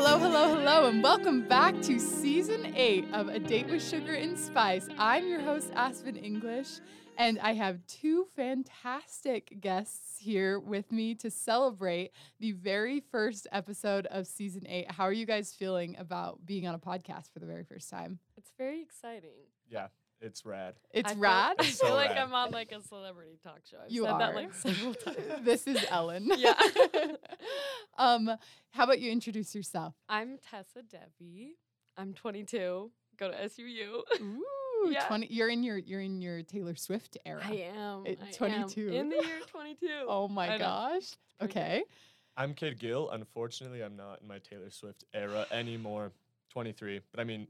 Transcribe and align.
Hello, 0.00 0.16
hello, 0.16 0.54
hello, 0.54 0.86
and 0.86 1.02
welcome 1.02 1.42
back 1.48 1.74
to 1.82 1.98
season 1.98 2.72
eight 2.76 3.04
of 3.12 3.26
A 3.26 3.40
Date 3.40 3.66
with 3.66 3.82
Sugar 3.82 4.14
and 4.14 4.38
Spice. 4.38 4.88
I'm 4.96 5.26
your 5.26 5.40
host, 5.40 5.72
Aspen 5.74 6.14
English, 6.14 6.68
and 7.16 7.36
I 7.40 7.54
have 7.54 7.84
two 7.88 8.28
fantastic 8.36 9.60
guests 9.60 10.16
here 10.20 10.60
with 10.60 10.92
me 10.92 11.16
to 11.16 11.32
celebrate 11.32 12.12
the 12.38 12.52
very 12.52 13.00
first 13.10 13.48
episode 13.50 14.06
of 14.06 14.28
season 14.28 14.68
eight. 14.68 14.88
How 14.88 15.02
are 15.02 15.12
you 15.12 15.26
guys 15.26 15.52
feeling 15.52 15.96
about 15.98 16.46
being 16.46 16.68
on 16.68 16.76
a 16.76 16.78
podcast 16.78 17.32
for 17.32 17.40
the 17.40 17.46
very 17.46 17.64
first 17.64 17.90
time? 17.90 18.20
It's 18.36 18.52
very 18.56 18.80
exciting. 18.80 19.48
Yeah, 19.68 19.88
it's 20.20 20.44
rad. 20.44 20.74
It's 20.92 21.10
I 21.10 21.14
feel- 21.14 21.22
rad. 21.22 21.56
I 21.58 21.62
feel 21.64 21.88
so 21.88 21.94
like 21.94 22.10
rad. 22.10 22.18
I'm 22.18 22.34
on 22.34 22.50
like 22.50 22.72
a 22.72 22.82
celebrity 22.82 23.38
talk 23.42 23.60
show. 23.70 23.76
I've 23.84 23.90
You 23.90 24.02
said 24.04 24.12
are. 24.12 24.18
that 24.18 24.34
like 24.34 24.52
several 24.54 24.94
times. 25.04 25.16
this 25.42 25.66
is 25.66 25.84
Ellen. 25.90 26.30
Yeah. 26.36 26.54
um, 27.98 28.30
how 28.70 28.84
about 28.84 29.00
you 29.00 29.10
introduce 29.10 29.54
yourself? 29.54 29.94
I'm 30.08 30.38
Tessa 30.50 30.82
Debbie. 30.82 31.56
I'm 31.96 32.14
22. 32.14 32.90
Go 33.18 33.30
to 33.30 33.36
SUU. 33.36 34.02
Ooh, 34.20 34.44
Yeah. 34.90 35.04
20 35.06 35.26
you're 35.30 35.48
in 35.48 35.62
your 35.64 35.76
you're 35.78 36.00
in 36.00 36.20
your 36.22 36.42
Taylor 36.42 36.76
Swift 36.76 37.16
era. 37.26 37.40
I 37.44 37.70
am. 37.76 38.06
At 38.06 38.18
I 38.40 38.46
am 38.46 38.68
22. 38.68 38.88
in 38.88 39.08
the 39.08 39.16
year 39.16 39.40
22. 39.50 39.86
Oh 40.06 40.28
my 40.28 40.54
I 40.54 40.58
gosh. 40.58 40.92
pretty 41.38 41.52
good. 41.54 41.58
Okay. 41.58 41.82
I'm 42.36 42.54
Kid 42.54 42.78
Gill. 42.78 43.10
Unfortunately, 43.10 43.82
I'm 43.82 43.96
not 43.96 44.20
in 44.22 44.28
my 44.28 44.38
Taylor 44.38 44.70
Swift 44.70 45.04
era 45.12 45.46
anymore. 45.50 46.12
23, 46.50 47.00
but 47.10 47.20
I 47.20 47.24
mean, 47.24 47.48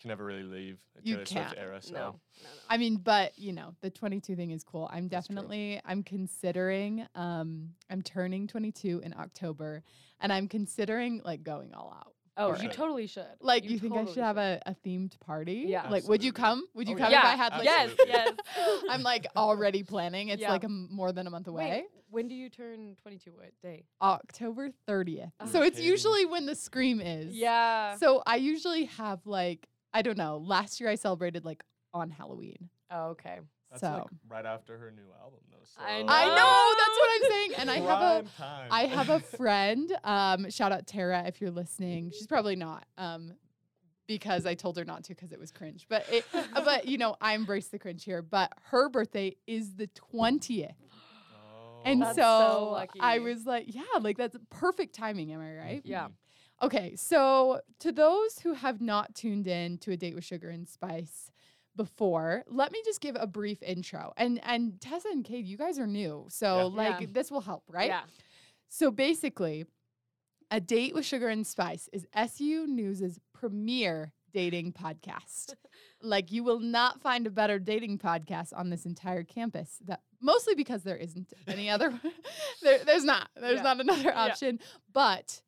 can 0.00 0.08
never 0.08 0.24
really 0.24 0.42
leave 0.44 0.78
the 0.94 1.02
You 1.02 1.14
Taylor 1.16 1.26
Swift 1.26 1.46
can't. 1.46 1.58
era. 1.58 1.82
So 1.82 1.92
No, 1.92 2.00
no, 2.00 2.10
no. 2.10 2.48
I 2.68 2.76
mean, 2.76 2.96
but 2.96 3.38
you 3.38 3.52
know, 3.52 3.74
the 3.80 3.90
22 3.90 4.36
thing 4.36 4.50
is 4.52 4.62
cool. 4.64 4.88
I'm 4.92 5.08
That's 5.08 5.26
true. 5.26 5.34
definitely 5.36 5.80
I'm 5.84 6.02
considering 6.02 7.06
um 7.14 7.70
I'm 7.90 8.02
turning 8.02 8.46
22 8.46 9.00
in 9.04 9.14
October 9.18 9.82
and 10.20 10.32
I'm 10.32 10.48
considering 10.48 11.20
like 11.24 11.42
going 11.42 11.74
all 11.74 11.92
out. 11.96 12.12
oh, 12.36 12.54
for 12.54 12.62
you 12.62 12.68
totally 12.68 13.06
should. 13.08 13.26
Like 13.40 13.68
you, 13.68 13.78
think 13.80 13.92
I 13.94 13.96
totally 13.98 14.14
should 14.14 14.22
have 14.22 14.36
a, 14.36 14.60
a 14.66 14.74
themed 14.86 15.18
party? 15.20 15.64
Yeah. 15.68 15.88
Like 15.88 16.06
would 16.08 16.22
you 16.22 16.32
come? 16.32 16.64
Would 16.74 16.88
you 16.88 16.94
Oh, 16.94 16.98
come 16.98 17.10
yeah. 17.10 17.18
if 17.20 17.24
I 17.24 17.36
had 17.36 17.52
like 17.54 17.64
yes, 17.64 17.90
yes. 18.06 18.32
I'm 18.90 19.02
like 19.02 19.26
already 19.36 19.82
planning. 19.82 20.28
It's 20.28 20.42
Yeah. 20.42 20.52
like 20.52 20.62
a 20.62 20.66
m 20.66 20.88
more 20.92 21.10
than 21.12 21.26
a 21.26 21.30
month 21.30 21.48
away. 21.48 21.68
Wait, 21.70 21.84
when 22.10 22.28
do 22.28 22.34
you 22.36 22.48
turn 22.48 22.96
22? 23.02 23.32
What 23.32 23.50
day? 23.62 23.84
October 24.00 24.70
30th. 24.88 25.32
Oh. 25.40 25.46
so 25.46 25.62
it's 25.62 25.80
usually 25.80 26.24
when 26.26 26.46
the 26.46 26.54
scream 26.54 27.00
is. 27.00 27.34
Yeah. 27.34 27.96
So 27.96 28.22
I 28.26 28.36
usually 28.36 28.84
have 28.84 29.26
like 29.26 29.66
I 29.92 30.02
don't 30.02 30.18
know. 30.18 30.38
Last 30.38 30.80
year 30.80 30.88
I 30.90 30.94
celebrated 30.94 31.44
like 31.44 31.62
on 31.94 32.10
Halloween. 32.10 32.68
oh, 32.90 33.08
okay. 33.10 33.38
that's 33.70 33.80
so 33.80 33.90
like 33.92 34.04
right 34.28 34.46
after 34.46 34.76
her 34.78 34.90
new 34.90 35.10
album, 35.20 35.40
though. 35.50 35.58
So 35.64 35.80
I 35.80 35.98
I 36.06 36.26
know. 36.26 36.34
know 36.36 36.74
that's 36.76 36.98
what 36.98 37.10
I'm 37.14 37.30
saying, 37.30 37.50
and 37.58 37.70
I 37.70 37.76
have 37.78 38.24
a 38.24 38.28
time. 38.38 38.68
I 38.70 38.86
have 38.86 39.08
a 39.10 39.20
friend. 39.36 39.92
Um, 40.04 40.50
shout 40.50 40.72
out 40.72 40.86
Tara 40.86 41.24
if 41.26 41.40
you're 41.40 41.50
listening. 41.50 42.10
She's 42.10 42.26
probably 42.26 42.56
not. 42.56 42.86
Um, 42.96 43.32
because 44.06 44.46
I 44.46 44.54
told 44.54 44.78
her 44.78 44.86
not 44.86 45.04
to 45.04 45.14
because 45.14 45.32
it 45.32 45.38
was 45.38 45.52
cringe. 45.52 45.84
But 45.88 46.06
it, 46.10 46.24
but 46.54 46.86
you 46.86 46.96
know 46.98 47.16
I 47.20 47.34
embrace 47.34 47.68
the 47.68 47.78
cringe 47.78 48.04
here. 48.04 48.22
But 48.22 48.52
her 48.70 48.88
birthday 48.88 49.36
is 49.46 49.74
the 49.74 49.86
twentieth, 49.88 50.72
Oh. 51.34 51.82
and 51.84 52.02
That's 52.02 52.16
so, 52.16 52.22
so 52.22 52.86
I 53.00 53.18
was 53.18 53.44
like, 53.46 53.74
yeah, 53.74 53.82
like 54.00 54.16
that's 54.16 54.36
perfect 54.50 54.94
timing. 54.94 55.32
Am 55.32 55.40
I 55.40 55.54
right? 55.54 55.82
Yeah. 55.84 56.08
Okay, 56.60 56.96
so 56.96 57.60
to 57.80 57.92
those 57.92 58.40
who 58.40 58.54
have 58.54 58.80
not 58.80 59.14
tuned 59.14 59.46
in 59.46 59.78
to 59.78 59.92
a 59.92 59.96
date 59.96 60.14
with 60.14 60.24
sugar 60.24 60.48
and 60.50 60.68
spice 60.68 61.30
before, 61.76 62.42
let 62.48 62.72
me 62.72 62.82
just 62.84 63.00
give 63.00 63.16
a 63.18 63.26
brief 63.28 63.62
intro. 63.62 64.12
And 64.16 64.40
and 64.42 64.80
Tessa 64.80 65.08
and 65.08 65.24
Kate, 65.24 65.44
you 65.44 65.56
guys 65.56 65.78
are 65.78 65.86
new, 65.86 66.26
so 66.28 66.56
Yeah. 66.56 66.62
like 66.64 67.00
Yeah. 67.00 67.06
this 67.10 67.30
will 67.30 67.42
help, 67.42 67.62
right? 67.68 67.88
Yeah. 67.90 68.02
So 68.68 68.90
basically, 68.90 69.66
a 70.50 70.60
date 70.60 70.94
with 70.94 71.04
sugar 71.04 71.28
and 71.28 71.46
spice 71.46 71.88
is 71.92 72.06
SU 72.12 72.66
News's 72.66 73.20
premier 73.32 74.12
dating 74.32 74.72
podcast. 74.72 75.54
like 76.02 76.32
you 76.32 76.42
will 76.42 76.60
not 76.60 77.00
find 77.00 77.26
a 77.26 77.30
better 77.30 77.58
dating 77.60 77.98
podcast 77.98 78.52
on 78.56 78.68
this 78.70 78.84
entire 78.84 79.22
campus. 79.22 79.78
That 79.84 80.00
mostly 80.20 80.54
because 80.56 80.82
there 80.82 80.96
isn't 80.96 81.32
any 81.46 81.70
other. 81.70 81.98
there, 82.62 82.82
there's 82.84 83.04
not. 83.04 83.28
There's 83.36 83.56
Yeah. 83.58 83.62
not 83.62 83.80
another 83.80 84.02
Yeah. 84.10 84.24
option. 84.24 84.58
But 84.92 85.40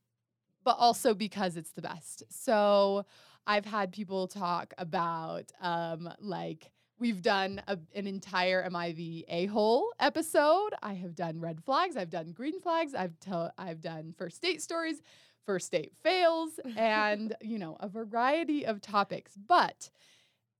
but 0.64 0.76
also 0.78 1.14
because 1.14 1.56
it's 1.56 1.72
the 1.72 1.82
best. 1.82 2.22
So 2.28 3.04
I've 3.46 3.64
had 3.64 3.92
people 3.92 4.28
talk 4.28 4.74
about 4.78 5.50
um, 5.60 6.08
like 6.20 6.70
we've 7.00 7.22
done 7.22 7.62
a, 7.66 7.78
an 7.94 8.06
entire 8.06 8.62
Am 8.62 8.76
I 8.76 8.92
the 8.92 9.24
a 9.28 9.46
hole 9.46 9.92
episode. 9.98 10.70
I 10.82 10.94
have 10.94 11.14
done 11.14 11.40
red 11.40 11.64
flags. 11.64 11.96
I've 11.96 12.10
done 12.10 12.32
green 12.32 12.60
flags. 12.60 12.94
I've 12.94 13.14
I've 13.58 13.80
done 13.80 14.14
first 14.16 14.40
date 14.42 14.62
stories, 14.62 15.02
first 15.46 15.72
date 15.72 15.92
fails, 16.02 16.60
and 16.76 17.34
you 17.40 17.58
know 17.58 17.76
a 17.80 17.88
variety 17.88 18.66
of 18.66 18.80
topics. 18.80 19.32
But 19.36 19.90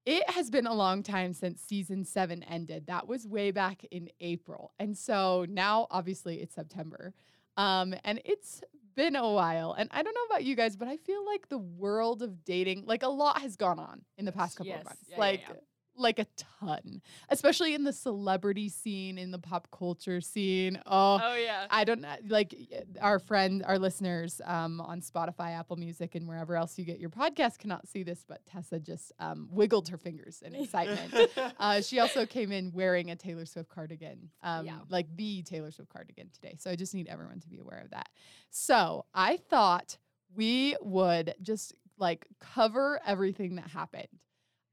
it 0.06 0.28
has 0.30 0.50
been 0.50 0.66
a 0.66 0.74
long 0.74 1.02
time 1.02 1.34
since 1.34 1.60
season 1.60 2.04
seven 2.04 2.42
ended. 2.42 2.86
That 2.86 3.06
was 3.06 3.28
way 3.28 3.50
back 3.50 3.84
in 3.90 4.08
April, 4.20 4.72
and 4.78 4.96
so 4.96 5.46
now 5.48 5.86
obviously 5.90 6.40
it's 6.40 6.54
September. 6.54 7.12
Um, 7.56 7.94
and 8.04 8.22
it's 8.24 8.62
been 8.94 9.16
a 9.16 9.28
while. 9.30 9.72
And 9.72 9.88
I 9.92 10.02
don't 10.02 10.14
know 10.14 10.24
about 10.34 10.44
you 10.44 10.54
guys, 10.56 10.76
but 10.76 10.88
I 10.88 10.96
feel 10.96 11.24
like 11.26 11.48
the 11.48 11.58
world 11.58 12.22
of 12.22 12.44
dating, 12.44 12.84
like 12.86 13.02
a 13.02 13.08
lot 13.08 13.40
has 13.40 13.56
gone 13.56 13.78
on 13.78 14.02
in 14.18 14.24
the 14.24 14.32
past 14.32 14.56
couple 14.56 14.70
Yes. 14.72 14.80
of 14.80 14.84
months. 14.86 15.02
Yeah, 15.08 15.14
yeah, 15.16 15.20
like 15.20 15.40
yeah. 15.48 15.54
Like 16.00 16.18
a 16.18 16.26
ton. 16.60 17.02
Especially 17.28 17.74
in 17.74 17.84
the 17.84 17.92
celebrity 17.92 18.68
scene, 18.68 19.18
in 19.18 19.30
the 19.30 19.38
pop 19.38 19.68
culture 19.70 20.20
scene. 20.20 20.80
Oh, 20.86 21.20
Oh 21.22 21.34
yeah. 21.36 21.66
I 21.70 21.84
don't 21.84 22.00
know, 22.00 22.14
like 22.28 22.54
our 23.00 23.18
friend, 23.18 23.62
our 23.66 23.78
listeners 23.78 24.40
um, 24.44 24.80
on 24.80 25.00
Spotify, 25.00 25.58
Apple 25.58 25.76
Music, 25.76 26.14
and 26.14 26.26
wherever 26.26 26.56
else 26.56 26.78
you 26.78 26.84
get 26.84 26.98
your 26.98 27.10
podcast 27.10 27.58
cannot 27.58 27.86
see 27.86 28.02
this, 28.02 28.24
but 28.26 28.44
Tessa 28.46 28.80
just 28.80 29.12
um, 29.18 29.48
wiggled 29.50 29.88
her 29.88 29.96
fingers 29.98 30.42
in 30.44 30.54
excitement. 30.54 31.30
uh, 31.58 31.80
she 31.80 31.98
also 32.00 32.26
came 32.26 32.50
in 32.52 32.72
wearing 32.72 33.10
a 33.10 33.16
Taylor 33.16 33.46
Swift 33.46 33.68
cardigan, 33.68 34.30
um, 34.42 34.66
Yeah. 34.66 34.78
like 34.88 35.06
the 35.16 35.42
Taylor 35.42 35.70
Swift 35.70 35.92
cardigan 35.92 36.30
today. 36.30 36.56
So 36.58 36.70
I 36.70 36.76
just 36.76 36.94
need 36.94 37.08
everyone 37.08 37.40
to 37.40 37.48
be 37.48 37.58
aware 37.58 37.80
of 37.84 37.90
that. 37.90 38.08
So 38.50 39.04
I 39.14 39.36
thought 39.36 39.98
we 40.34 40.76
would 40.80 41.34
just 41.42 41.74
like 41.98 42.26
cover 42.40 43.00
everything 43.06 43.56
that 43.56 43.68
happened. 43.68 44.08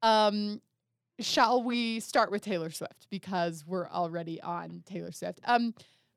Um, 0.02 0.62
shall 1.19 1.63
we 1.63 2.00
start 2.00 2.31
with 2.31 2.41
Taylor 2.44 2.69
Swift 2.72 3.07
because 3.09 3.63
we're 3.66 3.88
already 3.89 4.41
on 4.41 4.83
Taylor 4.85 5.11
Swift? 5.11 5.39
Um, 5.45 5.73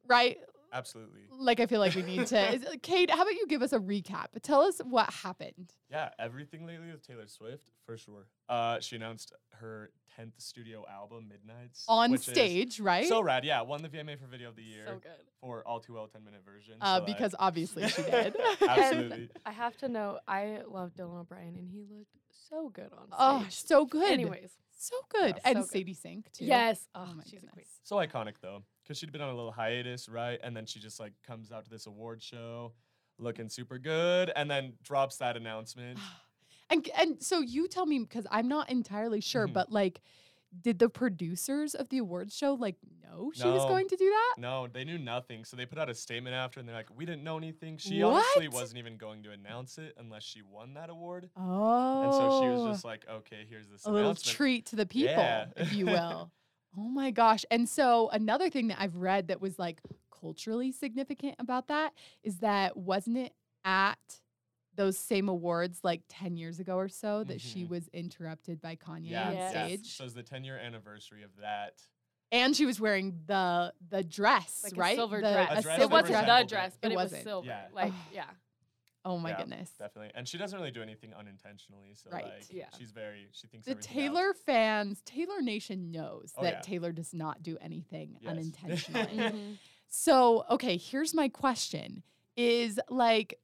right? 0.06 0.38
Absolutely. 0.72 1.22
Like 1.36 1.58
I 1.58 1.66
feel 1.66 1.80
like 1.80 1.96
we 1.96 2.02
need 2.02 2.26
to. 2.28 2.52
Is, 2.54 2.64
Kate, 2.82 3.10
how 3.10 3.22
about 3.22 3.34
you 3.34 3.46
give 3.48 3.60
us 3.62 3.72
a 3.72 3.80
recap? 3.80 4.26
Tell 4.42 4.60
us 4.62 4.78
what 4.84 5.12
happened. 5.12 5.72
Yeah, 5.90 6.10
everything 6.18 6.64
lately 6.64 6.92
with 6.92 7.04
Taylor 7.04 7.26
Swift, 7.26 7.64
for 7.84 7.96
sure. 7.96 8.26
Uh, 8.48 8.78
she 8.78 8.94
announced 8.94 9.32
her 9.58 9.90
10th 10.16 10.34
studio 10.38 10.84
album, 10.88 11.26
Midnights. 11.28 11.84
On 11.88 12.12
which 12.12 12.20
is 12.20 12.26
stage, 12.34 12.78
right? 12.78 13.08
So 13.08 13.20
rad. 13.20 13.44
Yeah, 13.44 13.62
won 13.62 13.82
the 13.82 13.88
VMA 13.88 14.16
for 14.20 14.26
Video 14.26 14.48
of 14.50 14.54
the 14.54 14.62
Year 14.62 14.84
So 14.86 14.92
good. 15.02 15.10
for 15.40 15.66
All 15.66 15.80
Too 15.80 15.94
Well 15.94 16.06
10 16.06 16.22
minute 16.24 16.42
version. 16.44 16.74
uh, 16.80 16.98
so, 16.98 17.04
like- 17.04 17.06
because 17.16 17.34
obviously 17.40 17.88
she 17.88 18.02
did. 18.10 18.36
Absolutely. 18.68 19.28
I 19.44 19.50
have 19.50 19.76
to 19.78 19.88
know, 19.88 20.20
I 20.28 20.60
love 20.70 20.92
Dylan 20.96 21.18
O'Brien, 21.20 21.56
and 21.56 21.68
he 21.68 21.80
looked 21.90 22.14
so 22.48 22.68
good 22.68 22.90
on 22.92 23.06
stage. 23.08 23.16
oh, 23.18 23.46
so 23.48 23.86
good. 23.86 24.12
Anyways, 24.12 24.50
so 24.80 24.96
good. 25.10 25.34
Yeah. 25.36 25.42
and 25.44 25.56
So 25.58 25.62
good. 25.62 25.70
Sadie 25.70 25.94
Sink 25.94 26.32
too. 26.32 26.44
yes. 26.44 26.88
Oh, 26.94 27.06
Oh, 27.10 27.14
my 27.14 27.22
she's 27.24 27.34
a 27.42 27.46
queen. 27.46 27.50
goodness. 27.64 27.80
So 27.82 27.96
iconic 27.96 28.34
though, 28.40 28.62
because 28.82 28.98
she'd 28.98 29.12
been 29.12 29.20
on 29.20 29.30
a 29.30 29.34
little 29.36 29.52
hiatus, 29.52 30.08
right? 30.08 30.38
And 30.42 30.56
then 30.56 30.66
she 30.66 30.78
just 30.80 30.98
like 31.00 31.12
comes 31.26 31.52
out 31.52 31.64
to 31.64 31.70
this 31.70 31.86
award 31.86 32.22
show, 32.22 32.72
looking 33.18 33.48
super 33.48 33.78
good, 33.78 34.30
and 34.34 34.50
then 34.50 34.74
drops 34.82 35.16
that 35.18 35.36
announcement. 35.36 35.98
And 36.72 36.88
and 36.96 37.20
so 37.20 37.40
you 37.40 37.66
tell 37.66 37.84
me 37.84 37.98
because 37.98 38.28
I'm 38.30 38.46
not 38.46 38.70
entirely 38.70 39.20
sure, 39.20 39.48
Mhm. 39.48 39.54
but 39.54 39.72
like, 39.72 40.00
did 40.62 40.78
the 40.78 40.88
producers 40.88 41.74
of 41.74 41.88
the 41.90 41.98
awards 41.98 42.36
show 42.36 42.54
like 42.54 42.76
know 43.04 43.30
she 43.34 43.46
was 43.46 43.64
going 43.66 43.88
to 43.88 43.96
do 43.96 44.08
that? 44.10 44.34
No, 44.40 44.66
they 44.66 44.84
knew 44.84 44.98
nothing. 44.98 45.44
So 45.44 45.56
they 45.56 45.64
put 45.66 45.78
out 45.78 45.88
a 45.88 45.94
statement 45.94 46.34
after, 46.34 46.58
and 46.60 46.68
they're 46.68 46.74
like, 46.76 46.94
"We 46.96 47.04
didn't 47.06 47.22
know 47.22 47.36
anything." 47.38 47.76
She 47.78 48.02
honestly 48.02 48.48
wasn't 48.48 48.78
even 48.78 48.96
going 48.96 49.22
to 49.24 49.30
announce 49.30 49.78
it 49.78 49.94
unless 49.98 50.22
she 50.24 50.42
won 50.42 50.74
that 50.74 50.90
award. 50.90 51.30
Oh, 51.36 52.02
And 52.02 52.12
so 52.12 52.40
she 52.42 52.48
was 52.48 52.74
just 52.74 52.84
oh. 52.84 52.88
like, 52.88 53.04
"Okay, 53.08 53.46
here's 53.48 53.68
this 53.68 53.84
a 53.84 53.90
little 53.92 54.14
treat 54.14 54.66
to 54.66 54.76
the 54.76 54.86
people, 54.86 55.14
Yeah. 55.14 55.46
if 55.56 55.72
you 55.72 55.86
will. 55.86 56.30
oh 56.76 56.88
my 56.88 57.10
gosh! 57.10 57.44
And 57.50 57.68
so 57.68 58.08
another 58.10 58.50
thing 58.50 58.68
that 58.68 58.80
I've 58.80 58.96
read 58.96 59.28
that 59.28 59.40
was 59.40 59.58
like 59.58 59.80
culturally 60.20 60.72
significant 60.72 61.36
about 61.38 61.68
that 61.68 61.92
is 62.22 62.38
that 62.38 62.76
wasn't 62.76 63.16
it 63.18 63.32
at 63.64 63.98
those 64.80 64.96
same 64.96 65.28
awards 65.28 65.80
like 65.84 66.00
10 66.08 66.38
years 66.38 66.58
ago 66.58 66.76
or 66.76 66.88
so 66.88 67.22
that 67.24 67.38
she 67.38 67.64
Mhm. 67.64 67.68
was 67.68 67.88
interrupted 67.88 68.62
by 68.62 68.76
Kanye 68.76 69.10
yeah, 69.10 69.28
on 69.28 69.34
Yes. 69.34 69.54
yeah. 69.54 69.66
stage 69.66 69.86
So 69.94 70.04
it's 70.04 70.14
the 70.14 70.22
10 70.22 70.42
year 70.42 70.56
anniversary 70.56 71.22
of 71.22 71.36
that. 71.36 71.82
and 72.32 72.56
she 72.56 72.64
was 72.64 72.80
wearing 72.80 73.20
the 73.26 73.74
the 73.88 74.02
dress 74.02 74.62
Like 74.64 74.76
right 74.78 74.92
a 74.92 74.96
silver 74.96 75.16
The- 75.20 75.32
dress. 75.32 75.50
A 75.50 75.58
a 75.58 75.62
dress 75.62 75.80
it 75.82 75.90
wasn't 75.90 76.26
the 76.26 76.44
dress, 76.48 76.78
but 76.80 76.90
It 76.90 76.92
it, 76.94 76.96
was 76.96 77.04
wasn't. 77.10 77.24
silver. 77.24 77.46
Yeah. 77.48 77.68
Like, 77.74 77.92
yeah. 78.14 78.30
oh 79.04 79.18
my 79.18 79.30
Yeah, 79.30 79.36
goodness 79.38 79.70
Definitely. 79.78 80.12
And 80.14 80.26
she 80.26 80.38
doesn't 80.38 80.58
really 80.58 80.70
do 80.70 80.80
anything 80.82 81.12
unintentionally. 81.12 81.94
So 81.94 82.08
Right. 82.10 82.24
like 82.24 82.46
Yeah. 82.50 82.68
she's 82.78 82.90
very 82.92 83.28
she 83.32 83.48
thinks 83.48 83.66
the 83.66 83.72
everything 83.72 83.90
out. 83.90 83.94
Taylor 84.14 84.32
fans, 84.34 85.02
Taylor 85.04 85.42
Nation 85.42 85.90
knows 85.90 86.32
Oh, 86.38 86.42
that 86.42 86.52
yeah. 86.54 86.60
Taylor 86.60 86.92
does 86.92 87.12
not 87.12 87.42
do 87.42 87.58
anything 87.58 88.16
Yes. 88.20 88.30
unintentionally. 88.30 89.04
Mhm. 89.18 89.58
so, 89.88 90.44
okay, 90.48 90.78
here's 90.78 91.12
my 91.12 91.28
question 91.28 92.02
is 92.36 92.80
like 92.88 93.34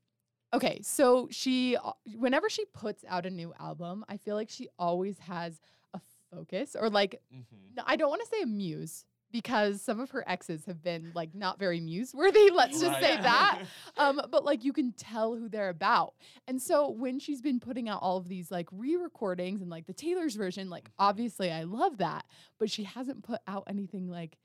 Okay, 0.55 0.81
so 0.83 1.29
she 1.31 1.77
uh, 1.77 1.93
whenever 2.15 2.49
she 2.49 2.65
puts 2.67 3.05
out 3.09 3.27
a 3.27 3.31
new 3.31 3.53
album, 3.59 4.05
I 4.09 4.17
feel 4.17 4.37
like 4.37 4.49
she 4.51 4.69
always 4.79 5.19
has 5.21 5.61
a 5.95 6.01
focus 6.31 6.77
or 6.79 6.89
like 6.91 7.21
Mm-hmm. 7.35 7.81
I 7.87 7.97
don't 7.97 8.09
want 8.11 8.23
to 8.23 8.29
say 8.29 8.43
a 8.43 8.47
muse 8.47 9.05
because 9.33 9.83
some 9.83 10.01
of 10.01 10.11
her 10.13 10.25
exes 10.27 10.65
have 10.65 10.83
been 10.83 11.13
like 11.15 11.35
not 11.35 11.59
very 11.59 11.81
muse 11.81 12.15
worthy. 12.15 12.49
Let's 12.55 12.81
just 12.81 13.01
say 13.01 13.17
that. 13.17 13.63
Um, 13.99 14.21
but 14.31 14.45
like 14.45 14.63
you 14.63 14.75
can 14.75 14.93
tell 14.93 15.35
who 15.35 15.49
they're 15.49 15.71
about. 15.71 16.15
And 16.47 16.61
so 16.61 16.91
when 16.91 17.19
she's 17.19 17.41
been 17.41 17.59
putting 17.61 17.89
out 17.89 18.01
all 18.03 18.19
of 18.19 18.29
these 18.29 18.51
like 18.51 18.69
re-recordings 18.71 19.63
and 19.63 19.71
like 19.71 19.87
the 19.87 19.95
Taylor's 19.95 20.37
version, 20.37 20.69
like 20.69 20.91
obviously 20.99 21.51
I 21.51 21.63
love 21.65 21.97
that, 21.99 22.27
but 22.59 22.71
she 22.71 22.85
hasn't 22.85 23.23
put 23.25 23.41
out 23.49 23.65
anything 23.69 24.11
like 24.11 24.37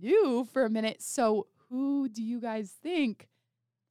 new 0.00 0.44
for 0.52 0.64
a 0.64 0.70
minute. 0.70 1.02
So 1.02 1.46
who 1.70 2.08
do 2.08 2.20
you 2.22 2.40
guys 2.40 2.72
think 2.82 3.28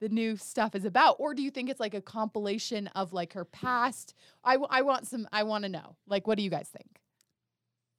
the 0.06 0.14
new 0.14 0.38
stuff 0.38 0.76
is 0.76 0.86
about? 0.86 1.16
Or 1.18 1.34
do 1.34 1.42
you 1.42 1.50
think 1.50 1.68
it's 1.68 1.80
like 1.80 1.96
a 1.96 2.02
compilation 2.02 2.88
of 2.90 3.12
like 3.12 3.34
her 3.34 3.44
past? 3.44 4.14
I, 4.44 4.54
w- 4.54 4.68
I 4.70 4.84
want 4.84 5.08
some, 5.08 5.28
I 5.32 5.42
want 5.42 5.64
to 5.64 5.70
know. 5.70 5.96
Like, 6.08 6.28
what 6.28 6.38
do 6.38 6.44
you 6.44 6.52
guys 6.52 6.70
think? 6.70 7.00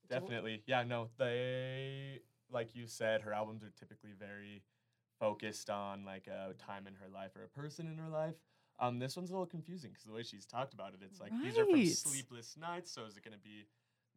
Definitely. 0.09 0.63
Yeah, 0.67 0.85
no, 0.85 1.09
they 1.19 2.21
like 2.53 2.77
you 2.77 2.87
said, 2.87 3.23
her 3.23 3.33
albums 3.33 3.65
are 3.65 3.73
typically 3.77 4.13
very 4.17 4.63
focused 5.19 5.69
on 5.69 6.05
like 6.05 6.29
a 6.29 6.55
time 6.55 6.87
in 6.87 6.95
her 6.95 7.09
life 7.13 7.33
or 7.35 7.43
a 7.43 7.49
person 7.49 7.89
in 7.89 7.99
her 7.99 8.09
life. 8.09 8.37
Um, 8.79 9.01
this 9.01 9.17
one's 9.17 9.31
a 9.31 9.33
little 9.33 9.47
confusing 9.47 9.91
because 9.91 10.05
the 10.05 10.13
way 10.13 10.23
she's 10.23 10.47
talked 10.47 10.75
about 10.75 10.91
it, 10.91 11.01
it's 11.03 11.21
like 11.21 11.33
these 11.43 11.59
are 11.59 11.65
from 11.65 11.81
sleepless 11.87 12.57
nights. 12.57 12.93
So 12.93 13.05
is 13.05 13.17
it 13.17 13.25
going 13.25 13.37
to 13.37 13.43
be 13.43 13.67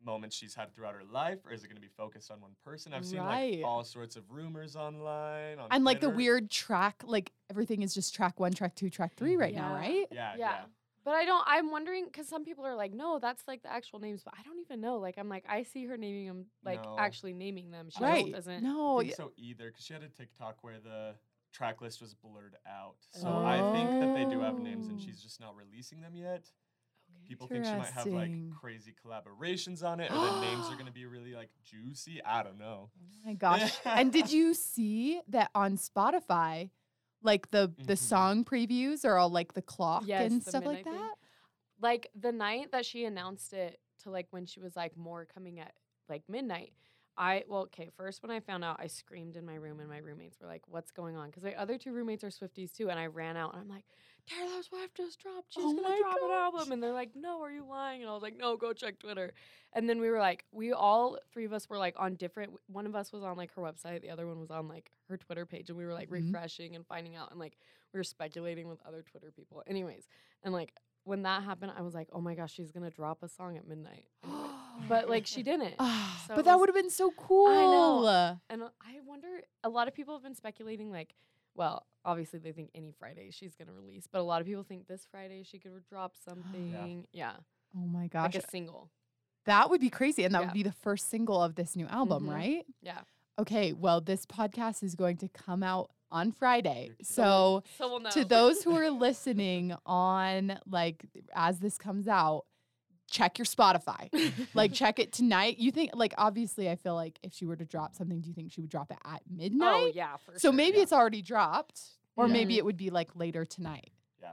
moments 0.03 0.35
she's 0.35 0.55
had 0.55 0.73
throughout 0.73 0.93
her 0.95 1.03
life, 1.11 1.39
or 1.45 1.51
is 1.51 1.63
it 1.63 1.67
going 1.67 1.75
to 1.75 1.81
be 1.81 1.87
focused 1.95 2.31
on 2.31 2.39
one 2.41 2.51
person? 2.63 2.93
I've 2.93 3.05
seen 3.05 3.19
Right. 3.19 3.57
like 3.59 3.65
all 3.65 3.83
sorts 3.83 4.15
of 4.15 4.29
rumors 4.31 4.75
online. 4.75 5.59
On 5.59 5.67
And 5.71 5.83
like 5.83 5.99
the 6.01 6.09
weird 6.09 6.49
track, 6.49 7.03
like 7.05 7.31
everything 7.49 7.81
is 7.81 7.93
just 7.93 8.13
track 8.15 8.39
one, 8.39 8.53
track 8.53 8.75
two, 8.75 8.89
track 8.89 9.15
three 9.15 9.35
right 9.35 9.53
now, 9.53 9.73
right? 9.73 10.07
Yeah, 10.11 10.33
Yeah. 10.33 10.37
yeah. 10.37 10.65
But 11.05 11.15
I 11.15 11.25
don't. 11.25 11.43
I'm 11.47 11.71
wondering 11.71 12.05
because 12.05 12.27
some 12.27 12.43
people 12.43 12.65
are 12.65 12.75
like, 12.75 12.93
no, 12.93 13.19
that's 13.19 13.41
like 13.47 13.63
the 13.63 13.71
actual 13.71 13.99
names, 13.99 14.21
but 14.23 14.33
I 14.37 14.43
don't 14.43 14.59
even 14.59 14.81
know. 14.81 14.97
Like, 14.97 15.17
I'm 15.17 15.29
like, 15.29 15.45
I 15.47 15.63
see 15.63 15.85
her 15.85 15.97
naming 15.97 16.27
them, 16.27 16.45
like 16.63 16.83
No. 16.83 16.95
actually 16.99 17.33
naming 17.33 17.71
them. 17.71 17.89
She 17.89 18.03
Right. 18.03 18.25
just 18.25 18.33
doesn't. 18.33 18.63
No, 18.63 18.99
I 18.99 19.03
think 19.03 19.15
so 19.15 19.31
either 19.37 19.67
because 19.67 19.85
she 19.85 19.93
had 19.93 20.03
a 20.03 20.09
TikTok 20.09 20.63
where 20.63 20.79
the 20.79 21.15
track 21.51 21.81
list 21.81 21.99
was 22.01 22.13
blurred 22.13 22.57
out. 22.67 22.97
So 23.11 23.27
I 23.37 23.63
think 23.71 23.97
that 23.99 24.13
they 24.13 24.25
do 24.25 24.41
have 24.41 24.59
names 24.59 24.87
and 24.87 24.97
Oh. 24.99 25.03
she's 25.03 25.19
just 25.21 25.39
not 25.39 25.55
releasing 25.55 26.01
them 26.01 26.15
yet. 26.15 26.51
Okay. 27.25 27.27
People 27.27 27.47
think 27.47 27.65
she 27.65 27.75
might 27.75 27.93
have 27.93 28.11
like 28.11 28.31
Interesting. 28.31 28.59
crazy 28.61 28.93
collaborations 29.05 29.83
on 29.83 29.99
it, 29.99 30.11
or 30.11 30.19
the 30.19 30.31
names 30.31 30.69
are 30.71 30.75
gonna 30.75 30.91
be 30.91 31.05
really 31.05 31.33
like 31.33 31.49
juicy. 31.63 32.23
I 32.23 32.43
don't 32.43 32.57
know. 32.57 32.89
Oh 32.97 33.27
my 33.27 33.33
gosh. 33.33 33.79
and 33.85 34.11
did 34.11 34.31
you 34.31 34.53
see 34.53 35.21
that 35.27 35.51
on 35.55 35.77
Spotify, 35.77 36.69
like 37.21 37.51
the 37.51 37.73
the 37.85 37.95
Mhm. 37.95 37.97
song 37.97 38.45
previews 38.45 39.05
are 39.05 39.17
all 39.17 39.29
like 39.29 39.53
the 39.53 39.61
clock 39.61 40.03
Yes, 40.05 40.31
and 40.31 40.41
the 40.41 40.51
stuff 40.51 40.65
like 40.65 40.79
midnight 40.79 40.85
thing. 40.85 40.93
that? 40.93 41.15
Like 41.81 42.09
the 42.15 42.31
night 42.31 42.71
that 42.71 42.85
she 42.85 43.05
announced 43.05 43.53
it 43.53 43.79
to 44.03 44.09
like 44.11 44.27
when 44.31 44.45
she 44.45 44.59
was 44.59 44.75
like 44.75 44.95
more 44.97 45.25
coming 45.25 45.59
at 45.59 45.73
like 46.07 46.23
midnight. 46.29 46.73
I 47.17 47.43
well, 47.47 47.61
okay. 47.63 47.89
First, 47.97 48.21
when 48.23 48.31
I 48.31 48.39
found 48.39 48.63
out, 48.63 48.77
I 48.79 48.87
screamed 48.87 49.35
in 49.35 49.45
my 49.45 49.55
room, 49.55 49.79
and 49.79 49.89
my 49.89 49.97
roommates 49.97 50.39
were 50.39 50.47
like, 50.47 50.67
"What's 50.67 50.91
going 50.91 51.17
on?" 51.17 51.27
Because 51.29 51.43
my 51.43 51.55
other 51.55 51.77
two 51.77 51.91
roommates 51.93 52.23
are 52.23 52.29
Swifties 52.29 52.71
too, 52.73 52.89
and 52.89 52.99
I 52.99 53.07
ran 53.07 53.35
out, 53.35 53.53
and 53.53 53.61
I'm 53.61 53.67
like, 53.69 53.85
"Taylor 54.29 54.61
Swift 54.63 54.95
just 54.95 55.19
dropped. 55.19 55.53
She's 55.53 55.63
Oh 55.65 55.73
gonna 55.75 55.97
drop 55.99 56.17
an 56.23 56.31
album," 56.31 56.71
and 56.71 56.81
they're 56.83 56.93
like, 56.93 57.15
"No, 57.15 57.41
are 57.43 57.51
you 57.51 57.65
lying?" 57.65 58.01
And 58.01 58.09
I 58.09 58.13
was 58.13 58.21
like, 58.23 58.37
"No, 58.37 58.55
go 58.57 58.73
check 58.73 58.99
Twitter." 58.99 59.33
And 59.73 59.87
then 59.87 59.99
we 60.01 60.09
were 60.09 60.17
like, 60.19 60.45
we 60.51 60.73
all 60.73 61.17
three 61.31 61.45
of 61.45 61.53
us 61.53 61.69
were 61.69 61.77
like 61.77 61.95
on 61.99 62.15
different. 62.15 62.53
One 62.67 62.85
of 62.87 62.95
us 62.95 63.11
was 63.11 63.23
on 63.23 63.37
like 63.37 63.53
her 63.55 63.61
website, 63.61 64.01
the 64.01 64.09
other 64.09 64.25
one 64.27 64.39
was 64.39 64.49
on 64.51 64.67
like 64.67 64.91
her 65.09 65.17
Twitter 65.17 65.45
page, 65.45 65.69
and 65.69 65.77
we 65.77 65.85
were 65.85 65.93
like 65.93 66.09
Mhm. 66.09 66.25
refreshing 66.25 66.75
and 66.75 66.85
finding 66.87 67.15
out, 67.15 67.29
and 67.31 67.39
like 67.39 67.57
we 67.93 67.99
were 67.99 68.03
speculating 68.03 68.67
with 68.67 68.79
other 68.85 69.01
Twitter 69.03 69.31
people. 69.31 69.61
Anyways, 69.67 70.07
and 70.43 70.53
like 70.53 70.73
when 71.05 71.21
that 71.23 71.43
happened, 71.43 71.71
I 71.75 71.81
was 71.81 71.93
like, 71.95 72.09
oh 72.13 72.21
my 72.21 72.35
gosh, 72.35 72.53
she's 72.53 72.71
gonna 72.71 72.89
drop 72.91 73.23
a 73.23 73.27
song 73.27 73.57
at 73.57 73.67
midnight. 73.67 74.05
Anyway. 74.79 74.87
but 74.87 75.09
like 75.09 75.27
she 75.27 75.43
didn't. 75.43 75.73
Ah, 75.77 76.23
So 76.25 76.35
but 76.35 76.45
that 76.45 76.57
would 76.57 76.69
have 76.69 76.75
been 76.75 76.89
so 76.89 77.11
cool. 77.11 77.47
know. 78.03 78.37
And 78.49 78.63
uh, 78.63 78.69
I 78.81 78.99
wonder, 79.05 79.27
a 79.61 79.67
lot 79.67 79.89
of 79.89 79.93
people 79.93 80.13
have 80.13 80.23
been 80.23 80.35
speculating, 80.35 80.89
like, 80.89 81.13
well, 81.55 81.85
obviously 82.05 82.39
they 82.39 82.51
think 82.51 82.69
any 82.73 82.91
Friday 82.91 83.29
she's 83.31 83.55
gonna 83.55 83.73
release, 83.73 84.07
but 84.11 84.19
a 84.19 84.23
lot 84.23 84.41
of 84.41 84.47
people 84.47 84.63
think 84.63 84.87
this 84.87 85.05
Friday 85.11 85.43
she 85.43 85.59
could 85.59 85.71
drop 85.89 86.13
something. 86.25 87.05
yeah, 87.11 87.33
Oh 87.75 87.85
my 87.85 88.07
gosh. 88.07 88.33
like 88.35 88.43
a 88.43 88.49
single. 88.49 88.89
that 89.45 89.69
would 89.69 89.81
be 89.81 89.89
crazy. 89.89 90.23
And 90.25 90.33
that 90.35 90.39
Yeah. 90.41 90.45
would 90.47 90.53
be 90.53 90.63
the 90.63 90.71
first 90.71 91.09
single 91.09 91.41
of 91.41 91.55
this 91.55 91.75
new 91.75 91.87
album, 91.87 92.25
Mhm. 92.27 92.33
right? 92.33 92.65
Yeah. 92.81 93.01
Okay. 93.39 93.73
Well, 93.73 94.01
this 94.01 94.25
podcast 94.25 94.83
is 94.83 94.95
going 94.95 95.17
to 95.17 95.29
come 95.29 95.63
out 95.63 95.91
on 96.11 96.31
Friday. 96.31 96.91
So 97.01 97.63
So 97.77 97.89
we'll 97.89 98.11
to 98.11 98.25
those 98.25 98.63
who 98.63 98.75
are 98.75 98.89
listening 99.07 99.73
on 99.85 100.59
like 100.67 101.05
as 101.33 101.59
this 101.59 101.77
comes 101.77 102.07
out, 102.07 102.45
check 103.09 103.37
your 103.37 103.45
Spotify. 103.45 104.09
like 104.53 104.73
check 104.73 104.99
it 104.99 105.11
tonight. 105.11 105.57
You 105.57 105.71
think 105.71 105.91
like 105.93 106.13
obviously 106.17 106.69
I 106.69 106.75
feel 106.75 106.95
like 106.95 107.19
if 107.23 107.33
she 107.33 107.45
were 107.45 107.55
to 107.55 107.65
drop 107.65 107.95
something, 107.95 108.19
do 108.21 108.27
you 108.29 108.33
think 108.33 108.51
she 108.51 108.61
would 108.61 108.69
drop 108.69 108.91
it 108.91 108.97
at 109.05 109.21
oh, 109.29 109.35
midnight? 109.35 109.73
oh 109.83 109.91
yeah, 109.93 110.17
for 110.17 110.33
so 110.33 110.49
sure. 110.49 110.53
maybe 110.53 110.77
yeah. 110.77 110.83
it's 110.83 110.93
already 110.93 111.21
dropped. 111.21 111.81
Or 112.15 112.27
Yeah. 112.27 112.33
maybe 112.33 112.57
it 112.57 112.65
would 112.65 112.75
be 112.77 112.89
like 112.89 113.15
later 113.15 113.45
tonight. 113.45 113.91
Yeah. 114.21 114.31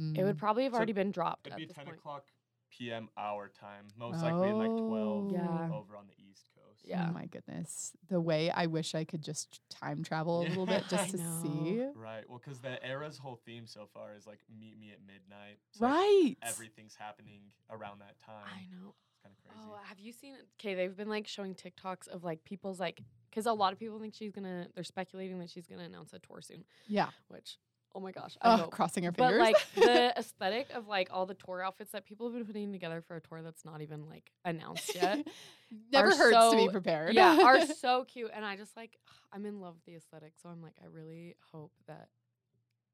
Mm. 0.00 0.16
it 0.18 0.24
would 0.24 0.38
probably 0.38 0.64
have 0.64 0.72
So 0.72 0.76
already 0.78 0.92
been 0.94 1.10
dropped 1.10 1.46
It'd 1.46 1.52
at 1.52 1.58
be 1.58 1.66
this 1.66 1.76
10 1.76 1.84
point. 1.84 1.98
o'clock 1.98 2.24
p.m. 2.70 3.08
our 3.18 3.48
time, 3.48 3.86
most 3.98 4.22
likely 4.22 4.52
like 4.52 4.68
12 4.70 5.32
Yeah. 5.32 5.68
over 5.72 5.96
on 5.96 6.06
the 6.06 6.14
East 6.18 6.48
Coast. 6.53 6.53
Oh 6.84 6.88
yeah. 6.88 7.06
Oh 7.08 7.12
my 7.12 7.26
goodness. 7.26 7.92
The 8.08 8.20
way 8.20 8.50
I 8.50 8.66
wish 8.66 8.94
I 8.94 9.04
could 9.04 9.22
just 9.22 9.60
time 9.70 10.02
travel 10.02 10.40
a 10.40 10.42
Yeah. 10.44 10.48
little 10.50 10.66
bit 10.66 10.84
just 10.88 11.10
to 11.10 11.16
know. 11.16 11.38
see. 11.42 11.86
Right. 11.94 12.28
Well, 12.28 12.40
because 12.42 12.60
the 12.60 12.84
era's 12.84 13.18
whole 13.18 13.36
theme 13.46 13.66
so 13.66 13.86
far 13.92 14.14
is 14.16 14.26
like 14.26 14.40
meet 14.58 14.78
me 14.78 14.92
at 14.92 14.98
midnight. 15.06 15.58
So, 15.72 15.84
like, 15.86 15.94
Right. 15.94 16.36
everything's 16.42 16.94
happening 16.94 17.40
around 17.70 18.00
that 18.00 18.18
time. 18.24 18.44
I 18.46 18.66
know. 18.70 18.94
It's 19.08 19.16
kind 19.22 19.34
of 19.34 19.42
crazy. 19.42 19.60
Oh, 19.66 19.78
have 19.84 19.98
you 19.98 20.12
seen? 20.12 20.34
Okay, 20.60 20.74
they've 20.74 20.96
been 20.96 21.08
like 21.08 21.26
showing 21.26 21.54
TikToks 21.54 22.08
of 22.08 22.22
like 22.24 22.44
people's 22.44 22.78
like, 22.80 23.00
because 23.30 23.46
a 23.46 23.52
lot 23.52 23.72
of 23.72 23.78
people 23.78 23.98
think 23.98 24.14
she's 24.14 24.32
gonna. 24.32 24.68
They're 24.74 24.84
speculating 24.84 25.38
that 25.38 25.50
she's 25.50 25.66
gonna 25.66 25.84
announce 25.84 26.12
a 26.12 26.18
tour 26.18 26.40
soon. 26.42 26.64
Yeah. 26.86 27.08
Which, 27.28 27.56
oh 27.94 28.00
my 28.00 28.10
gosh, 28.12 28.36
I 28.42 28.60
Oh, 28.62 28.66
crossing 28.68 29.06
our 29.06 29.12
But 29.12 29.28
fingers. 29.30 29.40
like 29.40 29.56
the 29.74 30.12
aesthetic 30.18 30.70
of 30.74 30.88
like 30.88 31.08
all 31.12 31.26
the 31.26 31.34
tour 31.34 31.62
outfits 31.62 31.92
that 31.92 32.04
people 32.04 32.26
have 32.26 32.34
been 32.34 32.44
putting 32.46 32.72
together 32.72 33.00
for 33.00 33.16
a 33.16 33.20
tour 33.20 33.42
that's 33.42 33.64
not 33.64 33.80
even 33.82 34.06
like 34.08 34.30
announced 34.44 34.94
yet. 34.94 35.26
Never 35.92 36.14
hurts 36.14 36.50
to 36.52 36.56
be 36.56 36.68
prepared. 36.68 37.14
yeah, 37.14 37.42
are 37.44 37.64
so 37.66 38.04
cute, 38.04 38.30
and 38.34 38.44
I 38.44 38.56
just 38.56 38.76
like 38.76 38.98
I'm 39.32 39.46
in 39.46 39.60
love 39.60 39.74
with 39.74 39.84
the 39.84 39.94
aesthetic. 39.96 40.32
So 40.42 40.48
I'm 40.48 40.62
like, 40.62 40.74
I 40.82 40.86
really 40.86 41.36
hope 41.52 41.72
that 41.88 42.08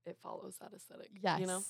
it 0.06 0.18
follows 0.22 0.56
that 0.60 0.72
aesthetic. 0.74 1.10
Yes. 1.22 1.40
you 1.40 1.46
know. 1.46 1.62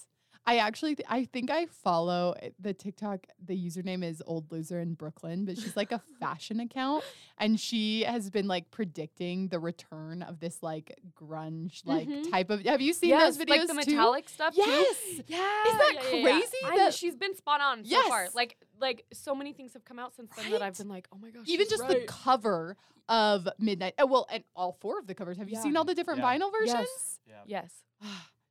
I 0.47 0.57
actually, 0.57 0.95
th- 0.97 1.07
I 1.09 1.27
think 1.27 1.51
I 1.51 1.67
follow 1.67 2.35
uh, 2.43 2.49
the 2.59 2.73
TikTok. 2.73 3.27
The 3.45 3.55
username 3.55 4.03
is 4.05 4.23
Old 4.27 4.51
Loser 4.51 4.81
in 4.81 4.95
Brooklyn, 4.95 5.45
but 5.45 5.59
she's 5.59 5.77
like 5.77 5.93
a 5.93 5.99
fashion 6.19 6.61
account, 6.61 7.05
and 7.39 7.61
she 7.61 8.03
has 8.03 8.31
been 8.31 8.49
like 8.49 8.71
predicting 8.71 9.49
the 9.49 9.59
return 9.59 10.23
of 10.23 10.41
this 10.41 10.63
like 10.63 10.99
grunge 11.15 11.83
like 11.85 12.09
Mhm. 12.09 12.31
type 12.31 12.51
of. 12.51 12.65
Have 12.65 12.81
you 12.81 12.93
seen 12.95 13.11
yes, 13.11 13.37
those 13.37 13.47
videos 13.47 13.51
like 13.51 13.61
the 13.69 13.85
too? 13.85 13.91
metallic 13.97 14.29
stuff 14.29 14.55
too. 14.55 14.63
Yes. 14.67 14.97
Yeah, 15.29 15.37
Isn't 15.67 15.79
that 15.79 15.93
yeah, 15.95 16.01
yeah, 16.11 16.17
yeah. 16.17 16.23
crazy 16.41 16.57
I 16.65 16.71
know, 16.77 16.85
that- 16.85 16.95
she's 16.95 17.17
been 17.17 17.37
spot 17.37 17.61
on 17.61 17.85
so 17.85 18.03
far. 18.09 18.25
Yes. 18.25 18.35
Like, 18.35 18.57
like 18.81 19.05
so 19.13 19.35
many 19.35 19.53
things 19.53 19.75
have 19.75 19.85
come 19.85 19.99
out 19.99 20.15
since 20.17 20.33
then 20.37 20.51
that 20.53 20.63
I've 20.63 20.77
been 20.77 20.89
like, 20.89 21.07
oh 21.13 21.19
my 21.21 21.31
gosh. 21.31 21.45
Even 21.47 21.67
she's 21.67 21.71
just 21.79 21.87
the 21.87 22.05
cover 22.09 22.77
of 23.09 23.47
Midnight. 23.59 23.95
Oh 23.99 24.07
well, 24.07 24.27
and 24.33 24.43
all 24.57 24.79
four 24.81 24.99
of 24.99 25.07
the 25.07 25.15
covers. 25.15 25.37
Have 25.37 25.49
you 25.49 25.57
Yeah. 25.57 25.63
seen 25.63 25.77
all 25.77 25.85
the 25.85 25.95
different 25.95 26.21
Yeah. 26.21 26.35
vinyl 26.39 26.51
versions? 26.51 26.89
Yes. 26.89 27.19
yeah, 27.47 27.61
Yes, 28.03 28.11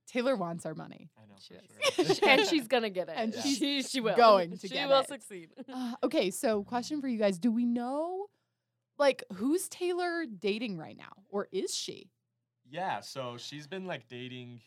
Taylor 0.10 0.36
wants 0.36 0.66
our 0.66 0.74
money. 0.74 1.10
I 1.18 1.22
know 1.28 1.36
she 1.40 1.54
for 2.04 2.14
sure. 2.16 2.30
and 2.30 2.46
she's 2.48 2.68
gonna 2.68 2.90
get 2.90 3.10
it. 3.10 3.14
And 3.16 3.34
And 3.34 3.44
she's 3.44 3.58
she 3.58 3.84
she 3.84 4.02
will 4.02 4.16
going 4.16 4.58
to 4.58 4.68
she 4.68 4.74
get 4.74 4.90
will 4.90 5.04
succeed. 5.04 5.50
Uh, 5.72 5.94
okay, 6.04 6.32
so 6.32 6.64
question 6.64 7.00
for 7.00 7.08
you 7.08 7.18
guys: 7.20 7.38
Do 7.38 7.52
we 7.52 7.66
know, 7.66 8.26
like, 8.98 9.24
who's 9.34 9.70
Taylor 9.70 10.26
dating 10.26 10.78
right 10.78 10.98
now, 10.98 11.14
or 11.30 11.48
is 11.52 11.74
she? 11.76 12.10
Yeah, 12.70 13.02
so 13.02 13.38
she's 13.38 13.68
been 13.68 13.86
like 13.86 14.08
dating 14.08 14.62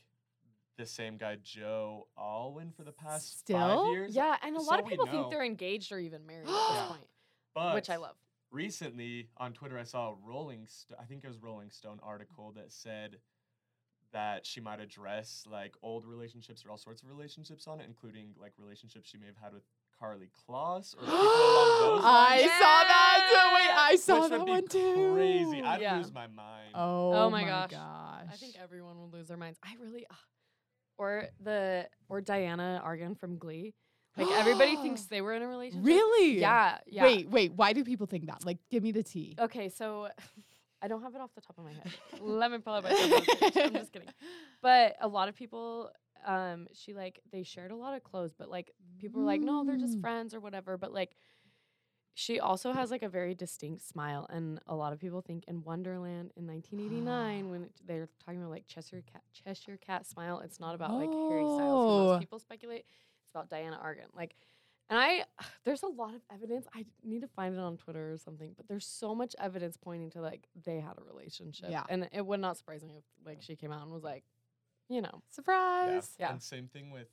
the 0.78 0.86
same 0.86 1.16
guy, 1.18 1.36
Joe 1.42 2.06
Alwyn, 2.18 2.72
for 2.76 2.82
the 2.84 2.92
past 2.92 3.40
Still? 3.40 3.58
five 3.84 3.92
years. 3.92 4.14
Yeah, 4.16 4.36
and 4.42 4.56
a 4.56 4.60
lot 4.60 4.78
So 4.78 4.84
of 4.84 4.86
people 4.88 5.06
think 5.06 5.30
they're 5.30 5.44
engaged 5.44 5.92
or 5.92 5.98
even 5.98 6.24
married 6.26 6.48
at 6.48 6.52
this 6.52 6.82
point, 6.88 7.06
But 7.54 7.74
which 7.74 7.90
I 7.90 7.96
love. 7.96 8.14
recently 8.50 9.28
on 9.36 9.52
Twitter, 9.52 9.78
I 9.78 9.84
saw 9.84 10.10
a 10.10 10.14
Rolling, 10.24 10.66
St- 10.66 10.98
I 11.00 11.04
think 11.04 11.24
it 11.24 11.28
was 11.28 11.38
Rolling 11.38 11.70
Stone 11.70 12.00
article 12.02 12.52
that 12.56 12.72
said 12.72 13.18
that 14.12 14.46
she 14.46 14.60
might 14.60 14.80
address 14.80 15.44
like 15.50 15.74
old 15.82 16.04
relationships 16.04 16.64
or 16.64 16.70
all 16.70 16.76
sorts 16.78 17.02
of 17.02 17.08
relationships 17.08 17.66
on 17.66 17.80
it, 17.80 17.86
including 17.88 18.34
like 18.40 18.52
relationships 18.58 19.08
she 19.08 19.18
may 19.18 19.26
have 19.26 19.36
had 19.42 19.52
with 19.52 19.62
Karlie 20.00 20.30
Kloss 20.30 20.94
or 20.96 21.04
along 21.04 21.10
those 21.80 22.00
I 22.04 22.38
lines. 22.38 22.52
saw 22.52 22.82
that. 22.84 23.28
too. 23.30 23.54
Wait, 23.54 23.70
I 23.78 23.96
saw 23.96 24.20
which 24.20 24.30
that 24.30 24.38
would 24.38 24.46
be 24.46 24.50
one 24.52 24.68
too. 24.68 25.12
crazy. 25.14 25.62
I'd 25.62 25.80
Yeah. 25.80 25.96
lose 25.98 26.12
my 26.12 26.26
mind. 26.26 26.72
Oh, 26.74 27.30
my 27.30 27.42
my 27.42 27.48
gosh. 27.48 27.70
gosh! 27.70 28.26
I 28.32 28.36
think 28.36 28.54
everyone 28.62 28.98
will 28.98 29.10
lose 29.10 29.28
their 29.28 29.36
minds. 29.36 29.58
I 29.62 29.74
really, 29.80 30.06
uh, 30.10 30.14
or 30.98 31.28
the 31.40 31.88
or 32.08 32.20
Dianna 32.20 32.84
Agron 32.84 33.14
from 33.14 33.38
Glee. 33.38 33.74
Like 34.16 34.28
everybody 34.30 34.76
thinks 34.82 35.04
they 35.04 35.22
were 35.22 35.32
in 35.32 35.42
a 35.42 35.48
relationship. 35.48 35.86
really. 35.86 36.38
Yeah, 36.38 36.78
yeah. 36.86 37.02
Wait, 37.04 37.28
wait. 37.30 37.52
Why 37.54 37.72
do 37.72 37.82
people 37.84 38.06
think 38.06 38.26
that? 38.26 38.44
Like, 38.44 38.58
give 38.70 38.82
me 38.82 38.92
the 38.92 39.02
tea. 39.02 39.36
Okay, 39.38 39.68
so 39.70 40.08
I 40.82 40.88
don't 40.88 41.02
have 41.02 41.14
it 41.14 41.20
off 41.20 41.30
the 41.34 41.40
top 41.40 41.56
of 41.58 41.64
my 41.64 41.72
head. 41.72 41.92
Let 42.20 42.50
me 42.50 42.58
pull 42.58 42.74
it 42.76 42.82
myself. 42.84 43.12
up. 43.42 43.56
I'm 43.56 43.72
just 43.74 43.92
kidding. 43.92 44.08
But 44.62 44.96
a 45.00 45.08
lot 45.08 45.28
of 45.28 45.34
people 45.36 45.90
um, 46.26 46.68
she 46.72 46.92
like 46.94 47.20
they 47.32 47.42
shared 47.42 47.70
a 47.72 47.76
lot 47.76 47.94
of 47.94 48.02
clothes, 48.04 48.32
but 48.36 48.48
like 48.50 48.70
people 48.98 49.20
were 49.20 49.26
like, 49.26 49.40
no, 49.40 49.64
they're 49.64 49.76
just 49.76 49.98
Mm. 49.98 50.02
friends 50.02 50.34
or 50.34 50.40
whatever. 50.40 50.76
But 50.78 50.92
like, 50.92 51.16
she 52.14 52.38
also 52.38 52.72
has 52.72 52.90
like 52.90 53.02
a 53.02 53.08
very 53.08 53.34
distinct 53.34 53.82
smile, 53.82 54.26
and 54.30 54.60
a 54.66 54.74
lot 54.74 54.92
of 54.92 55.00
people 55.00 55.20
think 55.22 55.44
in 55.48 55.62
Wonderland 55.64 56.30
in 56.36 56.46
1989 56.46 57.50
when 57.50 57.62
it- 57.64 57.72
they're 57.86 58.08
talking 58.24 58.40
about 58.40 58.50
like 58.50 58.66
Cheshire 58.66 59.02
cat, 59.10 59.22
Cheshire 59.32 59.78
cat 59.78 60.06
smile, 60.06 60.40
it's 60.40 60.60
not 60.60 60.74
about 60.74 60.92
like 60.92 61.10
Harry 61.10 61.42
Styles. 61.44 61.58
who 61.58 61.66
Oh. 61.66 62.06
Most 62.12 62.20
people 62.20 62.38
speculate 62.38 62.84
it's 63.24 63.30
about 63.34 63.48
Dianna 63.48 63.78
Agron. 63.82 64.08
Like, 64.14 64.36
and 64.90 64.98
I 64.98 65.24
there's 65.64 65.82
a 65.82 65.88
lot 65.88 66.14
of 66.14 66.20
evidence. 66.32 66.66
I 66.74 66.84
need 67.02 67.22
to 67.22 67.28
find 67.28 67.54
it 67.54 67.60
on 67.60 67.76
Twitter 67.76 68.12
or 68.12 68.18
something, 68.18 68.52
but 68.56 68.68
there's 68.68 68.86
so 68.86 69.14
much 69.14 69.34
evidence 69.38 69.76
pointing 69.76 70.10
to 70.10 70.20
like 70.20 70.48
they 70.64 70.80
had 70.80 70.94
a 70.98 71.04
relationship. 71.04 71.70
Yeah. 71.70 71.84
and 71.88 72.08
it 72.12 72.24
would 72.24 72.40
not 72.40 72.56
surprise 72.56 72.82
me 72.82 72.94
if 72.96 73.04
like 73.26 73.42
she 73.42 73.56
came 73.56 73.72
out 73.72 73.82
and 73.82 73.92
was 73.92 74.04
like, 74.04 74.24
you 74.88 75.00
know, 75.00 75.22
Surprise. 75.30 76.10
Yeah. 76.18 76.32
And 76.32 76.42
same 76.42 76.68
thing 76.68 76.90
with 76.90 77.08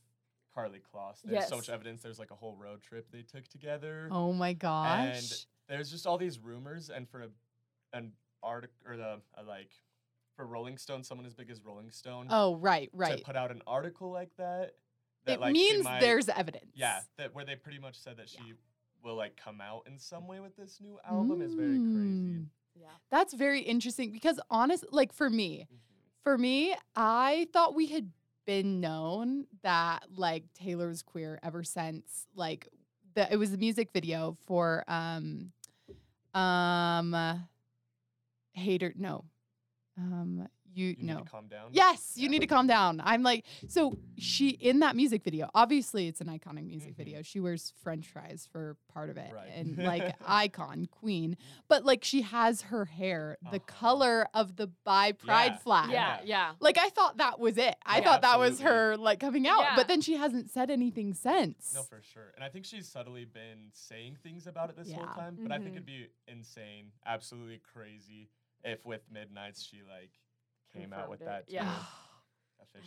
Karlie 0.56 0.82
Kloss. 0.94 1.22
There's 1.24 1.48
so 1.48 1.56
much 1.56 1.70
evidence. 1.70 2.02
There's 2.02 2.20
like 2.20 2.32
a 2.32 2.36
whole 2.36 2.56
road 2.56 2.82
trip 2.82 3.08
they 3.12 3.22
took 3.22 3.48
together. 3.48 4.10
Oh 4.12 4.34
my 4.34 4.54
gosh. 4.54 5.16
And 5.16 5.46
there's 5.68 5.92
just 5.92 6.08
all 6.08 6.18
these 6.18 6.40
rumors, 6.40 6.90
and 6.90 7.08
for 7.08 7.22
a, 7.22 7.28
an 7.94 8.12
article 8.42 8.76
or 8.88 8.98
the 8.98 9.22
uh, 9.38 9.44
like 9.48 9.70
for 10.36 10.46
Rolling 10.46 10.78
Stone, 10.78 11.04
someone 11.04 11.28
as 11.28 11.34
big 11.34 11.50
as 11.50 11.64
Rolling 11.64 11.92
Stone, 11.92 12.28
oh, 12.30 12.56
right, 12.56 12.90
right. 12.94 13.18
to 13.18 13.24
put 13.24 13.36
out 13.36 13.52
an 13.52 13.62
article 13.68 14.10
like 14.10 14.32
that, 14.38 14.72
that 15.26 15.34
It 15.36 15.40
like 15.40 15.54
means 15.54 15.84
might- 15.84 16.00
there's 16.00 16.30
evidence. 16.30 16.72
yeah, 16.74 17.02
that 17.18 17.34
where 17.36 17.46
they 17.46 17.56
pretty 17.56 17.80
much 17.80 17.98
said 18.00 18.18
that 18.18 18.30
she 18.30 18.40
Yeah. 18.48 18.54
will 19.04 19.16
like 19.16 19.36
come 19.38 19.62
out 19.62 19.84
in 19.88 19.98
some 20.00 20.28
way 20.28 20.40
with 20.40 20.56
this 20.56 20.80
new 20.82 21.00
album 21.04 21.42
is 21.42 21.54
very 21.54 21.78
crazy. 21.78 22.34
Mm. 22.36 22.48
yeah, 22.76 22.88
That's 23.10 23.34
very 23.34 23.62
interesting 23.62 24.12
because 24.12 24.40
honest 24.50 24.86
like 24.92 25.12
for 25.14 25.30
me, 25.30 25.68
Mhm. 25.72 25.78
for 26.24 26.38
me, 26.38 26.76
I 26.96 27.48
thought 27.54 27.76
we 27.76 27.88
had 27.88 28.12
been 28.46 28.80
known 28.80 29.46
that 29.62 30.06
like 30.12 30.52
Taylor's 30.54 31.02
queer 31.02 31.40
ever 31.44 31.64
since 31.64 32.26
like 32.34 32.68
the 33.14 33.32
it 33.32 33.38
was 33.38 33.52
the 33.52 33.58
music 33.58 33.92
video 33.92 34.38
for 34.46 34.84
um 34.88 35.52
um 36.34 37.48
hater 38.54 38.94
no 38.98 39.26
um 39.98 40.48
you, 40.74 40.96
You 40.98 41.04
know 41.08 41.18
need 41.18 41.24
to 41.26 41.30
calm 41.32 41.48
down. 41.48 41.70
Yes, 41.72 42.14
you 42.16 42.24
Yeah. 42.24 42.30
need 42.30 42.40
to 42.40 42.48
calm 42.48 42.68
down. 42.68 43.02
I'm 43.04 43.24
like, 43.24 43.46
so 43.68 43.98
she 44.18 44.50
in 44.50 44.80
that 44.80 44.96
music 44.96 45.24
video, 45.24 45.50
obviously 45.56 46.08
it's 46.08 46.22
an 46.22 46.28
iconic 46.28 46.66
music 46.66 46.94
Mhm. 46.94 46.98
video. 46.98 47.22
She 47.22 47.40
wears 47.40 47.74
French 47.84 48.08
fries 48.08 48.48
for 48.52 48.78
part 48.94 49.10
of 49.10 49.18
it 49.18 49.34
Right. 49.34 49.50
and 49.54 49.78
like 49.84 50.16
icon, 50.26 50.86
queen. 50.88 51.38
But 51.68 51.86
like 51.86 52.04
she 52.04 52.22
has 52.22 52.64
her 52.64 52.86
hair 52.86 53.38
the 53.42 53.58
Uh-huh. 53.58 53.60
color 53.68 54.28
of 54.34 54.56
the 54.56 54.68
bi 54.68 55.12
pride 55.14 55.54
Yeah. 55.54 55.58
flag. 55.58 55.92
yeah, 55.92 56.22
yeah. 56.24 56.54
Like 56.60 56.78
I 56.78 56.90
thought 56.90 57.18
that 57.18 57.40
was 57.40 57.58
it. 57.58 57.76
I 57.86 57.98
Yeah, 58.00 58.04
thought 58.04 58.22
that 58.22 58.40
was 58.40 58.60
her 58.62 58.96
like 58.98 59.20
coming 59.20 59.48
out, 59.48 59.62
Yeah. 59.62 59.76
but 59.76 59.88
then 59.88 60.02
she 60.02 60.16
hasn't 60.16 60.50
said 60.50 60.70
anything 60.70 61.14
since. 61.14 61.74
No, 61.74 61.84
for 61.84 62.02
sure. 62.02 62.32
And 62.36 62.44
I 62.44 62.50
think 62.50 62.66
she's 62.66 62.88
subtly 62.88 63.26
been 63.26 63.70
saying 63.74 64.18
things 64.24 64.48
about 64.48 64.70
it 64.70 64.76
this 64.76 64.92
whole 64.92 65.06
time. 65.08 65.38
But 65.42 65.52
I 65.52 65.58
think 65.58 65.72
Mhm. 65.72 65.76
it'd 65.78 65.86
be 65.86 66.08
insane, 66.28 66.92
absolutely 67.06 67.60
crazy, 67.60 68.30
if 68.64 68.86
with 68.86 69.10
Midnights 69.10 69.64
she 69.64 69.82
like 69.84 70.12
came 70.74 70.94
out 70.94 71.10
with 71.10 71.20
Confirmed 71.20 71.44
that. 71.48 71.50
it, 71.50 71.54
yeah. 71.54 71.74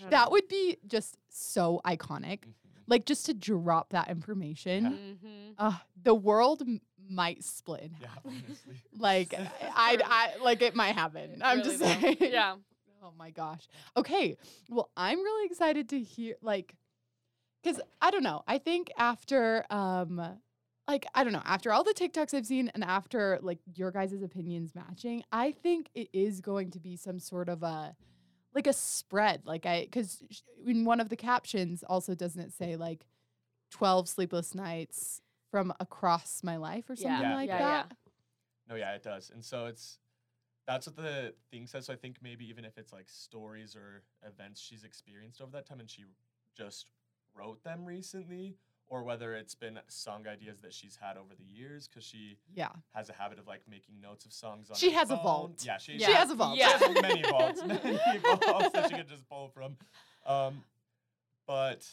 that 0.11 0.31
would 0.31 0.49
be 0.49 0.77
just 0.87 1.17
so 1.29 1.81
iconic. 1.85 2.41
Mhm. 2.41 2.55
Like 2.87 3.07
just 3.07 3.27
to 3.27 3.35
drop 3.35 3.91
that 3.91 4.09
information. 4.09 4.85
Yeah. 4.85 4.91
Mm-hmm. 4.91 5.53
Uh, 5.59 5.79
the 6.03 6.15
world 6.15 6.63
m- 6.63 6.81
might 7.09 7.43
split 7.45 7.83
in 7.83 7.93
half. 7.93 8.19
honestly. 8.25 8.75
like 8.99 9.35
I, 9.75 9.99
I 10.05 10.43
like 10.43 10.63
it 10.63 10.75
might 10.75 10.95
happen. 10.95 11.41
I'm 11.43 11.63
just 11.63 11.79
saying. 11.79 12.17
Yeah. 12.21 12.57
Oh 13.05 13.13
my 13.19 13.31
gosh. 13.31 13.67
Okay. 13.97 14.37
Well, 14.69 14.91
I'm 14.97 15.19
really 15.19 15.47
excited 15.47 15.89
to 15.91 16.01
hear 16.01 16.37
like 16.43 16.75
cuz 17.65 17.81
I 18.01 18.11
don't 18.11 18.23
know. 18.25 18.43
I 18.47 18.59
think 18.59 18.91
after 18.97 19.65
um 19.71 20.21
like 20.89 21.07
I 21.15 21.25
don't 21.25 21.33
know, 21.33 21.43
after 21.45 21.73
all 21.73 21.85
the 21.85 21.95
TikToks 21.95 22.35
I've 22.35 22.47
seen 22.47 22.71
and 22.75 22.83
after 22.85 23.39
like 23.43 23.59
your 23.75 23.91
guys' 23.91 24.23
opinions 24.23 24.75
matching, 24.75 25.23
I 25.33 25.53
think 25.53 25.89
it 25.95 26.09
is 26.13 26.41
going 26.41 26.71
to 26.73 26.81
be 26.81 26.97
some 26.97 27.19
sort 27.19 27.49
of 27.49 27.63
a 27.63 27.95
like 28.55 28.67
a 28.67 28.73
spread. 28.73 29.43
Like 29.47 29.65
I 29.67 29.87
cuz 29.91 30.23
in 30.67 30.85
one 30.85 31.01
of 31.01 31.09
the 31.09 31.17
captions 31.17 31.83
also 31.85 32.15
doesn't 32.15 32.41
it 32.41 32.53
say 32.53 32.77
like 32.77 33.07
12 33.71 34.09
sleepless 34.09 34.55
nights 34.55 35.23
from 35.51 35.73
across 35.81 36.43
my 36.43 36.57
life 36.57 36.89
or 36.91 36.97
something 36.97 37.21
Yeah. 37.21 37.35
like 37.35 37.49
Yeah, 37.49 37.59
yeah. 37.59 37.83
that? 37.83 37.97
No, 38.69 38.75
yeah, 38.75 38.93
it 38.95 39.03
does. 39.03 39.31
And 39.31 39.45
so 39.45 39.67
it's 39.67 39.99
that's 40.67 40.87
what 40.87 40.97
the 40.97 41.35
thing 41.51 41.67
says. 41.67 41.87
So 41.87 41.93
I 41.93 41.97
think 41.97 42.19
maybe 42.23 42.49
even 42.49 42.65
if 42.65 42.79
it's 42.79 42.93
like 42.93 43.09
stories 43.09 43.75
or 43.75 44.03
events 44.23 44.61
she's 44.61 44.85
experienced 44.85 45.41
over 45.41 45.51
that 45.53 45.67
time 45.67 45.81
and 45.81 45.91
she 45.91 46.05
just 46.57 46.87
wrote 47.35 47.63
them 47.65 47.85
recently, 47.85 48.57
or 48.93 49.03
whether 49.03 49.33
it's 49.35 49.55
been 49.55 49.79
song 49.89 50.27
ideas 50.29 50.61
that 50.61 50.75
she's 50.75 50.97
had 51.01 51.17
over 51.17 51.35
the 51.35 51.45
years, 51.45 51.89
because 51.89 52.05
she 52.05 52.37
Yeah. 52.55 52.69
has 52.95 53.09
a 53.09 53.15
habit 53.15 53.39
of 53.39 53.47
like 53.47 53.63
making 53.67 54.03
notes 54.03 54.27
of 54.27 54.35
songs 54.35 54.69
on 54.69 54.77
She 54.77 54.91
her 54.91 54.99
has 54.99 55.11
a 55.11 55.17
vault. 55.17 55.63
Yeah, 55.65 55.79
she, 55.79 55.97
She 55.99 56.13
has 56.13 56.31
a 56.31 56.35
vault. 56.35 56.59
She 56.59 56.63
has 56.63 56.79
Yeah. 56.83 57.01
many 57.01 57.23
vaults, 57.23 57.63
many 57.67 57.79
vaults 58.19 58.69
that 58.75 58.91
she 58.91 58.97
could 58.97 59.09
just 59.09 59.27
pull 59.31 59.49
from. 59.49 59.79
Um, 60.27 60.63
but 61.47 61.89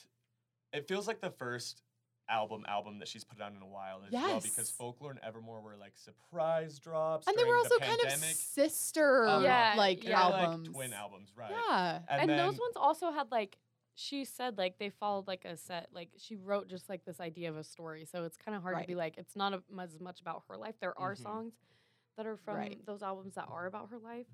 it 0.73 0.89
feels 0.89 1.07
like 1.07 1.21
the 1.21 1.29
first 1.31 1.83
album 2.27 2.65
album 2.67 2.99
that 2.99 3.07
she's 3.07 3.23
put 3.23 3.39
out 3.41 3.53
in 3.55 3.61
a 3.61 3.65
while 3.65 4.01
as 4.05 4.11
well 4.11 4.39
because 4.41 4.69
Folklore 4.69 5.11
and 5.11 5.19
Evermore 5.23 5.61
were 5.61 5.77
like 5.79 5.93
surprise 5.97 6.79
drops. 6.79 7.27
And 7.27 7.37
they 7.37 7.43
were 7.45 7.51
during 7.53 7.63
the 7.63 7.73
also 7.75 7.85
kind 7.85 8.01
of 8.13 8.19
sister 8.23 9.25
Uh-huh. 9.25 9.39
Yeah, 9.45 9.73
like 9.77 10.01
They 10.01 10.09
were, 10.09 10.15
albums. 10.17 10.67
like 10.67 10.75
twin 10.75 10.93
albums, 10.93 11.29
right? 11.35 11.49
Yeah. 11.49 11.99
And, 12.09 12.29
then, 12.29 12.37
those 12.37 12.59
ones 12.59 12.75
also 12.75 13.09
had 13.11 13.31
like 13.31 13.57
she 13.99 14.23
said 14.23 14.57
like 14.57 14.77
they 14.79 14.89
followed 14.89 15.27
like 15.27 15.43
a 15.45 15.57
set 15.57 15.89
like 15.93 16.09
she 16.17 16.35
wrote 16.37 16.69
just 16.69 16.87
like 16.87 17.03
this 17.05 17.19
idea 17.19 17.49
of 17.49 17.57
a 17.57 17.63
story 17.63 18.05
so 18.05 18.23
it's 18.23 18.37
kind 18.37 18.55
of 18.55 18.61
hard 18.63 18.75
to 18.83 18.87
be 18.87 18.95
like 18.95 19.17
it's 19.17 19.35
not 19.35 19.53
a, 19.53 19.61
as 19.81 19.99
much 19.99 20.21
about 20.21 20.41
her 20.47 20.55
life 20.55 20.75
there 20.79 20.97
are 20.97 21.13
Mhm. 21.15 21.21
songs 21.21 21.53
that 22.15 22.25
are 22.25 22.37
from 22.37 22.55
Right. 22.55 22.85
those 22.85 23.03
albums 23.03 23.35
that 23.35 23.47
are 23.49 23.65
about 23.65 23.89
her 23.89 23.99
life 23.99 24.27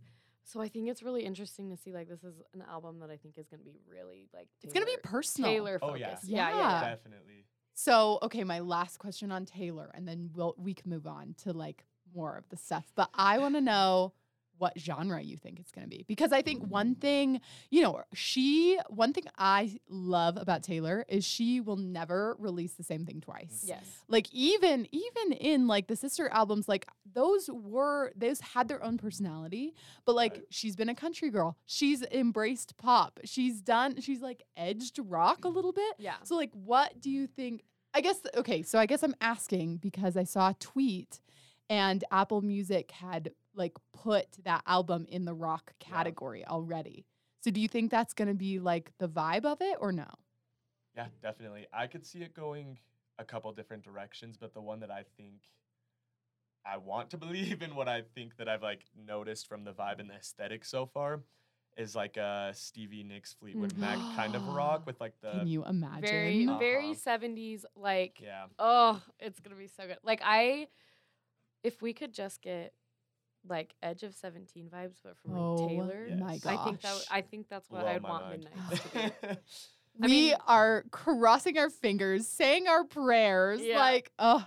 so 0.43 0.61
i 0.61 0.67
think 0.67 0.87
it's 0.87 1.01
really 1.01 1.25
interesting 1.25 1.69
to 1.71 1.77
see 1.77 1.91
like 1.91 2.07
this 2.07 2.23
is 2.23 2.35
an 2.53 2.61
album 2.69 2.99
that 2.99 3.09
i 3.09 3.17
think 3.17 3.37
is 3.39 3.47
going 3.47 3.59
to 3.59 3.65
be 3.65 3.79
really 3.89 4.29
like 4.33 4.47
It's 4.61 4.71
going 4.73 4.85
to 4.85 4.91
be 4.91 4.97
personal. 5.01 5.49
taylor 5.51 5.79
Oh, 5.81 5.95
yeah. 5.95 6.09
focused 6.09 6.29
yeah 6.29 6.49
yeah, 6.49 6.57
Yeah. 6.59 6.81
yeah. 6.81 6.89
definitely. 6.95 7.45
So, 7.77 8.19
okay, 8.21 8.45
my 8.45 8.59
last 8.59 8.99
question 8.99 9.33
on 9.33 9.45
Taylor 9.45 9.91
and 9.93 10.07
then 10.07 10.29
we'll 10.33 10.55
we 10.57 10.73
can 10.73 10.89
move 10.89 11.05
on 11.05 11.33
to 11.39 11.51
like 11.51 11.83
more 12.15 12.37
of 12.37 12.47
the 12.47 12.55
stuff. 12.55 12.89
But 12.95 13.09
I 13.13 13.37
want 13.39 13.55
to 13.55 13.61
know 13.61 14.13
what 14.57 14.73
genre 14.79 15.21
you 15.21 15.37
think 15.37 15.59
it's 15.59 15.71
going 15.71 15.83
to 15.83 15.89
be 15.89 16.03
because 16.07 16.31
I 16.31 16.41
think 16.41 16.63
one 16.63 16.95
mm. 16.95 17.01
thing, 17.01 17.41
you 17.69 17.81
know, 17.81 18.01
she 18.13 18.79
one 18.89 19.13
thing 19.13 19.25
I 19.37 19.77
love 19.89 20.37
about 20.37 20.63
Taylor 20.63 21.05
is 21.09 21.25
she 21.25 21.61
will 21.61 21.77
never 21.77 22.35
release 22.39 22.73
the 22.73 22.83
same 22.83 23.05
thing 23.05 23.21
twice. 23.21 23.63
Mm. 23.65 23.69
yes. 23.69 23.83
Like 24.07 24.27
even 24.31 24.87
even 24.91 25.33
in 25.33 25.67
like 25.67 25.87
the 25.87 25.95
sister 25.95 26.29
albums 26.29 26.67
like 26.67 26.87
those 27.13 27.49
were 27.51 28.11
those 28.15 28.41
had 28.41 28.67
their 28.67 28.83
own 28.83 28.97
personality 28.97 29.73
but 30.05 30.15
like 30.15 30.33
Right. 30.33 30.43
she's 30.49 30.75
been 30.75 30.89
a 30.89 30.95
country 30.95 31.29
girl. 31.29 31.57
She's 31.65 32.01
embraced 32.11 32.77
pop. 32.77 33.19
She's 33.25 33.61
done 33.61 34.01
she's 34.01 34.21
like 34.21 34.43
edged 34.57 34.99
rock 34.99 35.45
a 35.45 35.49
little 35.49 35.71
bit. 35.71 35.95
Yeah. 35.97 36.15
So 36.23 36.35
like 36.35 36.51
what 36.53 36.99
do 36.99 37.09
you 37.09 37.27
think 37.27 37.63
i 37.93 38.01
guess 38.01 38.19
okay 38.35 38.61
so 38.61 38.77
i 38.77 38.85
guess 38.85 39.01
i'm 39.03 39.15
asking 39.21 39.77
because 39.77 40.17
i 40.17 40.23
saw 40.23 40.49
a 40.49 40.53
tweet 40.59 41.21
and 41.69 42.03
apple 42.11 42.41
music 42.41 42.91
had 42.91 43.31
like 43.55 43.73
put 43.93 44.27
that 44.43 44.61
album 44.67 45.05
in 45.09 45.25
the 45.25 45.33
rock 45.33 45.73
Yeah. 45.81 45.87
category 45.89 46.45
already 46.45 47.05
so 47.41 47.51
do 47.51 47.61
you 47.61 47.67
think 47.67 47.91
that's 47.91 48.13
going 48.13 48.27
to 48.27 48.33
be 48.33 48.59
like 48.59 48.91
the 48.97 49.07
vibe 49.07 49.45
of 49.45 49.61
it 49.61 49.77
or 49.79 49.91
no 49.91 50.09
Yeah, 50.95 51.07
definitely. 51.21 51.67
I 51.73 51.87
could 51.87 52.05
see 52.05 52.23
it 52.23 52.33
going 52.33 52.79
a 53.19 53.23
couple 53.23 53.51
different 53.53 53.83
directions, 53.83 54.37
but 54.37 54.53
the 54.53 54.61
one 54.61 54.79
that 54.79 54.91
I 54.91 55.03
think 55.17 55.41
I 56.65 56.77
want 56.77 57.11
to 57.11 57.17
believe 57.25 57.61
in 57.61 57.75
what 57.75 57.87
I 57.87 58.01
think 58.15 58.37
that 58.37 58.49
I've 58.49 58.63
like 58.63 58.85
noticed 58.95 59.47
from 59.47 59.63
the 59.63 59.73
vibe 59.73 59.99
and 59.99 60.09
the 60.09 60.13
mm. 60.15 60.19
aesthetic 60.19 60.65
so 60.65 60.85
far 60.85 61.21
is 61.77 61.95
like 61.95 62.17
a 62.17 62.51
Stevie 62.55 63.03
Nicks 63.03 63.33
Fleetwood 63.33 63.73
mm. 63.73 63.79
Mac 63.79 63.97
kind 64.15 64.35
of 64.35 64.47
rock 64.47 64.85
with 64.87 64.99
like 64.99 65.13
the 65.21 65.31
can 65.31 65.47
you 65.47 65.65
imagine 65.65 66.01
very 66.01 66.47
uh-huh. 66.47 66.57
very 66.57 66.91
Uh-huh. 66.91 67.17
70s 67.19 67.65
like 67.75 68.19
yeah. 68.21 68.45
Oh, 68.57 69.01
it's 69.19 69.39
gonna 69.39 69.55
be 69.55 69.67
so 69.67 69.85
good. 69.85 69.97
Like 70.03 70.21
I, 70.23 70.67
if 71.63 71.81
we 71.81 71.93
could 71.93 72.13
just 72.13 72.41
get 72.41 72.73
like 73.47 73.73
Edge 73.83 74.03
of 74.03 74.13
Seventeen 74.15 74.67
vibes, 74.67 74.97
but 75.03 75.17
from 75.17 75.31
like 75.33 75.41
Oh 75.41 75.67
Taylor, 75.67 76.07
Yes. 76.09 76.19
my 76.19 76.25
I 76.27 76.63
think 76.63 76.81
that 76.81 76.81
gosh. 76.81 76.81
w- 76.81 77.05
I 77.11 77.21
think 77.21 77.49
that's 77.49 77.69
what 77.69 77.81
Blow 77.81 77.89
I'd 77.91 78.03
want 78.03 78.25
mind. 78.25 78.47
Midnight 78.55 78.81
to 79.21 79.29
be. 79.33 79.39
We 79.99 80.07
mean- 80.07 80.35
are 80.45 80.83
crossing 80.91 81.57
our 81.57 81.69
fingers, 81.69 82.27
saying 82.27 82.67
our 82.67 82.83
prayers. 82.83 83.61
Yeah. 83.61 83.79
Like, 83.79 84.11
oh, 84.19 84.45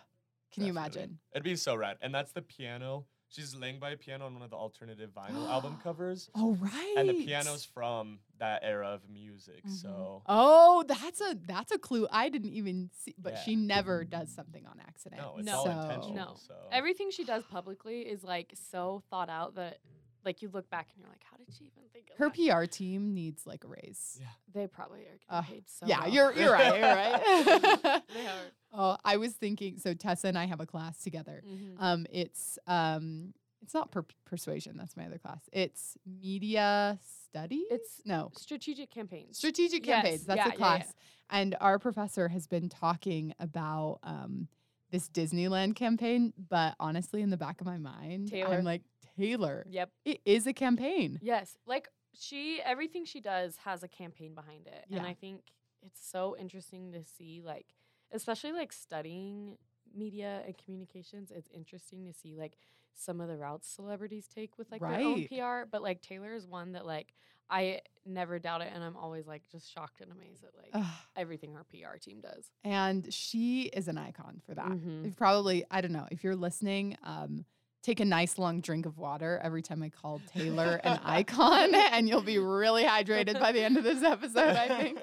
can 0.52 0.64
you 0.64 0.70
imagine? 0.70 1.18
It'd 1.32 1.42
be 1.42 1.56
so 1.56 1.74
rad. 1.74 1.96
And 2.02 2.14
that's 2.14 2.32
the 2.32 2.42
piano. 2.42 3.06
She's 3.30 3.54
laying 3.54 3.78
by 3.78 3.90
a 3.90 3.96
piano 3.96 4.24
on 4.26 4.32
one 4.34 4.42
of 4.42 4.50
the 4.50 4.56
alternative 4.56 5.10
vinyl 5.14 5.48
album 5.50 5.78
covers. 5.82 6.30
Oh, 6.34 6.54
right. 6.54 6.94
And 6.96 7.08
the 7.08 7.14
piano's 7.26 7.64
from 7.64 8.20
that 8.38 8.60
era 8.64 8.88
of 8.88 9.02
music. 9.08 9.64
Mhm. 9.66 9.70
So 9.82 10.22
Oh, 10.26 10.82
that's 10.88 11.20
a 11.20 11.36
that's 11.46 11.70
a 11.72 11.78
clue. 11.78 12.06
I 12.10 12.28
didn't 12.30 12.52
even 12.54 12.90
see, 12.94 13.14
but 13.18 13.34
Yeah. 13.34 13.42
she 13.42 13.56
never 13.56 14.04
does 14.04 14.32
something 14.34 14.66
on 14.66 14.80
accident. 14.80 15.20
no, 15.20 15.36
it's 15.36 15.46
No. 15.46 15.58
all 15.58 15.64
So- 15.64 15.70
intentional. 15.72 16.14
No. 16.14 16.34
So 16.36 16.54
Everything 16.72 17.10
she 17.10 17.24
does 17.24 17.44
publicly 17.44 18.00
is 18.02 18.24
like 18.24 18.52
so 18.54 19.02
thought 19.10 19.28
out 19.28 19.54
that 19.56 19.78
like 20.24 20.42
you 20.42 20.48
look 20.52 20.68
back 20.70 20.88
and 20.94 21.00
you're 21.00 21.08
like, 21.10 21.22
how 21.30 21.36
did 21.36 21.46
she 21.56 21.64
even 21.64 21.82
think 21.92 22.10
of 22.10 22.16
Her 22.18 22.30
that? 22.30 22.60
PR 22.60 22.64
team 22.66 23.14
needs 23.14 23.46
like 23.46 23.64
a 23.64 23.68
raise. 23.68 24.18
Yeah. 24.20 24.26
They 24.52 24.66
probably 24.66 25.00
are 25.00 25.02
getting 25.04 25.18
Uh, 25.28 25.42
paid 25.42 25.64
so 25.68 25.86
yeah, 25.86 26.00
well. 26.00 26.08
you're 26.10 26.32
you're 26.32 26.52
right. 26.52 26.74
You're 26.78 26.94
right. 26.94 28.02
They 28.14 28.26
are. 28.26 28.40
oh, 28.72 28.96
I 29.04 29.16
was 29.16 29.32
thinking. 29.34 29.78
So 29.78 29.94
Tessa 29.94 30.28
and 30.28 30.38
I 30.38 30.46
have 30.46 30.60
a 30.60 30.66
class 30.66 31.02
together. 31.02 31.42
Mhm. 31.46 31.74
Um, 31.78 32.06
it's 32.10 32.58
um, 32.66 33.32
it's 33.62 33.74
not 33.74 33.90
per- 33.90 34.04
persuasion. 34.24 34.76
That's 34.76 34.96
my 34.96 35.06
other 35.06 35.18
class. 35.18 35.40
It's 35.52 35.96
media 36.06 36.98
studies. 37.28 37.64
It's 37.70 38.00
no 38.04 38.30
strategic 38.36 38.90
campaigns. 38.90 39.36
strategic 39.38 39.86
Yes, 39.86 39.96
campaigns. 40.02 40.24
That's 40.26 40.36
yeah, 40.38 40.44
a 40.44 40.46
yeah, 40.48 40.52
yeah. 40.52 40.56
class. 40.56 40.94
And 41.30 41.56
our 41.60 41.78
professor 41.78 42.28
has 42.28 42.46
been 42.46 42.68
talking 42.68 43.34
about 43.38 43.98
um 44.02 44.48
this 44.90 45.08
Disneyland 45.10 45.76
campaign, 45.76 46.32
but 46.48 46.74
honestly, 46.80 47.20
in 47.20 47.28
the 47.28 47.36
back 47.36 47.60
of 47.60 47.66
my 47.66 47.76
mind, 47.76 48.30
Taylor. 48.30 48.54
I'm 48.56 48.64
like 48.64 48.82
Taylor. 49.18 49.64
Yep. 49.68 49.90
It 50.04 50.20
is 50.24 50.46
a 50.46 50.52
campaign. 50.52 51.18
Yes. 51.22 51.56
Like 51.66 51.88
she 52.18 52.60
everything 52.64 53.04
she 53.04 53.20
does 53.20 53.56
has 53.58 53.82
a 53.82 53.88
campaign 53.88 54.34
behind 54.34 54.66
it. 54.66 54.84
And 54.90 55.06
I 55.06 55.14
think 55.14 55.42
it's 55.82 56.00
so 56.04 56.36
interesting 56.38 56.92
to 56.92 57.04
see 57.04 57.42
like 57.44 57.66
especially 58.12 58.52
like 58.52 58.72
studying 58.72 59.56
media 59.94 60.42
and 60.46 60.56
communications, 60.56 61.30
it's 61.30 61.48
interesting 61.54 62.04
to 62.06 62.12
see 62.12 62.34
like 62.36 62.56
some 62.94 63.20
of 63.20 63.28
the 63.28 63.36
routes 63.36 63.68
celebrities 63.68 64.26
take 64.26 64.58
with 64.58 64.70
like 64.72 64.80
their 64.80 64.90
own 65.00 65.26
PR. 65.28 65.68
But 65.70 65.82
like 65.82 66.00
Taylor 66.02 66.34
is 66.34 66.46
one 66.46 66.72
that 66.72 66.84
like 66.86 67.12
I 67.50 67.80
never 68.04 68.38
doubt 68.38 68.60
it 68.60 68.70
and 68.74 68.82
I'm 68.84 68.96
always 68.96 69.26
like 69.26 69.42
just 69.50 69.72
shocked 69.72 70.00
and 70.02 70.10
amazed 70.12 70.44
at 70.44 70.50
like 70.56 70.70
Ugh. 70.74 70.94
everything 71.16 71.54
her 71.54 71.64
PR 71.64 71.96
team 71.98 72.20
does. 72.20 72.50
and 72.64 73.12
she 73.12 73.62
is 73.62 73.88
an 73.88 73.96
icon 73.96 74.42
for 74.44 74.54
that. 74.54 74.66
Mhm. 74.68 75.04
You've 75.04 75.16
probably, 75.16 75.64
I 75.70 75.80
don't 75.80 75.92
know, 75.92 76.06
if 76.10 76.22
you're 76.24 76.36
listening, 76.36 76.96
um, 77.02 77.46
take 77.82 78.00
a 78.00 78.04
nice 78.04 78.38
long 78.38 78.60
drink 78.60 78.86
of 78.86 78.98
water 78.98 79.40
every 79.42 79.62
time 79.62 79.82
I 79.82 79.88
call 79.88 80.20
Taylor 80.34 80.80
an 80.84 80.98
icon, 81.04 81.74
and 81.92 82.08
you'll 82.08 82.22
be 82.22 82.38
really 82.38 82.84
hydrated 82.84 83.38
by 83.40 83.52
the 83.52 83.62
end 83.62 83.76
of 83.76 83.84
this 83.84 84.02
episode. 84.02 84.56
I 84.56 84.68
think. 84.68 84.98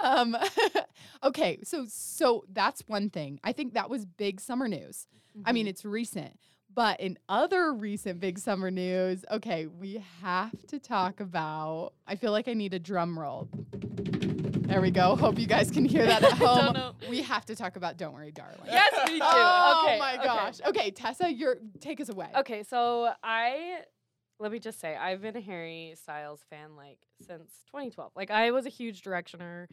Um, 0.00 0.36
okay, 1.24 1.58
so 1.64 1.84
so 1.88 2.44
that's 2.52 2.82
one 2.86 3.10
thing. 3.10 3.40
I 3.44 3.52
think 3.52 3.74
that 3.74 3.90
was 3.90 4.04
big 4.04 4.40
summer 4.40 4.68
news. 4.68 5.06
I 5.44 5.52
mean, 5.52 5.66
Mhm. 5.66 5.70
it's 5.70 5.84
recent. 5.84 6.38
But 6.72 6.98
in 6.98 7.18
other 7.28 7.72
recent 7.72 8.18
big 8.18 8.36
summer 8.36 8.68
news, 8.68 9.24
okay, 9.30 9.66
we 9.66 10.02
have 10.22 10.50
to 10.68 10.80
talk 10.80 11.20
about. 11.20 11.92
I 12.04 12.16
feel 12.16 12.32
like 12.32 12.48
I 12.48 12.54
need 12.54 12.74
a 12.74 12.80
drum 12.80 13.16
roll. 13.16 13.48
There 14.66 14.80
we 14.80 14.90
go. 14.90 15.14
Hope 15.20 15.38
you 15.38 15.46
guys 15.46 15.70
can 15.70 15.84
hear 15.84 16.06
that 16.06 16.22
at 16.22 16.32
home. 16.38 16.94
we 17.08 17.20
have 17.22 17.44
to 17.46 17.54
talk 17.54 17.76
about 17.76 17.98
Don't 17.98 18.14
Worry, 18.14 18.32
Darling. 18.32 18.58
Yes, 18.66 18.92
we 19.06 19.18
do. 19.18 19.24
Oh 19.26 19.84
okay. 19.86 19.98
my 19.98 20.14
okay. 20.14 20.24
gosh. 20.24 20.60
Okay, 20.66 20.90
Tessa, 20.90 21.32
you're 21.32 21.56
take 21.80 22.00
us 22.00 22.08
away. 22.08 22.28
Okay, 22.36 22.62
so 22.62 23.10
I 23.22 23.80
let 24.38 24.50
me 24.50 24.58
just 24.58 24.80
say 24.80 24.96
I've 24.96 25.20
been 25.20 25.36
a 25.36 25.40
Harry 25.40 25.94
Styles 26.00 26.40
fan 26.48 26.76
like 26.76 26.98
since 27.20 27.50
2012. 27.66 28.12
Like 28.16 28.30
I 28.30 28.50
was 28.52 28.64
a 28.66 28.70
huge 28.70 29.02
directioner, 29.02 29.66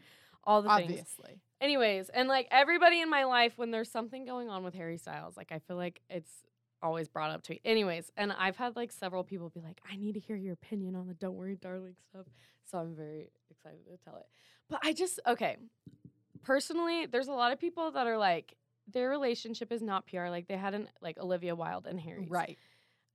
all 0.44 0.62
the 0.62 0.68
things. 0.76 0.90
Obviously. 0.90 1.40
Anyways, 1.60 2.10
and 2.10 2.28
like 2.28 2.48
everybody 2.50 3.00
in 3.00 3.08
my 3.08 3.24
life 3.24 3.54
when 3.56 3.70
there's 3.70 3.90
something 3.90 4.24
going 4.24 4.50
on 4.50 4.62
with 4.62 4.74
Harry 4.74 4.98
Styles, 4.98 5.36
like 5.36 5.52
I 5.52 5.58
feel 5.60 5.76
like 5.76 6.02
it's 6.10 6.30
always 6.82 7.08
brought 7.08 7.30
up 7.30 7.42
to 7.44 7.52
me. 7.52 7.60
Anyways, 7.64 8.10
and 8.16 8.32
I've 8.32 8.56
had 8.56 8.76
like 8.76 8.92
several 8.92 9.24
people 9.24 9.48
be 9.48 9.60
like, 9.60 9.80
"I 9.90 9.96
need 9.96 10.14
to 10.14 10.20
hear 10.20 10.36
your 10.36 10.52
opinion 10.52 10.96
on 10.96 11.06
the 11.06 11.14
Don't 11.14 11.36
Worry 11.36 11.56
Darling 11.56 11.94
stuff." 12.10 12.26
So 12.64 12.78
I'm 12.78 12.94
very 12.94 13.30
excited 13.50 13.84
to 13.90 13.96
tell 14.04 14.16
it. 14.16 14.26
But 14.72 14.80
I 14.82 14.92
just 14.94 15.20
okay. 15.26 15.58
Personally, 16.42 17.06
there's 17.06 17.28
a 17.28 17.32
lot 17.32 17.52
of 17.52 17.60
people 17.60 17.92
that 17.92 18.06
are 18.06 18.16
like 18.16 18.54
their 18.90 19.10
relationship 19.10 19.70
is 19.70 19.82
not 19.82 20.06
PR. 20.06 20.28
Like 20.28 20.48
they 20.48 20.56
had 20.56 20.74
an 20.74 20.88
like 21.00 21.18
Olivia 21.18 21.54
Wilde 21.54 21.86
and 21.86 22.00
Harry. 22.00 22.26
Right. 22.28 22.58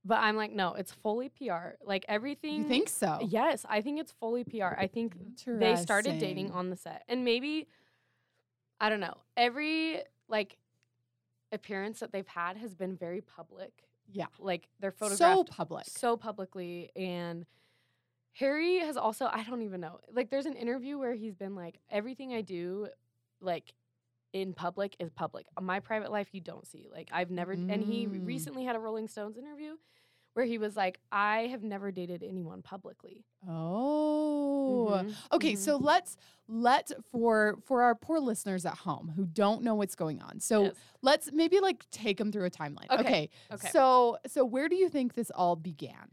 But 0.04 0.20
I'm 0.20 0.36
like, 0.36 0.52
no, 0.52 0.74
it's 0.74 0.92
fully 0.92 1.28
PR. 1.28 1.74
Like 1.84 2.04
everything. 2.08 2.54
You 2.54 2.64
think 2.64 2.88
so? 2.88 3.18
Yes, 3.28 3.66
I 3.68 3.82
think 3.82 4.00
it's 4.00 4.12
fully 4.12 4.44
PR. 4.44 4.74
I 4.78 4.86
think 4.86 5.16
they 5.46 5.76
started 5.76 6.18
dating 6.18 6.52
on 6.52 6.70
the 6.70 6.76
set, 6.76 7.02
and 7.08 7.24
maybe 7.24 7.66
I 8.80 8.88
don't 8.88 9.00
know. 9.00 9.18
Every 9.36 10.00
like 10.28 10.56
appearance 11.52 12.00
that 12.00 12.12
they've 12.12 12.26
had 12.28 12.56
has 12.56 12.74
been 12.74 12.96
very 12.96 13.20
public. 13.20 13.72
Yeah. 14.12 14.26
Like 14.38 14.68
they're 14.80 14.92
photographed 14.92 15.18
So 15.18 15.44
public. 15.44 15.86
so 15.86 16.16
publicly, 16.16 16.90
and 16.94 17.44
Harry 18.34 18.78
has 18.78 18.96
also 18.96 19.26
I 19.32 19.42
don't 19.44 19.62
even 19.62 19.80
know. 19.80 19.98
Like 20.12 20.30
there's 20.30 20.46
an 20.46 20.54
interview 20.54 20.98
where 20.98 21.14
he's 21.14 21.34
been 21.34 21.54
like, 21.54 21.78
everything 21.90 22.32
I 22.34 22.40
do, 22.42 22.88
like 23.40 23.72
in 24.32 24.52
public 24.52 24.94
is 25.00 25.10
public. 25.10 25.46
My 25.60 25.80
private 25.80 26.10
life 26.12 26.28
you 26.32 26.40
don't 26.40 26.66
see. 26.66 26.86
Like 26.92 27.08
I've 27.12 27.30
never 27.30 27.52
and 27.52 27.82
he 27.82 28.06
Mm. 28.06 28.26
recently 28.26 28.64
had 28.64 28.76
a 28.76 28.78
Rolling 28.78 29.08
Stones 29.08 29.36
interview 29.38 29.76
where 30.34 30.44
he 30.46 30.58
was 30.58 30.76
like, 30.76 31.00
I 31.10 31.48
have 31.50 31.62
never 31.64 31.90
dated 31.90 32.22
anyone 32.22 32.62
publicly. 32.62 33.24
Oh. 33.48 35.02
Mhm, 35.04 35.14
Okay, 35.32 35.52
mhm. 35.54 35.58
so 35.58 35.76
let's 35.76 36.16
let 36.46 36.92
for 37.10 37.56
for 37.64 37.82
our 37.82 37.94
poor 37.94 38.20
listeners 38.20 38.64
at 38.66 38.74
home 38.78 39.12
who 39.16 39.24
don't 39.26 39.62
know 39.62 39.74
what's 39.74 39.94
going 39.94 40.20
on. 40.20 40.40
So 40.40 40.64
Yes. 40.64 40.74
let's 41.02 41.32
maybe 41.32 41.58
like 41.60 41.88
take 41.90 42.18
them 42.18 42.30
through 42.30 42.44
a 42.44 42.50
timeline. 42.50 42.90
Okay, 42.90 43.00
Okay. 43.00 43.30
okay. 43.52 43.68
So 43.70 44.18
so 44.26 44.44
where 44.44 44.68
do 44.68 44.76
you 44.76 44.88
think 44.88 45.14
this 45.14 45.30
all 45.30 45.56
began? 45.56 46.10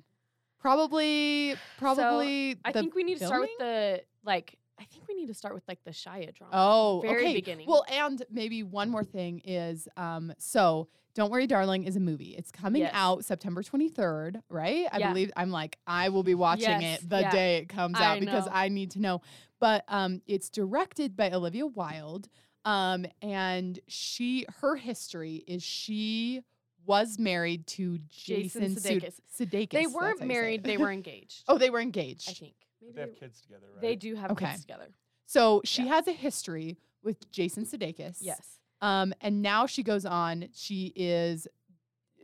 Probably 0.66 1.56
probably 1.78 2.58
I 2.66 2.72
the 2.72 2.80
think 2.80 2.96
we 2.96 3.04
need 3.04 3.20
to 3.20 3.26
start 3.28 3.42
with 3.42 3.52
the 3.60 4.02
like. 4.24 4.58
I 4.80 4.84
think 4.86 5.08
we 5.08 5.14
need 5.14 5.28
to 5.28 5.34
start 5.36 5.54
with 5.54 5.64
like 5.68 5.78
the 5.86 5.92
Shia 5.92 6.34
drama. 6.34 6.52
Oh, 6.54 7.02
very 7.04 7.26
okay. 7.26 7.34
beginning. 7.36 7.68
Well, 7.68 7.86
and 7.88 8.22
maybe 8.32 8.64
one 8.64 8.90
more 8.90 9.04
thing 9.04 9.42
is 9.46 9.88
um 9.96 10.34
so 10.40 10.88
Don't 11.14 11.30
Worry 11.32 11.46
Darling 11.46 11.84
is 11.84 11.96
a 11.96 12.00
movie. 12.00 12.36
It's 12.36 12.52
coming 12.52 12.82
Yes. 12.82 12.92
out 12.96 13.24
September 13.24 13.62
23rd, 13.62 14.42
right? 14.50 14.88
I 14.92 14.98
Yeah. 14.98 15.10
believe 15.10 15.32
I'm 15.38 15.52
like 15.52 15.78
I 15.86 16.10
will 16.10 16.24
be 16.24 16.34
watching 16.34 16.82
Yes, 16.82 17.04
it 17.04 17.10
the 17.12 17.20
yeah. 17.22 17.32
day 17.32 17.58
it 17.58 17.70
comes 17.70 18.00
I 18.00 18.04
out 18.06 18.20
because. 18.20 18.48
I 18.52 18.70
need 18.70 18.90
to 18.92 19.00
know. 19.00 19.22
But 19.60 19.86
um 19.88 20.24
it's 20.26 20.50
directed 20.50 21.16
by 21.16 21.30
Olivia 21.32 21.68
Wilde. 21.68 22.28
Um 22.66 23.06
and 23.22 23.80
she 23.88 24.48
her 24.62 24.76
history 24.76 25.44
is 25.48 25.62
she 25.62 26.42
was 26.86 27.18
married 27.20 27.68
to 27.68 27.98
Jason 28.10 28.76
Jason, 28.76 29.00
Sudeikis. 29.00 29.20
Sudeikis. 29.40 29.70
they 29.72 29.88
weren't 29.88 29.96
how 30.04 30.10
you 30.10 30.18
say 30.20 30.26
married; 30.26 30.64
they 30.64 30.78
were 30.78 30.92
engaged. 30.92 31.44
oh, 31.48 31.58
they 31.58 31.70
were 31.70 31.80
engaged. 31.82 32.30
I 32.30 32.34
think 32.34 32.54
maybe 32.82 32.94
They 32.94 33.02
have 33.02 33.16
kids 33.16 33.42
together, 33.42 33.68
right? 33.74 33.82
They 33.82 33.96
do 33.96 34.16
have 34.16 34.32
Okay. 34.32 34.46
kids 34.48 34.62
together. 34.62 34.90
So 35.26 35.62
she 35.66 35.84
Yeah. 35.84 35.96
has 35.96 36.08
a 36.08 36.12
history 36.14 36.78
with 37.04 37.32
Jason 37.32 37.66
Sudeikis. 37.66 38.18
Yes. 38.22 38.60
Um, 38.82 39.14
and 39.22 39.42
now 39.42 39.66
she 39.66 39.84
goes 39.84 40.06
on. 40.06 40.50
She 40.54 40.92
is, 40.96 41.48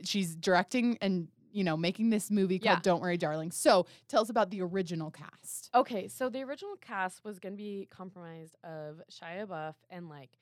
she's 0.04 0.36
directing 0.36 0.98
and 1.02 1.28
you 1.54 1.64
know 1.64 1.76
making 1.76 2.10
this 2.12 2.30
movie 2.32 2.60
called 2.60 2.78
Yeah. 2.78 2.82
"Don't 2.82 3.02
Worry, 3.02 3.18
Darling." 3.18 3.52
So 3.52 3.86
tell 4.08 4.22
us 4.22 4.30
about 4.30 4.52
the 4.52 4.62
original 4.62 5.10
cast. 5.12 5.70
Okay, 5.74 6.08
so 6.08 6.30
the 6.30 6.42
original 6.44 6.76
cast 6.78 7.24
was 7.26 7.40
going 7.40 7.54
to 7.54 7.58
be 7.58 7.88
compromised 7.90 8.56
of 8.64 9.02
Shia 9.12 9.48
LaBeouf 9.48 9.76
and 9.90 10.08
like 10.10 10.38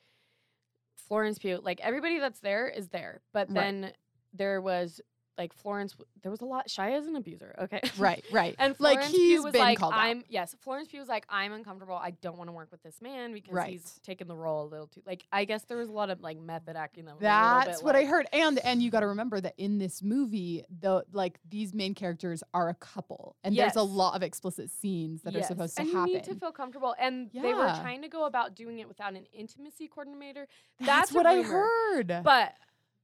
Florence 1.07 1.39
Pugh. 1.39 1.59
Like 1.63 1.79
everybody 1.81 2.19
that's 2.19 2.39
there 2.41 2.67
is 2.67 2.89
there, 2.89 3.21
but 3.33 3.47
Right. 3.49 3.55
then 3.55 3.93
there 4.33 4.61
was 4.61 5.01
like 5.37 5.53
Florence. 5.53 5.95
There 6.21 6.29
was 6.31 6.41
a 6.41 6.45
lot. 6.45 6.67
Shia 6.67 6.99
is 6.99 7.07
an 7.07 7.15
abuser. 7.15 7.55
Okay. 7.57 7.79
Right, 7.97 8.25
right. 8.29 8.55
And 8.59 8.75
like 8.77 8.97
Florence 8.99 9.11
he's 9.15 9.35
Pugh 9.37 9.43
was 9.43 9.51
been 9.53 9.61
like, 9.61 9.77
called 9.79 9.93
out. 9.93 9.99
I'm 9.99 10.25
yes. 10.27 10.53
Florence 10.59 10.89
Pugh 10.89 10.99
was 10.99 11.07
like, 11.07 11.25
I'm 11.29 11.53
uncomfortable. 11.53 11.95
I 11.95 12.11
don't 12.11 12.37
want 12.37 12.49
to 12.49 12.51
work 12.51 12.67
with 12.71 12.83
this 12.83 13.01
man 13.01 13.31
because 13.31 13.53
Right. 13.53 13.69
he's 13.71 14.01
taken 14.03 14.27
the 14.27 14.35
role 14.35 14.65
a 14.65 14.67
little 14.67 14.87
too. 14.87 15.01
Like, 15.07 15.25
I 15.31 15.45
guess 15.45 15.63
there 15.63 15.77
was 15.77 15.87
a 15.87 15.93
lot 15.93 16.09
of 16.09 16.19
like 16.19 16.37
method 16.41 16.75
acting. 16.75 17.05
That 17.05 17.13
was 17.15 17.21
That's 17.21 17.81
what 17.81 17.95
I 17.95 18.03
heard. 18.03 18.27
And 18.33 18.59
and 18.59 18.83
you 18.83 18.91
got 18.91 18.99
to 18.99 19.07
remember 19.07 19.39
that 19.39 19.53
in 19.57 19.77
this 19.77 20.03
movie, 20.03 20.65
the 20.81 21.05
like 21.13 21.39
these 21.49 21.73
main 21.73 21.95
characters 21.95 22.43
are 22.53 22.67
a 22.67 22.75
couple, 22.75 23.37
and 23.45 23.55
there's 23.55 23.77
a 23.77 23.81
lot 23.83 24.17
of 24.17 24.23
explicit 24.23 24.69
scenes 24.69 25.21
that 25.21 25.37
are 25.37 25.43
supposed 25.43 25.77
to 25.77 25.83
and 25.83 25.91
happen. 25.93 26.07
you 26.09 26.15
need 26.15 26.23
to 26.25 26.35
feel 26.35 26.51
comfortable. 26.51 26.95
And 26.99 27.29
they 27.33 27.53
were 27.53 27.73
trying 27.79 28.01
to 28.01 28.09
go 28.09 28.25
about 28.25 28.55
doing 28.55 28.79
it 28.79 28.89
without 28.89 29.13
an 29.13 29.25
intimacy 29.31 29.87
coordinator. 29.87 30.47
That's, 30.81 30.89
that's 30.89 31.11
what 31.13 31.25
I 31.25 31.43
heard. 31.43 32.07
But 32.25 32.55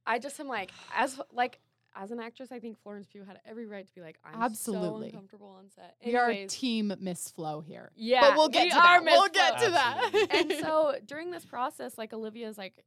I 0.06 0.18
just 0.18 0.38
am 0.40 0.48
like, 0.48 0.70
as 0.94 1.20
like 1.32 1.58
as 1.98 2.10
an 2.10 2.20
actress, 2.20 2.52
I 2.52 2.58
think 2.60 2.78
Florence 2.82 3.06
Pugh 3.10 3.24
had 3.24 3.40
every 3.46 3.66
right 3.66 3.86
to 3.86 3.94
be 3.94 4.02
like, 4.02 4.18
I'm 4.22 4.42
Absolutely. 4.42 5.08
so 5.10 5.14
uncomfortable 5.16 5.48
on 5.58 5.70
set. 5.74 5.96
we 6.04 6.14
are 6.14 6.28
Anyways, 6.30 6.52
team 6.52 6.92
Miss 7.00 7.30
Flo 7.30 7.60
here. 7.60 7.90
yeah, 7.96 8.20
but 8.20 8.36
we'll 8.36 8.48
get 8.48 8.64
we 8.64 8.70
to 8.70 8.76
that. 8.76 9.00
We'll 9.02 9.28
get 9.28 9.58
Flo. 9.58 9.66
to 9.66 9.72
that. 9.72 10.26
and 10.30 10.52
so 10.60 10.94
during 11.06 11.30
this 11.30 11.44
process, 11.46 11.96
like 11.96 12.12
Olivia's 12.12 12.58
like 12.58 12.84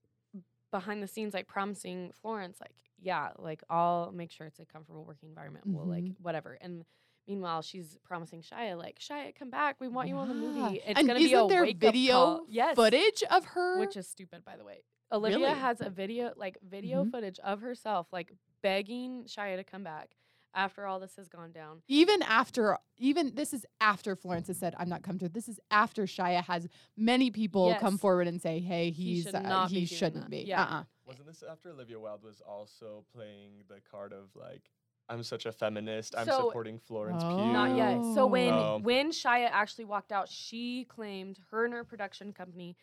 behind 0.71 1.01
the 1.01 1.08
scenes, 1.08 1.34
like 1.34 1.47
promising 1.47 2.12
Florence, 2.21 2.60
like, 2.62 2.75
yeah, 3.01 3.29
like 3.39 3.63
I'll 3.69 4.12
make 4.12 4.29
sure 4.32 4.45
it's 4.45 4.60
a 4.60 4.65
comfortable 4.65 5.03
working 5.03 5.29
environment. 5.29 5.65
We'll 5.67 5.86
like 5.88 6.03
Mhm. 6.03 6.15
whatever. 6.21 6.58
And 6.62 6.86
meanwhile, 7.27 7.63
she's 7.63 7.97
promising 8.03 8.41
Shia, 8.43 8.77
like, 8.77 8.99
Shia, 8.99 9.34
come 9.34 9.49
back. 9.49 9.77
We 9.79 9.88
want 9.88 10.08
you 10.10 10.17
on 10.17 10.27
the 10.27 10.36
movie. 10.36 10.77
It's 10.86 10.99
and 10.99 11.08
gonna 11.08 11.19
isn't 11.19 11.29
be 11.32 11.34
a 11.34 11.47
there 11.47 11.63
wake 11.63 11.77
video 11.77 12.13
up 12.13 12.38
call. 12.38 12.45
Yes. 12.47 12.75
footage 12.75 13.23
of 13.32 13.45
her? 13.45 13.79
Which 13.79 13.97
is 13.97 14.08
stupid, 14.08 14.45
by 14.45 14.55
the 14.55 14.63
way. 14.63 14.84
Olivia 15.12 15.39
Really? 15.48 15.60
has 15.60 15.82
a 15.82 15.89
video, 15.89 16.34
like 16.36 16.58
video 16.62 17.04
Mhm. 17.04 17.12
footage 17.12 17.39
of 17.39 17.62
herself, 17.62 18.08
like 18.12 18.32
begging 18.62 19.24
Shia 19.26 19.56
to 19.58 19.63
come 19.63 19.84
back 19.84 20.15
after 20.54 20.86
all 20.86 21.00
this 21.00 21.15
has 21.15 21.28
gone 21.30 21.52
down. 21.52 21.82
even 21.88 22.22
after 22.24 22.78
even 22.98 23.34
this 23.36 23.54
is 23.54 23.65
after 23.80 24.15
Florence 24.15 24.48
has 24.48 24.58
said 24.58 24.76
I'm 24.78 24.89
not 24.89 25.04
comfortable. 25.04 25.32
This 25.34 25.48
is 25.48 25.60
after 25.72 26.04
Shia 26.04 26.43
has 26.45 26.67
many 26.98 27.32
people 27.32 27.74
come 27.76 27.98
forward 27.98 28.28
and 28.28 28.41
say, 28.41 28.60
"Hey, 28.60 28.89
He 28.91 29.15
he's 29.15 29.24
should 29.26 29.36
uh, 29.36 29.67
he 29.67 29.82
be 29.82 29.86
shouldn't 29.86 30.26
that." 30.26 30.30
be." 30.32 30.41
Yeah. 30.41 30.63
Uh-uh. 30.63 30.84
Wasn't 31.06 31.26
this 31.28 31.43
after 31.43 31.69
Olivia 31.69 32.00
Wilde 32.00 32.24
was 32.24 32.41
also 32.41 33.06
playing 33.13 33.63
the 33.67 33.80
card 33.82 34.12
of 34.13 34.36
like 34.36 34.69
I'm 35.12 35.24
such 35.24 35.48
a 35.48 35.52
feminist. 35.52 36.15
I'm 36.15 36.28
So- 36.28 36.48
supporting 36.48 36.78
Florence 36.78 37.24
Oh. 37.24 37.36
Pugh. 37.36 37.52
Not 37.52 37.76
yet. 37.76 38.13
So 38.13 38.28
when 38.28 38.54
Oh. 38.54 38.80
when 38.80 39.10
Shia 39.12 39.50
actually 39.50 39.86
walked 39.86 40.12
out, 40.12 40.30
she 40.30 40.86
claimed 40.86 41.39
her 41.50 41.65
and 41.65 41.74
her 41.74 41.84
production 41.84 42.32
company 42.34 42.76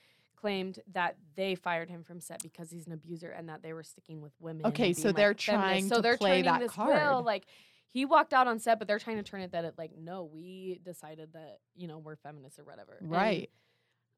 claimed 0.47 0.79
that 0.93 1.17
they 1.35 1.57
fired 1.57 1.91
him 1.91 2.05
from 2.05 2.21
set 2.21 2.41
because 2.41 2.71
he's 2.71 2.87
an 2.87 2.93
abuser 2.93 3.31
and 3.31 3.49
that 3.49 3.63
they 3.63 3.73
were 3.73 3.83
sticking 3.83 4.21
with 4.21 4.33
women. 4.39 4.65
Okay, 4.67 4.93
so 4.93 5.11
they're 5.11 5.31
like, 5.31 5.41
feminist. 5.41 5.69
trying 5.69 5.89
so 5.89 6.01
they're 6.01 6.17
play 6.17 6.43
that 6.43 6.61
this 6.61 6.77
will, 6.77 6.85
card. 6.87 7.25
like 7.25 7.47
he 7.89 8.05
walked 8.05 8.33
out 8.33 8.47
on 8.47 8.61
set, 8.61 8.79
but 8.79 8.87
they're 8.87 9.01
trying 9.01 9.17
to 9.17 9.25
turn 9.25 9.41
it 9.41 9.51
that 9.51 9.65
it 9.65 9.75
like 9.77 9.91
no, 9.99 10.23
we 10.33 10.81
decided 10.85 11.33
that 11.33 11.59
you 11.75 11.89
know 11.89 11.99
we're 11.99 12.15
feminists 12.15 12.61
or 12.61 12.65
whatever. 12.65 12.99
And, 13.01 13.11
Right. 13.11 13.51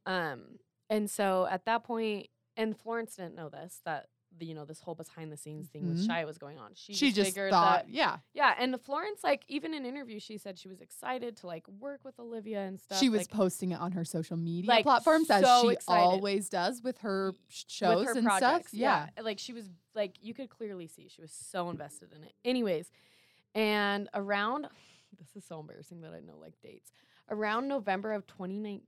um, 0.05 0.59
and 0.91 1.09
so 1.11 1.47
at 1.51 1.65
that 1.65 1.83
point, 1.85 2.29
and 2.59 2.79
Florence 2.79 3.17
didn't 3.17 3.35
know 3.35 3.49
this 3.49 3.81
that 3.87 4.09
the, 4.39 4.47
you 4.47 4.55
know 4.55 4.65
this 4.65 4.81
whole 4.81 4.95
behind 4.95 5.31
the 5.33 5.37
scenes 5.37 5.69
thing 5.69 5.89
with 5.89 5.99
Mhm. 5.99 6.07
Shia 6.09 6.27
was 6.27 6.39
going 6.39 6.59
on. 6.59 6.73
She, 6.75 6.95
She 6.95 7.13
just 7.13 7.31
figured 7.31 7.51
thought, 7.51 7.87
that 7.87 7.93
yeah. 7.93 8.19
yeah, 8.35 8.55
and 8.59 8.81
Florence, 8.81 9.23
like, 9.25 9.45
even 9.49 9.75
in 9.75 9.85
interviews, 9.87 10.23
she 10.23 10.39
said 10.39 10.59
she 10.59 10.69
was 10.69 10.81
excited 10.81 11.37
to 11.39 11.47
like 11.47 11.67
work 11.69 12.05
with 12.05 12.19
Olivia 12.19 12.61
and 12.63 12.81
stuff. 12.81 12.99
She 12.99 13.09
was 13.09 13.21
like, 13.23 13.31
posting 13.31 13.73
it 13.73 13.81
on 13.81 13.93
her 13.93 14.05
social 14.05 14.37
media 14.37 14.69
like, 14.69 14.85
platforms 14.85 15.31
as 15.31 15.45
she 15.63 15.69
excited. 15.71 16.01
always 16.03 16.49
does 16.49 16.83
with 16.83 16.99
her 16.99 17.35
shows 17.49 17.97
with 17.99 18.07
her 18.09 18.13
and 18.19 18.25
projects. 18.27 18.69
stuff. 18.69 18.79
Yeah. 18.81 19.09
like 19.23 19.39
she 19.39 19.53
was 19.53 19.69
like 19.95 20.17
you 20.21 20.35
could 20.35 20.49
clearly 20.51 20.87
see 20.87 21.09
she 21.09 21.21
was 21.21 21.33
so 21.33 21.71
invested 21.71 22.13
in 22.17 22.23
it. 22.25 22.33
Anyways, 22.45 22.91
and 23.55 24.09
around 24.15 24.69
this 25.19 25.35
is 25.37 25.45
so 25.45 25.61
embarrassing 25.61 26.03
that 26.03 26.13
I 26.13 26.21
know 26.21 26.37
like 26.41 26.61
dates. 26.63 26.93
Around 27.31 27.69
November 27.69 28.13
of 28.13 28.27
2019 28.27 28.83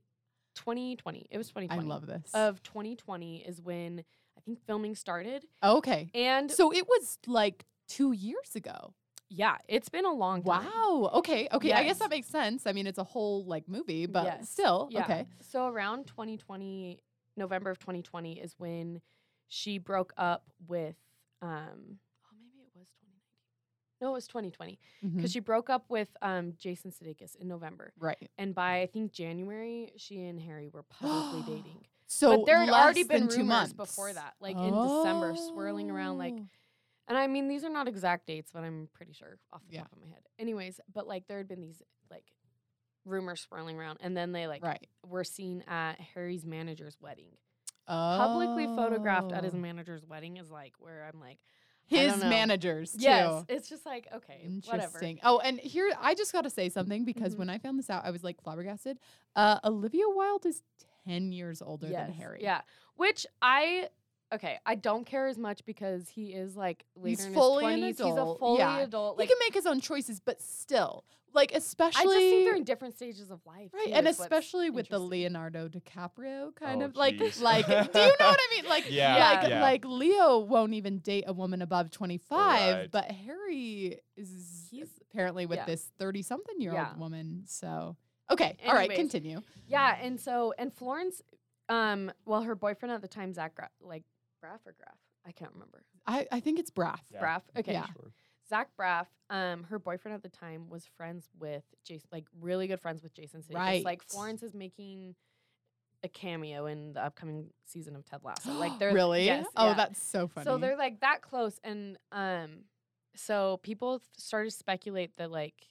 2020, 0.53 1.27
it 1.31 1.37
was 1.37 1.49
I 1.69 1.77
love 1.77 2.07
this. 2.07 2.29
Of 2.33 2.61
2020 2.63 3.37
is 3.47 3.61
when 3.61 4.03
I 4.41 4.43
think 4.45 4.59
filming 4.65 4.95
started, 4.95 5.45
okay. 5.63 6.09
and 6.15 6.49
So 6.51 6.73
it 6.73 6.87
was 6.87 7.19
like 7.27 7.65
two 7.87 8.11
years 8.11 8.55
ago. 8.55 8.93
yeah, 9.29 9.57
it's 9.67 9.87
been 9.89 10.05
a 10.05 10.11
long 10.13 10.41
time. 10.43 10.65
Wow. 10.65 11.09
Okay. 11.13 11.47
Okay. 11.51 11.71
I 11.73 11.83
guess 11.83 11.99
that 11.99 12.09
makes 12.09 12.27
sense. 12.27 12.65
I 12.65 12.71
mean, 12.73 12.87
it's 12.87 12.97
a 12.97 13.03
whole 13.03 13.45
like 13.45 13.67
movie, 13.69 14.05
but 14.07 14.23
Yes. 14.25 14.49
still. 14.49 14.87
Yeah. 14.91 15.03
Okay. 15.03 15.25
So 15.41 15.67
around 15.67 16.07
2020, 16.07 16.99
November 17.37 17.69
of 17.69 17.77
2020 17.79 18.39
is 18.39 18.55
when 18.57 19.01
she 19.47 19.77
broke 19.77 20.13
up 20.17 20.49
with 20.67 20.95
um 21.41 21.99
oh 22.25 22.35
maybe 22.41 22.63
it 22.65 22.77
was 22.77 22.89
2019. 22.89 24.01
No, 24.01 24.09
it 24.09 24.13
was 24.13 24.27
2020 24.27 24.79
Mhm. 25.03 25.15
because 25.17 25.31
she 25.31 25.39
broke 25.39 25.69
up 25.69 25.85
with 25.89 26.09
um 26.21 26.53
Jason 26.57 26.91
Sudeikis 26.91 27.35
in 27.35 27.47
November. 27.47 27.93
Right. 27.99 28.29
And 28.37 28.55
by 28.55 28.81
I 28.81 28.87
think 28.87 29.11
January, 29.13 29.91
she 29.97 30.23
and 30.25 30.39
Harry 30.41 30.67
were 30.67 30.83
publicly 30.83 31.41
dating. 31.55 31.85
So 32.13 32.37
but 32.37 32.45
there 32.45 32.59
had 32.59 32.69
already 32.69 33.03
been 33.03 33.21
than 33.21 33.29
two 33.29 33.37
rumors 33.37 33.47
months 33.47 33.73
before 33.73 34.11
that, 34.11 34.33
like 34.41 34.57
in 34.57 34.73
December, 34.73 35.33
swirling 35.37 35.89
around 35.89 36.17
like 36.17 36.33
Oh. 36.37 36.45
and 37.07 37.17
I 37.17 37.27
mean, 37.27 37.47
these 37.47 37.63
are 37.63 37.69
not 37.69 37.87
exact 37.87 38.27
dates, 38.27 38.51
but 38.53 38.63
I'm 38.65 38.89
pretty 38.93 39.13
sure 39.13 39.37
off 39.53 39.61
the 39.67 39.75
Yeah. 39.75 39.81
top 39.83 39.93
of 39.93 39.99
my 40.01 40.07
head. 40.07 40.27
Anyways, 40.37 40.81
but 40.93 41.07
like 41.07 41.27
there 41.27 41.37
had 41.37 41.47
been 41.47 41.61
these 41.61 41.81
like 42.09 42.25
rumors 43.05 43.39
swirling 43.39 43.79
around, 43.79 43.99
and 44.01 44.15
then 44.15 44.33
they 44.33 44.45
like 44.45 44.61
right. 44.61 44.85
were 45.07 45.23
seen 45.23 45.61
at 45.67 46.01
Harry's 46.01 46.45
manager's 46.45 46.97
wedding. 46.99 47.37
Publicly 47.87 48.65
photographed 48.67 49.31
at 49.31 49.43
his 49.45 49.53
Oh. 49.53 49.57
manager's 49.57 50.05
wedding 50.05 50.35
is 50.37 50.51
like 50.51 50.73
where 50.79 51.09
I'm 51.11 51.19
like, 51.19 51.39
his 51.85 52.17
managers 52.17 52.91
too. 52.91 52.99
yes, 53.03 53.45
it's 53.47 53.69
just 53.69 53.85
like 53.85 54.07
okay, 54.13 54.47
whatever. 54.65 54.83
Interesting. 54.83 55.19
Oh, 55.23 55.39
and 55.39 55.59
here 55.61 55.89
I 55.99 56.13
just 56.13 56.31
got 56.33 56.41
to 56.41 56.49
say 56.49 56.67
something 56.69 57.05
because 57.05 57.35
Mhm. 57.35 57.39
when 57.39 57.49
I 57.49 57.57
found 57.57 57.79
this 57.79 57.89
out, 57.89 58.03
I 58.05 58.11
was 58.11 58.21
like 58.23 58.41
flabbergasted. 58.41 58.99
Uh, 59.35 59.59
Olivia 59.63 60.07
Wilde 60.09 60.45
is 60.45 60.61
ten 61.07 61.31
years 61.31 61.61
older 61.61 61.87
yes, 61.87 62.07
than 62.07 62.13
Harry. 62.15 62.39
yeah. 62.41 62.61
Which 62.95 63.25
I 63.41 63.89
okay, 64.33 64.59
I 64.65 64.75
don't 64.75 65.05
care 65.05 65.27
as 65.27 65.37
much 65.37 65.65
because 65.65 66.07
he 66.09 66.27
is 66.33 66.55
like 66.55 66.85
later 66.95 67.09
He's 67.09 67.25
in 67.25 67.33
fully 67.33 67.65
an 67.65 67.81
his 67.81 67.97
20s. 67.97 68.05
He's 68.05 68.13
a 68.17 68.35
fully 68.39 68.59
yeah. 68.59 68.79
adult. 68.79 69.19
he 69.21 69.27
can 69.27 69.37
make 69.39 69.53
his 69.53 69.65
own 69.65 69.81
choices, 69.81 70.19
but 70.19 70.41
still, 70.41 71.03
like 71.33 71.51
especially 71.53 72.01
I 72.01 72.03
just 72.05 72.17
think 72.17 72.45
they're 72.45 72.55
in 72.55 72.63
different 72.63 72.95
stages 72.95 73.29
of 73.31 73.39
life, 73.45 73.71
right, 73.73 73.87
too, 73.87 73.93
and 73.93 74.07
especially 74.07 74.69
with 74.69 74.87
the. 74.89 74.99
Leonardo 74.99 75.67
DiCaprio 75.67 76.55
kind 76.55 76.81
Oh, 76.81 76.85
of 76.85 76.95
like 76.95 77.15
jeez. 77.17 77.41
like. 77.41 77.65
do 77.65 77.73
you 77.73 77.77
know 77.79 77.89
what 77.91 78.39
I 78.39 78.47
mean? 78.55 78.65
Like 78.69 78.89
Yeah, 78.89 79.15
like 79.41 79.49
yeah. 79.49 79.61
like 79.61 79.83
Leo 79.85 80.39
won't 80.39 80.73
even 80.75 80.99
date 80.99 81.25
a 81.27 81.33
woman 81.33 81.61
above 81.61 81.91
twenty 81.91 82.17
five, 82.17 82.75
Right. 82.75 82.91
but 82.91 83.11
Harry 83.11 83.99
is 84.15 84.67
He's- 84.71 84.87
apparently 85.11 85.45
with 85.45 85.57
yeah. 85.57 85.65
this 85.65 85.89
thirty 85.99 86.21
something 86.21 86.61
year 86.61 86.71
old 86.77 86.97
woman. 86.99 87.43
So 87.47 87.97
okay, 88.31 88.57
all 88.65 88.73
right, 88.73 88.89
continue. 88.91 89.41
Yeah, 89.67 89.97
and 90.01 90.19
so 90.19 90.53
and 90.57 90.73
Florence, 90.73 91.21
um, 91.69 92.11
well, 92.25 92.41
her 92.41 92.55
boyfriend 92.55 92.93
at 92.93 93.01
the 93.01 93.07
time, 93.07 93.33
Zach, 93.33 93.55
Gra- 93.55 93.69
like 93.81 94.03
Braff 94.43 94.65
or 94.65 94.73
Graff, 94.77 94.97
I 95.25 95.31
can't 95.31 95.51
remember. 95.53 95.83
I 96.05 96.27
I 96.31 96.39
think 96.39 96.59
it's 96.59 96.71
Braff. 96.71 96.99
Yeah. 97.11 97.21
Braff, 97.21 97.41
okay. 97.57 97.73
Yeah. 97.73 97.85
Sure. 97.87 98.11
Zach 98.49 98.69
Braff, 98.77 99.05
um, 99.29 99.63
her 99.63 99.79
boyfriend 99.79 100.13
at 100.13 100.23
the 100.23 100.29
time 100.29 100.69
was 100.69 100.85
friends 100.97 101.29
with 101.39 101.63
Jason, 101.85 102.09
like 102.11 102.25
really 102.41 102.67
good 102.67 102.81
friends 102.81 103.01
with 103.01 103.13
Jason 103.13 103.41
Sudeikis. 103.41 103.55
Right. 103.55 103.85
Like 103.85 104.03
Florence 104.03 104.43
is 104.43 104.53
making 104.53 105.15
a 106.03 106.09
cameo 106.09 106.65
in 106.65 106.93
the 106.93 107.03
upcoming 107.03 107.51
season 107.65 107.95
of 107.95 108.05
Ted 108.05 108.19
Lasso. 108.23 108.51
Like 108.51 108.77
they're 108.79 108.93
really? 108.93 109.25
yes, 109.25 109.45
oh, 109.55 109.67
yeah. 109.67 109.73
that's 109.75 110.03
so 110.03 110.27
funny. 110.27 110.45
So 110.45 110.57
they're 110.57 110.77
like 110.77 110.99
that 110.99 111.21
close, 111.21 111.59
and 111.63 111.97
um, 112.11 112.65
so 113.15 113.59
people 113.63 114.01
started 114.17 114.49
to 114.49 114.55
speculate 114.55 115.15
that 115.17 115.31
like 115.31 115.69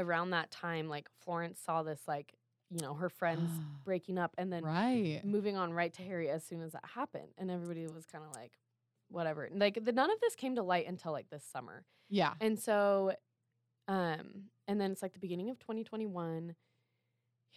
around 0.00 0.30
that 0.30 0.50
time, 0.50 0.88
like 0.88 1.08
Florence 1.22 1.60
saw 1.60 1.82
this 1.82 2.00
like 2.08 2.34
you 2.70 2.80
know 2.80 2.94
her 2.94 3.08
friends 3.08 3.50
breaking 3.84 4.18
up, 4.18 4.34
and 4.38 4.52
then 4.52 4.64
right. 4.64 5.20
moving 5.24 5.56
on 5.56 5.72
right 5.72 5.92
to 5.94 6.02
Harry 6.02 6.28
as 6.30 6.44
soon 6.44 6.62
as 6.62 6.72
that 6.72 6.84
happened, 6.94 7.28
and 7.38 7.50
everybody 7.50 7.86
was 7.86 8.06
kind 8.06 8.24
of 8.24 8.34
like, 8.34 8.52
whatever. 9.08 9.48
Like 9.52 9.84
the, 9.84 9.92
none 9.92 10.10
of 10.10 10.20
this 10.20 10.34
came 10.36 10.54
to 10.56 10.62
light 10.62 10.86
until 10.88 11.12
like 11.12 11.28
this 11.30 11.44
summer, 11.44 11.84
Yeah. 12.08 12.34
and 12.40 12.58
so, 12.58 13.12
um, 13.88 14.44
and 14.68 14.80
then 14.80 14.92
it's 14.92 15.02
like 15.02 15.12
the 15.14 15.18
beginning 15.18 15.50
of 15.50 15.58
2021. 15.58 16.54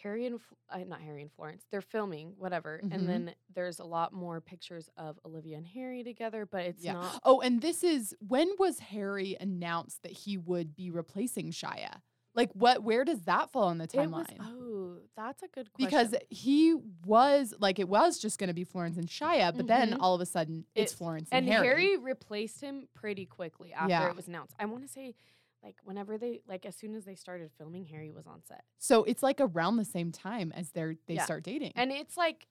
Harry 0.01 0.25
and 0.25 0.35
F- 0.35 0.53
uh, 0.81 0.83
not 0.85 1.01
Harry 1.01 1.21
and 1.21 1.31
Florence, 1.31 1.65
they're 1.71 1.79
filming 1.79 2.33
whatever, 2.37 2.81
Mhm. 2.83 2.93
and 2.95 3.07
then 3.07 3.35
there's 3.53 3.77
a 3.79 3.85
lot 3.85 4.11
more 4.11 4.41
pictures 4.41 4.89
of 4.97 5.19
Olivia 5.23 5.55
and 5.55 5.67
Harry 5.67 6.03
together, 6.03 6.47
but 6.47 6.65
it's 6.65 6.83
Yeah. 6.83 6.93
not. 6.93 7.19
Oh, 7.23 7.41
and 7.41 7.61
this 7.61 7.83
is 7.83 8.15
when 8.27 8.49
was 8.57 8.79
Harry 8.79 9.37
announced 9.39 10.01
that 10.01 10.11
he 10.11 10.35
would 10.35 10.75
be 10.75 10.89
replacing 10.89 11.51
Shia? 11.51 12.01
Like 12.35 12.51
what 12.53 12.83
where 12.83 13.03
does 13.05 13.21
that 13.23 13.51
fall 13.51 13.65
on 13.65 13.77
the 13.77 13.87
timeline? 13.87 14.25
oh, 14.41 14.97
that's 15.15 15.43
a 15.43 15.47
good 15.47 15.71
question. 15.73 15.85
because 15.89 16.15
he 16.29 16.73
was 17.05 17.53
like 17.59 17.77
it 17.79 17.87
was 17.87 18.17
just 18.19 18.39
going 18.39 18.47
to 18.47 18.53
be 18.53 18.63
Florence 18.63 18.97
and 18.97 19.07
Shia, 19.07 19.55
but 19.55 19.67
then 19.67 19.91
Mhm. 19.91 19.97
all 19.99 20.15
of 20.15 20.21
a 20.21 20.25
sudden 20.25 20.65
it's 20.75 20.91
It- 20.91 20.95
Florence 20.95 21.29
and, 21.31 21.45
Harry. 21.47 21.57
and 21.57 21.65
Harry. 21.65 21.83
Harry. 21.91 21.97
replaced 21.97 22.61
him 22.61 22.87
pretty 22.95 23.25
quickly 23.25 23.71
after 23.73 23.89
Yeah. 23.89 24.09
it 24.09 24.15
was 24.15 24.27
announced. 24.27 24.55
I 24.59 24.65
want 24.65 24.83
to 24.83 24.87
say, 24.87 25.15
like 25.61 25.75
whenever 25.83 26.17
they 26.17 26.41
like 26.47 26.65
as 26.65 26.75
soon 26.75 26.95
as 26.95 27.05
they 27.05 27.15
started 27.15 27.51
filming, 27.57 27.85
Harry 27.85 28.11
was 28.11 28.25
on 28.27 28.43
set. 28.43 28.63
So 28.79 29.03
it's 29.03 29.21
like 29.21 29.39
around 29.39 29.77
the 29.77 29.85
same 29.85 30.11
time 30.11 30.51
as 30.53 30.71
they're 30.71 30.95
they 31.05 31.15
Yeah. 31.15 31.25
start 31.25 31.43
dating. 31.43 31.73
And 31.75 31.91
it's 31.91 32.17
like, 32.17 32.47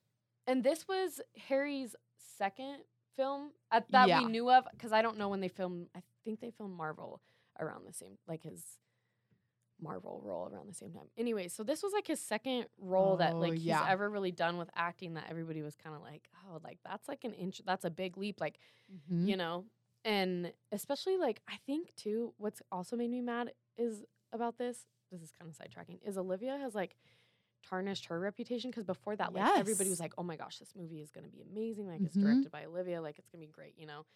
and 0.46 0.62
this 0.62 0.86
was 0.86 1.20
Harry's 1.48 1.96
second 2.16 2.84
film 3.16 3.50
at, 3.70 3.90
that 3.90 4.08
Yeah. 4.08 4.20
we 4.22 4.30
knew 4.30 4.48
of 4.50 4.66
because 4.70 4.92
I 4.92 5.02
don't 5.02 5.18
know 5.18 5.28
when 5.28 5.40
they 5.40 5.48
filmed. 5.48 5.88
I 5.94 6.02
think 6.24 6.40
they 6.40 6.50
filmed 6.52 6.74
Marvel 6.76 7.20
around 7.58 7.84
the 7.86 7.92
same, 7.92 8.16
like 8.26 8.42
his 8.44 8.78
Marvel 9.82 10.20
role 10.24 10.48
around 10.48 10.68
the 10.68 10.74
same 10.74 10.92
time. 10.92 11.08
Anyway, 11.18 11.48
so 11.48 11.62
this 11.62 11.82
was 11.82 11.92
like 11.92 12.06
his 12.06 12.20
second 12.20 12.66
role 12.78 13.16
that 13.18 13.34
Oh, 13.34 13.40
like 13.40 13.58
he's 13.58 13.66
yeah. 13.66 13.86
ever 13.86 14.08
really 14.08 14.32
done 14.32 14.56
with 14.56 14.70
acting. 14.74 15.14
That 15.14 15.26
everybody 15.28 15.62
was 15.62 15.76
kind 15.76 15.94
of 15.94 16.02
like, 16.02 16.28
oh, 16.48 16.58
like 16.64 16.78
that's 16.84 17.08
like 17.08 17.24
an 17.24 17.32
inch, 17.34 17.60
that's 17.66 17.84
a 17.84 17.90
big 17.90 18.16
leap, 18.16 18.40
like 18.40 18.58
Mhm. 18.88 19.26
you 19.28 19.36
know. 19.36 19.66
And 20.04 20.52
especially 20.72 21.16
like 21.18 21.40
I 21.48 21.56
think 21.66 21.94
too, 21.96 22.34
what's 22.38 22.62
also 22.72 22.96
made 22.96 23.10
me 23.10 23.20
mad 23.20 23.52
is 23.76 24.04
about 24.32 24.58
this. 24.58 24.86
This 25.10 25.22
is 25.22 25.32
kind 25.32 25.50
of 25.50 25.56
sidetracking. 25.56 25.98
Is 26.06 26.16
Olivia 26.18 26.56
has 26.58 26.74
like 26.74 26.96
tarnished 27.68 28.06
her 28.06 28.18
reputation 28.20 28.70
because 28.70 28.84
before 28.84 29.16
that, 29.16 29.34
like 29.34 29.50
everybody 29.56 29.90
was 29.90 30.00
like, 30.00 30.14
"Oh 30.18 30.22
my 30.24 30.36
gosh, 30.36 30.58
this 30.58 30.74
movie 30.76 31.00
is 31.02 31.10
going 31.10 31.24
to 31.24 31.30
be 31.30 31.42
amazing! 31.42 31.86
Like 31.88 32.04
it's 32.04 32.16
Mhm. 32.16 32.22
directed 32.22 32.52
by 32.52 32.64
Olivia, 32.64 33.02
like 33.02 33.18
it's 33.18 33.28
going 33.28 33.40
to 33.42 33.46
be 33.46 33.52
great," 33.52 33.78
you 33.78 33.86
know. 33.86 34.06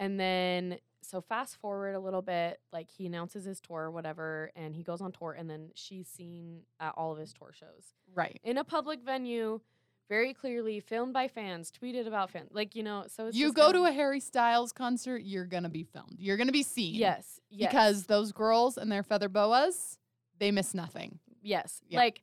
And 0.00 0.18
then 0.18 0.78
so 1.02 1.20
fast 1.20 1.56
forward 1.56 1.94
a 1.94 2.00
little 2.00 2.22
bit, 2.22 2.60
like 2.72 2.90
he 2.90 3.06
announces 3.06 3.44
his 3.44 3.60
tour 3.60 3.82
or 3.82 3.90
whatever, 3.90 4.50
and 4.56 4.74
he 4.74 4.82
goes 4.82 5.00
on 5.00 5.12
tour, 5.12 5.36
and 5.38 5.48
then 5.48 5.70
she's 5.74 6.08
seen 6.08 6.62
at 6.80 6.94
all 6.96 7.12
of 7.12 7.18
his 7.18 7.32
tour 7.32 7.52
shows 7.52 7.94
right. 8.14 8.40
in 8.42 8.58
a 8.58 8.64
public 8.64 9.02
venue, 9.02 9.60
very 10.08 10.32
clearly 10.34 10.80
filmed 10.80 11.12
by 11.12 11.28
fans, 11.28 11.70
tweeted 11.70 12.06
about 12.06 12.30
fans, 12.30 12.48
like 12.52 12.74
you 12.74 12.82
know. 12.82 13.04
So 13.08 13.26
it's 13.26 13.36
You 13.36 13.52
go 13.52 13.64
kind 13.64 13.74
to 13.74 13.84
a 13.84 13.92
Harry 13.92 14.20
Styles 14.20 14.72
concert, 14.72 15.22
you're 15.22 15.46
going 15.46 15.64
to 15.64 15.68
be 15.68 15.84
filmed. 15.84 16.16
You're 16.18 16.36
going 16.36 16.48
to 16.48 16.52
be 16.52 16.62
seen. 16.62 16.94
yes, 16.94 17.40
yes, 17.50 17.70
Because 17.70 18.04
those 18.04 18.32
girls 18.32 18.76
and 18.76 18.90
their 18.90 19.02
feather 19.02 19.28
boas, 19.28 19.98
they 20.38 20.50
miss 20.50 20.74
nothing. 20.74 21.18
Yes. 21.42 21.80
Yeah. 21.88 21.98
Like 21.98 22.22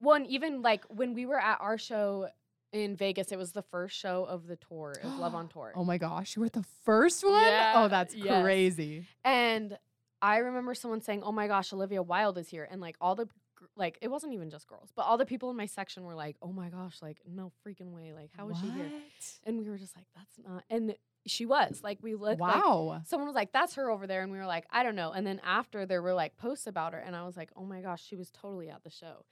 one 0.00 0.24
even 0.26 0.62
like 0.62 0.84
when 0.88 1.14
we 1.14 1.26
were 1.26 1.38
at 1.38 1.60
our 1.60 1.78
show 1.78 2.28
in 2.72 2.96
Vegas, 2.96 3.32
it 3.32 3.38
was 3.38 3.52
the 3.52 3.62
first 3.62 3.96
show 3.96 4.24
of 4.24 4.46
the 4.46 4.56
tour 4.56 4.92
of 5.02 5.18
Love 5.18 5.34
on 5.34 5.48
Tour. 5.52 5.72
Oh 5.76 5.84
my 5.84 5.98
gosh, 5.98 6.36
you 6.36 6.42
were 6.42 6.48
the 6.48 6.64
first 6.84 7.24
one? 7.24 7.32
Oh, 7.34 7.56
yeah, 7.58 7.72
oh, 7.74 7.88
that's 7.88 8.14
yes. 8.14 8.42
crazy. 8.42 9.06
And 9.24 9.78
I 10.22 10.38
remember 10.38 10.74
someone 10.74 11.00
saying, 11.00 11.22
"Oh 11.22 11.32
my 11.32 11.46
gosh, 11.46 11.72
Olivia 11.72 12.02
Wilde 12.02 12.38
is 12.38 12.48
here." 12.48 12.68
And 12.70 12.80
like 12.80 12.96
all 13.00 13.14
the 13.14 13.26
like 13.76 13.98
it 14.00 14.08
wasn't 14.08 14.32
even 14.34 14.50
just 14.50 14.66
girls, 14.66 14.90
but 14.94 15.02
all 15.02 15.18
the 15.18 15.26
people 15.26 15.50
in 15.50 15.56
my 15.56 15.66
section 15.66 16.04
were 16.04 16.14
like, 16.14 16.36
"Oh 16.42 16.52
my 16.52 16.68
gosh, 16.68 16.98
like 17.02 17.18
no 17.26 17.52
freaking 17.66 17.92
way. 17.92 18.12
Like 18.12 18.30
how 18.36 18.48
is 18.48 18.58
she 18.58 18.70
here?" 18.70 18.90
And 19.44 19.58
we 19.58 19.68
were 19.68 19.78
just 19.78 19.96
like, 19.96 20.06
"That's 20.14 20.38
not." 20.46 20.64
And 20.70 20.94
she 21.26 21.44
was 21.46 21.80
like 21.82 21.98
we 22.02 22.14
looked 22.14 22.40
like 22.40 22.50
Wow. 22.62 23.02
someone 23.06 23.26
was 23.26 23.34
like, 23.34 23.52
"That's 23.52 23.74
her 23.74 23.90
over 23.90 24.06
there," 24.06 24.22
and 24.22 24.30
we 24.32 24.38
were 24.38 24.46
like, 24.46 24.66
"I 24.70 24.82
don't 24.82 24.96
know." 24.96 25.12
And 25.12 25.26
then 25.26 25.40
after 25.44 25.86
there 25.86 26.02
were 26.02 26.14
like 26.14 26.36
posts 26.36 26.66
about 26.66 26.92
her, 26.92 26.98
and 26.98 27.14
I 27.16 27.24
was 27.24 27.36
like, 27.36 27.50
"Oh 27.56 27.64
my 27.64 27.80
gosh, 27.80 28.02
she 28.04 28.16
was 28.16 28.30
totally 28.30 28.68
at 28.70 28.82
the 28.84 28.90
show," 28.90 29.24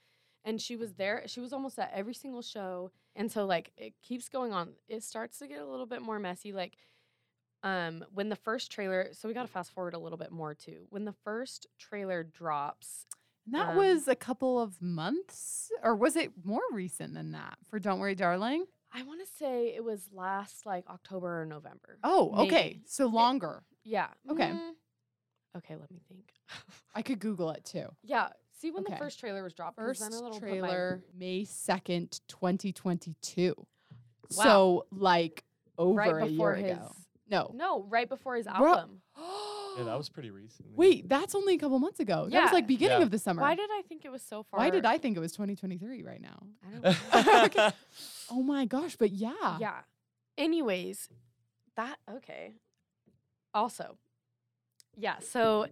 and 0.45 0.61
she 0.61 0.75
was 0.75 0.93
there. 0.93 1.23
She 1.27 1.39
was 1.39 1.53
almost 1.53 1.77
at 1.79 1.91
every 1.93 2.13
single 2.13 2.41
show, 2.41 2.91
and 3.15 3.31
so 3.31 3.45
like 3.45 3.71
it 3.77 3.93
keeps 4.01 4.29
going 4.29 4.53
on. 4.53 4.73
It 4.87 5.03
starts 5.03 5.39
to 5.39 5.47
get 5.47 5.59
a 5.61 5.65
little 5.65 5.85
bit 5.85 6.01
more 6.01 6.19
messy. 6.19 6.51
Like, 6.53 6.77
um, 7.63 8.05
when 8.13 8.29
the 8.29 8.35
first 8.35 8.71
trailer, 8.71 9.09
so 9.11 9.27
we 9.27 9.33
got 9.33 9.41
to 9.43 9.47
fast 9.51 9.71
forward 9.73 9.93
a 9.93 9.99
little 9.99 10.17
bit 10.17 10.31
more 10.31 10.53
too. 10.53 10.85
When 10.89 11.05
the 11.05 11.13
first 11.23 11.67
trailer 11.77 12.23
drops, 12.23 13.05
And 13.45 13.53
that 13.55 13.69
Um, 13.69 13.77
was 13.77 14.07
a 14.07 14.15
couple 14.15 14.59
of 14.61 14.81
months, 14.81 15.71
or 15.83 15.95
was 15.95 16.15
it 16.15 16.31
more 16.45 16.61
recent 16.71 17.13
than 17.15 17.31
that 17.31 17.57
for 17.69 17.79
Don't 17.79 17.99
Worry, 17.99 18.15
Darling? 18.15 18.65
I 18.91 19.03
want 19.03 19.19
to 19.21 19.27
say 19.37 19.73
it 19.75 19.83
was 19.83 20.09
last 20.11 20.65
like 20.65 20.87
October 20.89 21.41
or 21.41 21.45
November. 21.45 21.97
Oh, 22.03 22.31
okay. 22.45 22.79
So 22.85 23.07
longer. 23.07 23.63
Yeah. 23.83 24.09
Okay. 24.29 24.49
Mm, 24.51 24.71
okay, 25.57 25.75
let 25.75 25.89
me 25.91 25.99
think. 26.07 26.31
I 26.95 27.01
could 27.01 27.19
Google 27.19 27.49
it 27.51 27.65
too. 27.65 27.87
yeah. 28.03 28.29
See 28.59 28.71
when 28.71 28.83
Okay. 28.83 28.93
the 28.93 28.97
first 28.99 29.19
trailer 29.19 29.41
was 29.41 29.53
dropped. 29.53 29.77
'cause 29.77 29.85
First 29.85 30.01
then 30.01 30.13
it'll 30.13 30.31
put 30.31 30.41
my- 30.41 30.47
trailer, 30.49 31.01
May 31.13 31.45
2nd, 31.45 32.19
2022. 32.27 33.55
Wow. 33.57 33.65
So, 34.43 34.85
like, 34.91 35.45
over 35.77 35.97
right 35.97 36.23
a 36.23 36.27
year 36.27 36.55
his 36.55 36.71
ago. 36.77 36.91
No. 37.29 37.51
No, 37.53 37.83
right 37.83 38.09
before 38.09 38.35
his 38.35 38.45
Bro- 38.47 38.75
album. 38.75 39.01
Yeah, 39.77 39.83
that 39.85 39.97
was 39.97 40.09
pretty 40.09 40.29
recent. 40.31 40.75
Wait, 40.75 41.07
that's 41.07 41.35
only 41.35 41.53
a 41.53 41.57
couple 41.57 41.79
months 41.79 41.99
ago. 42.01 42.27
That 42.27 42.43
was 42.43 42.51
like 42.51 42.67
beginning 42.67 42.97
Yeah. 42.97 43.03
of 43.03 43.11
the 43.11 43.19
summer. 43.19 43.41
Why 43.43 43.55
did 43.55 43.69
I 43.71 43.81
think 43.83 44.03
it 44.03 44.09
was 44.09 44.21
so 44.23 44.43
far? 44.43 44.59
Why 44.59 44.71
did 44.71 44.83
I 44.83 44.97
think 44.97 45.15
it 45.15 45.19
was 45.21 45.31
2023 45.31 46.01
right 46.03 46.19
now? 46.19 46.47
I 46.67 46.71
don't 46.71 46.81
know. 46.83 47.43
Okay. 47.45 47.69
Oh 48.31 48.41
my 48.43 48.65
gosh, 48.65 48.95
but 48.97 49.11
yeah. 49.11 49.57
yeah. 49.59 49.81
Anyways, 50.37 51.07
that 51.75 51.97
okay. 52.09 52.55
Also, 53.53 53.97
yeah. 54.97 55.19
So 55.19 55.67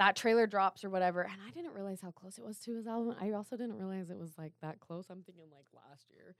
that 0.00 0.16
trailer 0.16 0.46
drops 0.46 0.82
or 0.82 0.88
whatever, 0.88 1.20
and 1.20 1.42
I 1.46 1.50
didn't 1.50 1.74
realize 1.74 2.00
how 2.00 2.10
close 2.10 2.38
it 2.38 2.44
was 2.44 2.58
to 2.60 2.74
his 2.74 2.86
album. 2.86 3.14
I 3.20 3.32
also 3.32 3.54
didn't 3.54 3.76
realize 3.76 4.08
it 4.08 4.18
was 4.18 4.32
like 4.38 4.54
that 4.62 4.80
close. 4.80 5.04
I'm 5.10 5.20
thinking 5.22 5.44
like 5.52 5.66
last 5.74 6.06
year. 6.10 6.34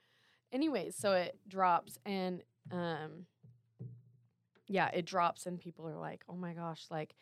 Anyways, 0.51 0.97
so 0.97 1.13
it 1.13 1.39
drops 1.47 1.99
and 2.07 2.43
um 2.73 3.27
yeah, 4.67 4.89
it 4.95 5.05
drops 5.05 5.45
and 5.45 5.59
people 5.59 5.87
are 5.87 5.99
like, 5.99 6.25
"Oh 6.27 6.37
my 6.37 6.55
gosh, 6.55 6.87
like 6.91 7.15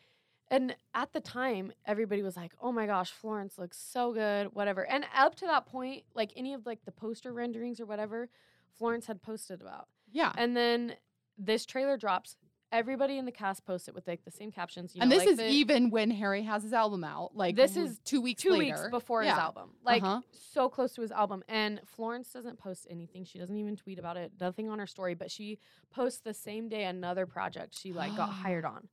and 0.47 0.77
at 0.95 1.11
the 1.11 1.19
time, 1.19 1.73
everybody 1.85 2.23
was 2.23 2.37
like, 2.37 2.53
"Oh 2.61 2.71
my 2.71 2.85
gosh, 2.85 3.11
Florence 3.11 3.57
looks 3.57 3.77
so 3.77 4.13
good, 4.13 4.47
whatever." 4.53 4.87
And 4.87 5.05
up 5.13 5.35
to 5.35 5.45
that 5.45 5.65
point, 5.65 6.03
like 6.15 6.31
any 6.37 6.53
of 6.53 6.65
like 6.65 6.85
the 6.85 6.91
poster 6.93 7.33
renderings 7.33 7.81
or 7.81 7.85
whatever, 7.85 8.29
Florence 8.77 9.07
had 9.07 9.21
posted 9.21 9.59
about. 9.59 9.89
Yeah. 10.09 10.31
And 10.37 10.55
then 10.55 10.95
this 11.37 11.65
trailer 11.65 11.97
drops. 11.97 12.37
Everybody 12.71 13.17
in 13.17 13.25
the 13.25 13.31
cast 13.31 13.65
posts 13.65 13.87
it 13.87 13.95
with 13.95 14.07
like 14.07 14.23
the 14.25 14.31
same 14.31 14.51
captions. 14.51 14.95
You 14.95 15.01
and 15.01 15.11
this 15.11 15.19
like 15.19 15.29
is 15.29 15.37
the- 15.37 15.47
even 15.49 15.89
when 15.89 16.11
Harry 16.11 16.43
has 16.43 16.61
his 16.61 16.71
album 16.73 17.03
out. 17.03 17.35
Like 17.35 17.55
This 17.55 17.75
is 17.75 17.97
two 18.05 18.21
weeks 18.21 18.43
two 18.43 18.51
later. 18.51 18.63
weeks 18.75 18.87
before 18.91 19.23
his 19.23 19.31
album. 19.31 19.71
Like 19.83 20.03
Uh-huh. 20.03 20.21
so 20.53 20.69
close 20.69 20.93
to 20.93 21.01
his 21.01 21.11
album. 21.11 21.43
And 21.47 21.81
Florence 21.85 22.31
doesn't 22.31 22.59
post 22.59 22.85
anything. 22.89 23.23
She 23.25 23.39
doesn't 23.39 23.55
even 23.57 23.75
tweet 23.75 23.97
about 23.97 24.17
it. 24.17 24.33
Nothing 24.39 24.69
on 24.69 24.77
her 24.77 24.85
story. 24.85 25.15
But 25.15 25.31
she 25.31 25.57
posts 25.89 26.21
the 26.21 26.33
same 26.33 26.69
day 26.69 26.83
another 26.83 27.25
project 27.25 27.75
she 27.77 27.91
like 27.91 28.15
got 28.15 28.29
hired 28.43 28.65
on. 28.65 28.87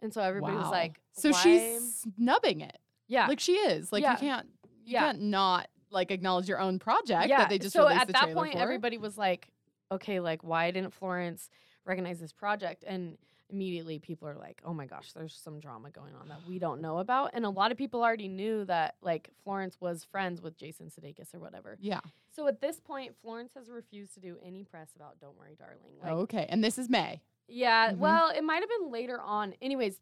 And 0.00 0.14
so 0.14 0.20
everybody 0.22 0.54
was 0.56 0.70
like, 0.70 1.00
so 1.12 1.30
why? 1.30 1.40
she's 1.42 2.06
snubbing 2.16 2.60
it. 2.60 2.78
yeah. 3.08 3.26
Like 3.26 3.40
she 3.40 3.54
is. 3.54 3.90
Like 3.92 4.02
Yeah. 4.02 4.12
you 4.12 4.18
can't 4.18 4.46
you 4.84 4.92
Yeah. 4.92 5.00
can't 5.00 5.20
not 5.22 5.68
like 5.90 6.12
acknowledge 6.12 6.48
your 6.48 6.60
own 6.60 6.78
project 6.78 7.28
yeah. 7.28 7.38
that 7.38 7.48
they 7.48 7.58
just 7.58 7.72
so 7.72 7.82
released 7.84 8.02
at 8.02 8.06
the 8.06 8.12
project. 8.12 8.30
At 8.30 8.34
that 8.34 8.40
point, 8.40 8.52
for. 8.52 8.58
everybody 8.60 8.98
was 8.98 9.18
like, 9.18 9.48
okay, 9.90 10.20
like 10.20 10.44
why 10.44 10.70
didn't 10.70 10.92
Florence 10.94 11.48
recognize 11.86 12.18
this 12.20 12.32
project? 12.32 12.84
And 12.86 13.16
immediately 13.48 13.98
people 14.00 14.26
are 14.28 14.34
like, 14.34 14.60
oh 14.64 14.74
my 14.74 14.86
gosh, 14.86 15.12
there's 15.12 15.32
some 15.42 15.60
drama 15.60 15.88
going 15.90 16.12
on 16.20 16.28
that 16.28 16.40
we 16.48 16.58
don't 16.58 16.80
know 16.80 16.98
about. 16.98 17.30
And 17.32 17.44
a 17.46 17.50
lot 17.50 17.70
of 17.70 17.78
people 17.78 18.02
already 18.02 18.26
knew 18.28 18.64
that 18.64 18.96
like 19.00 19.30
Florence 19.44 19.76
was 19.80 20.02
friends 20.04 20.42
with 20.42 20.56
Jason 20.58 20.90
Sudeikis 20.90 21.32
or 21.34 21.38
whatever. 21.38 21.78
Yeah. 21.80 22.00
So 22.34 22.48
at 22.48 22.60
this 22.60 22.80
point, 22.80 23.14
Florence 23.22 23.52
has 23.54 23.70
refused 23.70 24.14
to 24.14 24.20
do 24.20 24.36
any 24.44 24.64
press 24.64 24.90
about 24.96 25.20
Don't 25.20 25.38
Worry, 25.38 25.56
Darling. 25.58 25.78
Like, 26.02 26.12
okay. 26.12 26.46
And 26.48 26.62
this 26.62 26.76
is 26.76 26.90
May. 26.90 27.22
Yeah, 27.48 27.92
Mhm. 27.92 27.98
well, 27.98 28.30
it 28.30 28.42
might 28.42 28.60
have 28.60 28.68
been 28.68 28.90
later 28.90 29.20
on. 29.20 29.54
Anyways, 29.62 30.00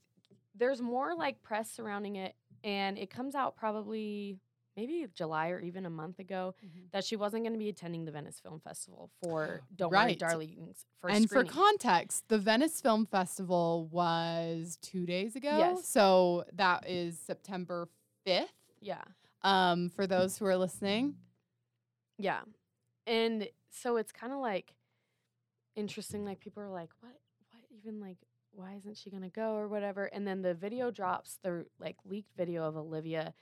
there's 0.54 0.80
more 0.80 1.14
like 1.14 1.42
press 1.42 1.70
surrounding 1.70 2.16
it, 2.16 2.34
and 2.64 2.96
it 2.96 3.10
comes 3.10 3.34
out 3.34 3.56
probably 3.56 4.38
maybe 4.76 5.06
July 5.14 5.48
or 5.50 5.60
even 5.60 5.86
a 5.86 5.90
month 5.90 6.18
ago 6.18 6.54
that 6.92 7.04
she 7.04 7.16
wasn't 7.16 7.42
going 7.44 7.52
to 7.52 7.58
be 7.58 7.68
attending 7.68 8.04
the 8.04 8.10
Venice 8.12 8.40
Film 8.40 8.60
Festival 8.60 9.10
for 9.22 9.60
Don't 9.76 9.90
Worry, 9.92 9.98
Right. 10.04 10.18
Darlings 10.18 10.84
for 11.00 11.10
and 11.10 11.28
for 11.28 11.44
context, 11.44 12.24
the 12.28 12.38
Venice 12.38 12.80
Film 12.80 13.06
Festival 13.06 13.88
was 13.90 14.78
two 14.82 15.06
days 15.06 15.36
ago. 15.36 15.56
Yes. 15.58 15.86
So 15.88 16.44
that 16.54 16.88
is 16.88 17.18
September 17.18 17.88
5th. 18.26 18.48
yeah, 18.80 19.02
Um, 19.42 19.90
for 19.90 20.06
those 20.06 20.38
who 20.38 20.46
are 20.46 20.56
listening. 20.56 21.16
yeah, 22.18 22.40
and 23.06 23.48
so 23.70 23.96
it's 23.96 24.12
kind 24.12 24.32
of 24.32 24.38
like 24.40 24.74
interesting. 25.76 26.24
Like 26.24 26.40
people 26.40 26.62
are 26.62 26.70
like, 26.70 26.90
"What? 27.00 27.12
What 27.50 27.62
even 27.70 28.00
like?" 28.00 28.18
Why 28.56 28.74
isn't 28.76 28.96
she 28.96 29.10
gonna 29.10 29.28
go 29.30 29.54
or 29.56 29.66
whatever? 29.66 30.04
And 30.06 30.24
then 30.26 30.42
the 30.42 30.54
video 30.54 30.92
drops, 30.92 31.38
the 31.42 31.66
like 31.80 31.96
leaked 32.04 32.32
video 32.36 32.64
of 32.68 32.76
Olivia 32.76 33.34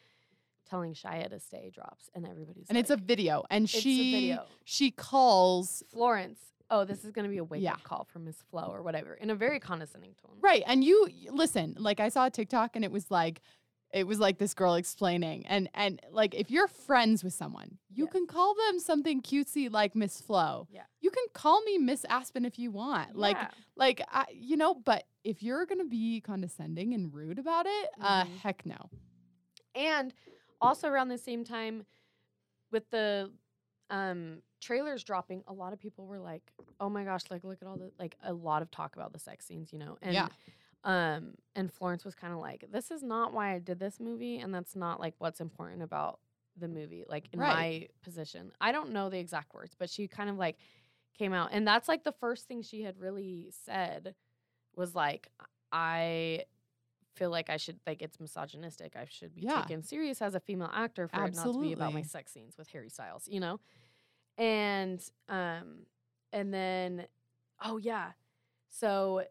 telling 0.73 0.95
Shia 0.95 1.29
to 1.29 1.39
stay 1.39 1.71
drops, 1.75 2.09
and 2.15 2.27
everybody's 2.27 2.67
And 2.71 2.79
it's 2.79 2.89
a 2.89 2.97
video. 2.97 3.45
And 3.51 3.65
It's 3.65 3.75
a 3.75 3.81
she 3.81 4.13
video. 4.13 4.47
she 4.65 4.91
calls 4.91 5.83
Florence. 5.91 6.41
Oh, 6.71 6.87
this 6.87 7.05
is 7.05 7.11
going 7.13 7.25
to 7.27 7.31
be 7.31 7.37
a 7.37 7.45
wake 7.45 7.63
Yeah. 7.63 7.75
up 7.75 7.83
call 7.83 8.05
from 8.11 8.25
Miss 8.25 8.37
Flo 8.51 8.63
or 8.71 8.83
whatever 8.83 9.13
in 9.13 9.29
a 9.29 9.35
very 9.35 9.61
condescending 9.61 10.15
tone. 10.15 10.39
Right. 10.41 10.63
And 10.67 10.83
you 10.83 11.09
listen, 11.31 11.77
like 11.79 12.01
I 12.01 12.09
saw 12.09 12.25
a 12.27 12.31
TikTok 12.31 12.75
and 12.75 12.85
it 12.87 12.91
was 12.91 13.11
like 13.11 13.43
it 13.93 14.07
was 14.07 14.19
like 14.19 14.39
this 14.39 14.55
girl 14.55 14.77
explaining 14.77 15.45
and 15.47 15.69
and 15.75 16.01
like 16.11 16.35
if 16.35 16.51
you're 16.51 16.69
friends 16.69 17.23
with 17.23 17.35
someone, 17.35 17.77
you 17.91 18.05
Yes. 18.07 18.13
can 18.15 18.27
call 18.27 18.55
them 18.55 18.79
something 18.81 19.21
cutesy 19.21 19.71
like 19.71 19.95
Miss 19.95 20.23
Flo. 20.23 20.67
Yeah. 20.71 20.85
You 21.03 21.11
can 21.11 21.25
call 21.35 21.61
me 21.65 21.77
Miss 21.77 22.07
Aspen 22.07 22.47
if 22.47 22.59
you 22.59 22.71
want. 22.71 23.15
Like 23.17 23.37
Yeah. 23.37 23.51
like 23.77 24.01
I, 24.11 24.25
you 24.33 24.57
know, 24.57 24.73
but 24.75 25.05
if 25.25 25.43
you're 25.43 25.67
going 25.67 25.79
to 25.81 25.85
be 26.01 26.23
condescending 26.23 26.95
and 26.95 27.13
rude 27.13 27.39
about 27.39 27.67
it, 27.67 27.91
uh 28.01 28.25
Mhm. 28.25 28.37
heck 28.39 28.65
no. 28.65 28.89
And 29.75 30.13
also 30.62 30.88
around 30.88 31.09
the 31.11 31.18
same 31.18 31.44
time 31.44 31.87
with 32.72 32.90
the 32.90 33.33
um 33.90 34.42
trailers 34.61 35.05
dropping, 35.05 35.42
a 35.48 35.53
lot 35.53 35.72
of 35.72 35.81
people 35.81 36.07
were 36.07 36.18
like, 36.20 36.53
"Oh 36.81 36.88
my 36.90 37.05
gosh, 37.05 37.25
like 37.31 37.44
look 37.44 37.62
at 37.62 37.68
all 37.68 37.79
the 37.79 37.92
like 37.98 38.16
a 38.22 38.33
lot 38.33 38.62
of 38.62 38.70
talk 38.70 38.96
about 38.96 39.12
the 39.12 39.18
sex 39.18 39.46
scenes, 39.46 39.72
you 39.72 39.79
know." 39.79 39.98
And 40.03 40.14
Yeah. 40.14 40.29
um 40.85 41.35
and 41.55 41.72
Florence 41.72 42.05
was 42.05 42.14
kind 42.14 42.33
of 42.33 42.40
like, 42.40 42.66
"This 42.70 42.90
is 42.90 43.03
not 43.03 43.33
why 43.33 43.55
I 43.55 43.59
did 43.61 43.79
this 43.81 44.01
movie 44.01 44.38
and 44.38 44.55
that's 44.55 44.77
not 44.77 45.01
like 45.01 45.14
what's 45.18 45.40
important 45.40 45.83
about 45.83 46.20
the 46.57 46.68
movie 46.68 47.05
like 47.09 47.29
in 47.33 47.40
Right. 47.40 47.44
my 47.44 47.88
position." 48.03 48.53
I 48.61 48.72
don't 48.72 48.92
know 48.92 49.11
the 49.11 49.18
exact 49.18 49.55
words, 49.55 49.75
but 49.79 49.90
she 49.90 50.09
kind 50.09 50.31
of 50.31 50.37
like 50.37 50.59
came 51.14 51.33
out 51.35 51.51
and 51.53 51.66
that's 51.68 51.88
like 51.88 52.05
the 52.05 52.12
first 52.12 52.48
thing 52.48 52.62
she 52.62 52.83
had 52.83 52.98
really 52.98 53.51
said 53.51 54.14
was 54.77 54.94
like 54.94 55.29
I 55.72 56.44
feel 57.14 57.31
like 57.31 57.51
I 57.51 57.57
should 57.57 57.79
like 57.87 58.03
it's 58.03 58.18
misogynistic. 58.20 58.94
I 58.96 59.07
should 59.09 59.35
be 59.35 59.42
Yeah. 59.42 59.62
taken 59.62 59.83
serious 59.83 60.22
as 60.22 60.35
a 60.35 60.40
female 60.40 60.70
actor 60.72 61.09
for 61.09 61.25
it 61.25 61.35
not 61.35 61.53
to 61.53 61.61
be 61.61 61.72
about 61.72 61.92
my 61.92 62.03
sex 62.03 62.33
scenes 62.33 62.57
with 62.57 62.68
Harry 62.68 62.88
Styles, 62.88 63.29
you 63.29 63.40
know? 63.40 63.61
And 64.38 65.03
um 65.29 65.87
and 66.33 66.53
then 66.53 67.07
oh 67.64 67.77
yeah. 67.77 68.12
So 68.68 69.25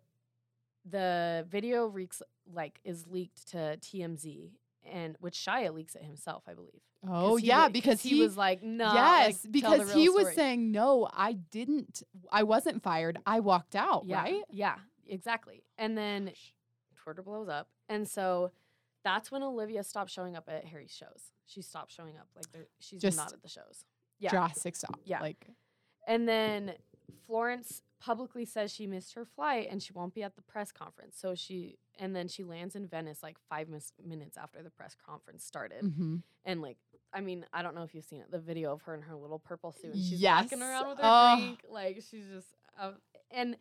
the 0.90 1.46
video 1.50 1.86
reeks 1.86 2.22
like 2.52 2.80
is 2.84 3.08
leaked 3.08 3.50
to 3.52 3.78
TMZ 3.82 4.52
and 4.84 5.16
which 5.20 5.36
Shia 5.38 5.74
leaks 5.74 5.96
it 5.96 6.04
himself, 6.04 6.44
I 6.48 6.54
believe. 6.54 6.82
Oh 7.08 7.36
he 7.38 7.48
yeah, 7.48 7.68
because 7.68 8.02
he, 8.02 8.22
was 8.22 8.38
like, 8.38 8.62
no, 8.62 8.94
Yes, 8.94 9.44
like, 9.44 9.52
because 9.52 9.92
he 9.94 10.08
real 10.08 10.14
was 10.14 10.36
saying 10.36 10.72
no, 10.72 11.10
I 11.12 11.34
didn't 11.34 12.04
I 12.32 12.44
wasn't 12.44 12.84
fired. 12.84 13.20
I 13.26 13.40
walked 13.40 13.76
out, 13.76 14.04
yeah, 14.06 14.22
right? 14.22 14.44
Yeah, 14.52 14.76
exactly. 15.08 15.64
And 15.78 15.98
then 15.98 16.32
Twitter 17.02 17.22
blows 17.22 17.50
up, 17.50 17.68
and 17.90 18.08
so 18.08 18.52
that's 19.04 19.32
when 19.32 19.42
Olivia 19.44 19.84
stopped 19.84 20.12
showing 20.12 20.36
up 20.36 20.48
at 20.48 20.66
Harry's 20.66 20.92
shows. 20.96 21.32
She 21.46 21.62
stopped 21.62 21.92
showing 21.92 22.18
up, 22.18 22.28
like 22.36 22.68
she's 22.80 23.02
Just 23.02 23.18
not 23.18 23.34
at 23.34 23.42
the 23.42 23.50
shows. 23.50 23.84
Yeah, 24.20 24.30
Drastic 24.30 24.76
stop. 24.76 25.00
Yeah. 25.04 25.20
Like 25.22 25.48
and 26.08 26.28
then 26.28 26.74
Florence 27.28 27.82
publicly 28.00 28.46
says 28.46 28.72
she 28.74 28.88
missed 28.88 29.14
her 29.14 29.26
flight 29.26 29.68
and 29.70 29.82
she 29.82 29.94
won't 29.94 30.14
be 30.14 30.24
at 30.24 30.36
the 30.36 30.42
press 30.42 30.72
conference. 30.72 31.18
So 31.20 31.36
she 31.36 31.78
and 32.00 32.16
then 32.16 32.28
she 32.28 32.44
lands 32.44 32.76
in 32.76 32.88
Venice 32.88 33.22
like 33.24 33.38
five 33.50 33.68
mis- 33.70 33.94
minutes 34.04 34.38
after 34.38 34.62
the 34.64 34.70
press 34.70 34.96
conference 35.06 35.44
started, 35.44 35.84
mhm. 35.84 36.22
and 36.46 36.62
like. 36.62 36.78
I 37.14 37.20
mean, 37.20 37.46
I 37.52 37.62
don't 37.62 37.76
know 37.76 37.84
if 37.84 37.94
you've 37.94 38.06
seen 38.06 38.22
it, 38.22 38.32
the 38.32 38.40
video 38.40 38.72
of 38.72 38.84
her 38.84 38.96
in 38.96 39.02
her 39.02 39.18
little 39.18 39.38
purple 39.38 39.74
suit. 39.74 39.94
And 39.94 40.02
she's 40.02 40.22
Yes. 40.22 40.44
walking 40.44 40.62
around 40.62 40.88
with 40.88 40.98
her 41.00 41.04
Oh. 41.04 41.36
drink. 41.38 41.66
Like, 41.70 41.96
she's 41.98 42.26
just. 42.34 42.48
Uh, 42.80 42.94
and 43.32 43.58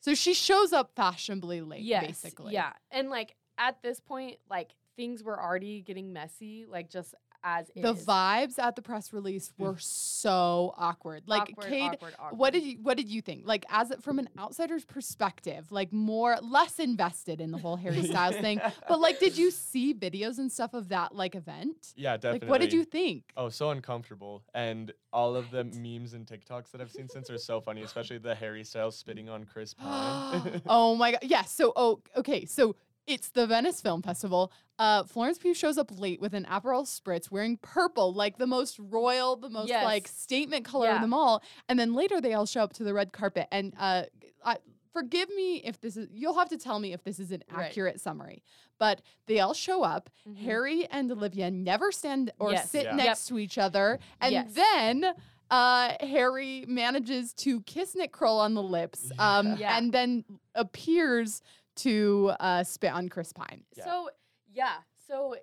So 0.00 0.14
she 0.14 0.34
shows 0.34 0.72
up 0.72 0.92
fashionably 0.96 1.60
late, 1.60 1.82
yes, 1.82 2.06
basically. 2.06 2.54
Yeah. 2.54 2.72
And 2.90 3.10
like 3.10 3.36
at 3.58 3.82
this 3.82 4.00
point, 4.00 4.36
like 4.50 4.70
things 4.96 5.22
were 5.22 5.40
already 5.40 5.82
getting 5.82 6.12
messy, 6.12 6.66
like 6.68 6.90
just 6.90 7.14
as 7.44 7.70
The 7.74 7.92
is. 7.92 8.04
vibes 8.04 8.58
at 8.58 8.76
the 8.76 8.82
press 8.82 9.12
release 9.12 9.52
mm. 9.58 9.64
were 9.64 9.76
so 9.78 10.74
awkward. 10.76 11.24
Like 11.26 11.50
awkward, 11.52 11.68
Cade, 11.68 11.92
awkward, 11.92 12.14
awkward. 12.18 12.38
what 12.38 12.52
did 12.52 12.64
you 12.64 12.78
what 12.82 12.96
did 12.96 13.08
you 13.08 13.22
think? 13.22 13.46
Like 13.46 13.64
as 13.70 13.92
from 14.00 14.18
an 14.18 14.28
outsider's 14.38 14.84
perspective, 14.84 15.70
like 15.70 15.92
more 15.92 16.38
less 16.42 16.78
invested 16.78 17.40
in 17.40 17.50
the 17.50 17.58
whole 17.58 17.76
Harry 17.76 18.02
Styles 18.02 18.36
thing. 18.36 18.60
But 18.88 19.00
like 19.00 19.18
did 19.18 19.36
you 19.36 19.50
see 19.50 19.94
videos 19.94 20.38
and 20.38 20.50
stuff 20.50 20.74
of 20.74 20.88
that 20.88 21.14
like 21.14 21.34
event? 21.34 21.92
Yeah, 21.96 22.16
definitely. 22.16 22.46
Like 22.46 22.50
what 22.50 22.60
did 22.60 22.72
you 22.72 22.84
think? 22.84 23.24
Oh, 23.36 23.48
so 23.48 23.70
uncomfortable. 23.70 24.42
And 24.54 24.92
all 25.12 25.36
of 25.36 25.50
the 25.50 25.64
memes 25.64 26.14
and 26.14 26.26
TikToks 26.26 26.70
that 26.72 26.80
I've 26.80 26.90
seen 26.90 27.08
since 27.08 27.30
are 27.30 27.38
so 27.38 27.60
funny, 27.60 27.82
especially 27.82 28.18
the 28.18 28.34
Harry 28.34 28.64
Styles 28.64 28.96
spitting 28.96 29.28
on 29.28 29.44
Chris 29.44 29.74
Pine. 29.74 30.62
oh 30.66 30.94
my 30.94 31.12
god. 31.12 31.20
Yeah, 31.22 31.42
so 31.42 31.72
oh 31.76 32.00
okay, 32.16 32.44
so 32.44 32.76
it's 33.10 33.30
the 33.30 33.46
Venice 33.46 33.80
Film 33.80 34.02
Festival. 34.02 34.52
Uh, 34.78 35.02
Florence 35.04 35.38
Pugh 35.38 35.52
shows 35.54 35.76
up 35.76 35.90
late 35.98 36.20
with 36.20 36.32
an 36.32 36.44
Aperol 36.44 36.84
Spritz 36.86 37.30
wearing 37.30 37.56
purple, 37.58 38.14
like 38.14 38.38
the 38.38 38.46
most 38.46 38.78
royal, 38.78 39.36
the 39.36 39.50
most 39.50 39.68
like 39.70 40.08
statement 40.08 40.64
color 40.64 40.88
of 40.88 40.94
Yeah. 40.96 41.00
them 41.00 41.12
all. 41.12 41.42
And 41.68 41.78
then 41.78 41.92
later 41.94 42.20
they 42.20 42.32
all 42.34 42.46
show 42.46 42.62
up 42.62 42.72
to 42.74 42.84
the 42.84 42.94
red 42.94 43.12
carpet. 43.12 43.46
And 43.52 43.74
uh, 43.78 44.04
I, 44.44 44.56
forgive 44.92 45.28
me 45.30 45.56
if 45.56 45.80
this 45.80 45.96
is, 45.96 46.08
you'll 46.12 46.38
have 46.38 46.48
to 46.50 46.56
tell 46.56 46.78
me 46.78 46.92
if 46.92 47.02
this 47.04 47.18
is 47.18 47.30
an 47.30 47.42
Right. 47.52 47.66
accurate 47.66 48.00
summary. 48.00 48.42
But 48.78 49.02
they 49.26 49.40
all 49.40 49.52
show 49.54 49.82
up. 49.82 50.08
Mhm. 50.26 50.36
Harry 50.38 50.86
and 50.86 51.10
Olivia 51.12 51.50
never 51.50 51.92
stand 51.92 52.32
or 52.38 52.52
Yes. 52.52 52.70
sit 52.70 52.84
Yeah. 52.84 52.94
next 52.94 53.28
Yep. 53.30 53.36
to 53.36 53.38
each 53.38 53.58
other. 53.58 53.98
And 54.20 54.32
Yes. 54.32 54.52
then 54.54 55.14
uh, 55.52 55.94
Harry 56.00 56.64
manages 56.68 57.32
to 57.34 57.60
kiss 57.62 57.96
Nick 57.96 58.12
Kroll 58.12 58.38
on 58.38 58.54
the 58.54 58.62
lips 58.62 59.10
um, 59.18 59.56
Yeah. 59.56 59.76
and 59.76 59.92
then 59.92 60.24
appears 60.54 61.42
to 61.82 62.32
uh, 62.40 62.64
spit 62.64 62.92
on 62.92 63.08
Chris 63.08 63.32
Pine. 63.32 63.62
Yeah. 63.76 63.84
So 63.84 64.10
yeah, 64.52 64.76
so 65.06 65.36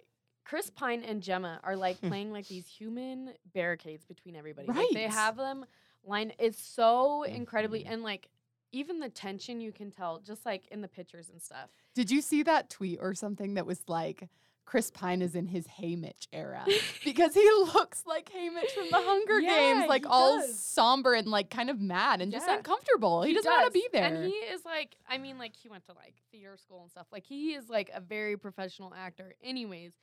Chris 0.45 0.69
Pine 0.69 1.03
and 1.03 1.21
Gemma 1.21 1.59
are 1.63 1.75
like 1.75 2.01
playing 2.07 2.31
like 2.31 2.47
these 2.47 2.67
human 2.67 3.33
barricades 3.53 4.05
between 4.05 4.35
everybody. 4.35 4.67
Like 4.67 4.89
they 4.93 5.03
have 5.03 5.37
them 5.37 5.65
line. 6.03 6.33
It's 6.39 6.61
so 6.61 7.23
incredibly 7.23 7.85
and 7.85 8.03
like 8.03 8.29
even 8.71 8.99
the 8.99 9.09
tension 9.09 9.61
you 9.61 9.71
can 9.71 9.91
tell 9.91 10.19
just 10.19 10.45
like 10.45 10.67
in 10.67 10.81
the 10.81 10.87
pictures 10.87 11.29
and 11.29 11.41
stuff. 11.41 11.69
Did 11.95 12.11
you 12.11 12.21
see 12.21 12.43
that 12.43 12.69
tweet 12.69 12.99
or 13.01 13.13
something 13.13 13.55
that 13.55 13.65
was 13.65 13.81
like, 13.87 14.27
Chris 14.67 14.91
Pine 14.91 15.21
is 15.21 15.33
in 15.33 15.47
his 15.47 15.65
Haymitch 15.79 16.27
era 16.33 16.65
because 17.05 17.33
he 17.33 17.49
looks 17.73 18.03
like 18.05 18.29
Haymitch 18.29 18.69
from 18.71 18.87
the 18.91 18.97
Hunger 18.97 19.39
Yeah, 19.39 19.55
Games, 19.55 19.87
like 19.87 20.05
all 20.05 20.41
does. 20.41 20.59
somber 20.59 21.13
and 21.13 21.25
like 21.29 21.49
kind 21.49 21.69
of 21.69 21.79
mad 21.79 22.21
and 22.21 22.33
just 22.33 22.49
uncomfortable. 22.49 23.23
He, 23.23 23.33
doesn't 23.33 23.49
want 23.49 23.67
to 23.67 23.71
be 23.71 23.87
there. 23.93 24.03
And 24.03 24.25
he 24.25 24.33
is 24.33 24.65
like, 24.65 24.97
I 25.09 25.19
mean, 25.19 25.37
like 25.37 25.55
he 25.55 25.69
went 25.69 25.85
to 25.85 25.93
like 25.93 26.15
theater 26.33 26.57
school 26.57 26.81
and 26.81 26.91
stuff. 26.91 27.07
Like 27.13 27.23
he 27.25 27.53
is 27.53 27.69
like 27.69 27.89
a 27.93 28.01
very 28.01 28.35
professional 28.35 28.93
actor, 28.93 29.35
anyways. 29.41 29.93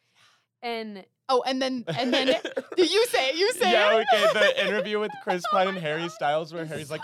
And 0.63 1.05
oh, 1.29 1.45
and 1.47 1.61
then 1.61 1.85
and 1.99 2.11
then 2.11 2.29
did 2.77 2.91
you 2.91 3.07
say 3.09 3.29
it? 3.29 3.37
You 3.37 3.53
say 3.53 3.71
yeah, 3.71 3.99
it? 3.99 4.07
okay. 4.15 4.33
The 4.33 4.67
interview 4.67 4.99
with 4.99 5.13
Chris 5.23 5.43
oh 5.53 5.57
Pine 5.57 5.69
and 5.69 5.77
Harry 5.77 6.09
Styles, 6.09 6.55
where 6.55 6.65
Harry's 6.65 6.91
like, 6.91 7.03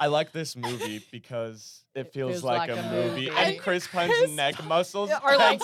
I 0.00 0.06
like 0.06 0.32
this 0.32 0.56
movie 0.56 1.04
because 1.12 1.84
it 1.94 2.12
feels, 2.12 2.42
like, 2.42 2.70
a 2.70 2.76
movie. 2.90 3.28
And 3.28 3.36
And 3.38 3.58
Chris 3.60 3.86
Pine's 3.86 4.12
Chris 4.18 4.30
neck 4.32 4.64
muscles 4.64 5.10
are 5.10 5.36
like 5.36 5.60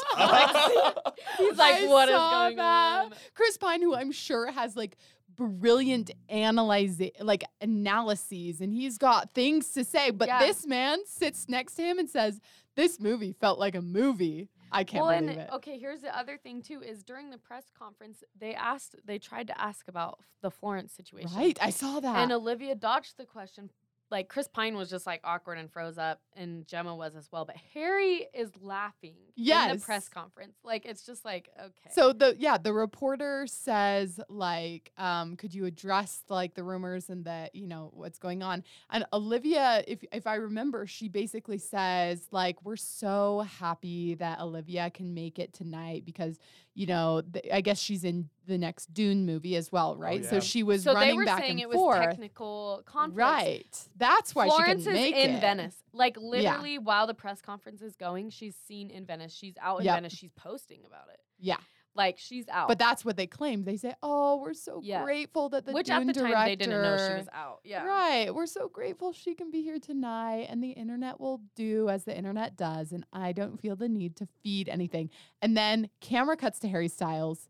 he's 1.38 1.57
like, 1.59 1.83
I 1.83 1.87
what 1.88 2.09
is 2.09 2.14
going 2.16 2.57
that. 2.57 3.05
on? 3.07 3.12
Chris 3.35 3.57
Pine, 3.57 3.83
who 3.83 3.94
I'm 3.94 4.12
sure 4.12 4.51
has 4.51 4.77
like 4.77 4.96
brilliant 5.37 6.11
analyze 6.29 7.01
like 7.20 7.44
analyses 7.61 8.61
and 8.61 8.72
he's 8.72 8.99
got 8.99 9.33
things 9.35 9.70
to 9.72 9.85
say, 9.85 10.11
but 10.11 10.29
Yeah. 10.29 10.40
this 10.40 10.66
man 10.66 10.99
sits 11.07 11.49
next 11.49 11.75
to 11.75 11.83
him 11.83 11.99
and 11.99 12.09
says, 12.09 12.40
This 12.75 13.01
movie 13.01 13.33
felt 13.33 13.59
like 13.59 13.75
a 13.75 13.83
movie. 13.83 14.49
I 14.72 14.83
can't 14.85 15.05
well, 15.05 15.14
believe 15.18 15.31
and 15.31 15.40
it. 15.42 15.51
okay, 15.55 15.79
here's 15.79 16.01
the 16.01 16.16
other 16.16 16.37
thing 16.37 16.61
too: 16.61 16.83
is 16.83 17.05
during 17.05 17.31
the 17.31 17.38
press 17.38 17.64
conference, 17.79 18.25
they 18.38 18.53
asked, 18.55 18.96
they 19.05 19.18
tried 19.18 19.46
to 19.46 19.59
ask 19.61 19.87
about 19.87 20.18
the 20.42 20.51
Florence 20.51 20.92
situation, 20.92 21.31
Right. 21.37 21.57
I 21.62 21.70
saw 21.70 22.01
that. 22.01 22.16
And 22.16 22.33
Olivia 22.33 22.75
dodged 22.75 23.16
the 23.16 23.25
question. 23.25 23.70
Like 24.11 24.29
Chris 24.29 24.47
Pine 24.47 24.77
was 24.77 24.88
just 24.88 25.07
like 25.07 25.21
awkward 25.25 25.59
and 25.59 25.71
froze 25.71 25.99
up, 25.99 26.21
and 26.37 26.66
Gemma 26.66 26.95
was 26.95 27.16
as 27.16 27.29
well. 27.33 27.45
But 27.45 27.57
Harry 27.75 28.27
is 28.33 28.51
laughing 28.61 29.14
in 29.37 29.45
Yes. 29.45 29.81
the 29.81 29.85
press 29.85 30.09
conference. 30.09 30.57
Like 30.62 30.87
it's 30.87 31.05
just 31.05 31.25
like 31.25 31.49
okay. 31.59 31.90
So 31.92 32.12
the 32.12 32.37
yeah, 32.38 32.57
the 32.57 32.73
reporter 32.73 33.47
says 33.49 34.21
like, 34.29 34.92
um, 34.97 35.37
could 35.37 35.55
you 35.55 35.64
address 35.64 36.23
like 36.29 36.55
the 36.55 36.62
rumors 36.62 37.11
and 37.11 37.25
the 37.25 37.51
you 37.53 37.66
know 37.66 37.90
what's 37.95 38.19
going 38.19 38.42
on? 38.42 38.62
And 38.90 39.05
Olivia, 39.12 39.83
if 39.88 40.05
if 40.12 40.27
I 40.27 40.37
remember, 40.37 40.87
she 40.87 41.09
basically 41.09 41.59
says 41.59 42.29
like, 42.31 42.64
we're 42.64 42.77
so 42.77 43.40
happy 43.59 44.14
that 44.16 44.40
Olivia 44.40 44.88
can 44.90 45.14
make 45.14 45.38
it 45.38 45.53
tonight 45.53 46.05
because 46.05 46.38
you 46.75 46.87
know 46.87 47.23
th- 47.33 47.47
I 47.53 47.61
guess 47.61 47.81
she's 47.81 48.05
in 48.05 48.29
the 48.47 48.59
next 48.59 48.93
Dune 48.95 49.27
movie 49.27 49.57
as 49.57 49.71
well, 49.73 49.95
oh, 49.97 50.01
right? 50.01 50.25
So 50.25 50.37
yeah. 50.37 50.41
she 50.41 50.63
was 50.63 50.83
so 50.85 50.95
running 50.95 51.09
they 51.11 51.15
were 51.17 51.25
back 51.25 51.41
saying 51.41 51.53
and 51.53 51.61
it 51.61 51.69
was 51.69 51.77
forth, 51.77 52.01
technical 52.01 52.83
conflicts. 52.87 53.17
right? 53.19 53.79
That's 53.97 54.35
why 54.35 54.47
Florence 54.47 54.83
she 54.85 54.89
couldn't 54.91 55.03
is 55.05 55.13
make 55.13 55.17
in 55.17 55.31
it. 55.37 55.41
Venice. 55.41 55.77
Like 55.93 56.17
literally, 56.19 56.79
while 56.79 57.07
the 57.07 57.15
press 57.15 57.41
conference 57.41 57.83
is 57.83 57.97
going, 57.97 58.31
she's 58.31 58.55
seen 58.67 58.91
in 58.91 59.05
Venice. 59.07 59.35
She's 59.35 59.55
out 59.61 59.79
in 59.81 59.85
Yep. 59.87 59.95
Venice. 59.97 60.13
She's 60.13 60.33
posting 60.33 60.81
about 60.87 61.09
it. 61.13 61.21
Yeah, 61.39 61.59
Like 61.95 62.17
she's 62.19 62.49
out. 62.49 62.69
but 62.69 62.79
that's 62.79 63.05
what 63.05 63.17
they 63.17 63.27
claim. 63.27 63.65
They 63.65 63.77
say, 63.77 63.95
"Oh, 64.03 64.37
we're 64.39 64.55
so 64.55 64.81
Yeah. 64.83 65.03
grateful 65.05 65.49
that 65.51 65.67
the 65.67 65.73
which 65.73 65.87
Dune 65.87 66.09
at 66.09 66.15
the 66.15 66.21
time 66.23 66.45
they 66.47 66.57
didn't 66.57 66.83
know 66.83 66.97
she 66.97 67.15
was 67.15 67.29
out. 67.33 67.61
Yeah. 67.65 67.85
Right. 67.85 68.35
We're 68.35 68.47
so 68.47 68.69
grateful 68.69 69.13
she 69.13 69.35
can 69.35 69.51
be 69.51 69.63
here 69.63 69.79
tonight, 69.79 70.47
and 70.51 70.63
the 70.63 70.71
internet 70.71 71.21
will 71.21 71.41
do 71.55 71.89
as 71.89 72.05
the 72.05 72.17
internet 72.17 72.57
does, 72.57 72.93
and 72.93 73.05
I 73.13 73.33
don't 73.33 73.61
feel 73.61 73.77
the 73.77 73.89
need 73.89 74.17
to 74.17 74.27
feed 74.43 74.69
anything. 74.69 75.11
And 75.43 75.57
then 75.57 75.91
camera 76.01 76.37
cuts 76.37 76.59
to 76.61 76.69
Harry 76.69 76.89
Styles 76.89 77.49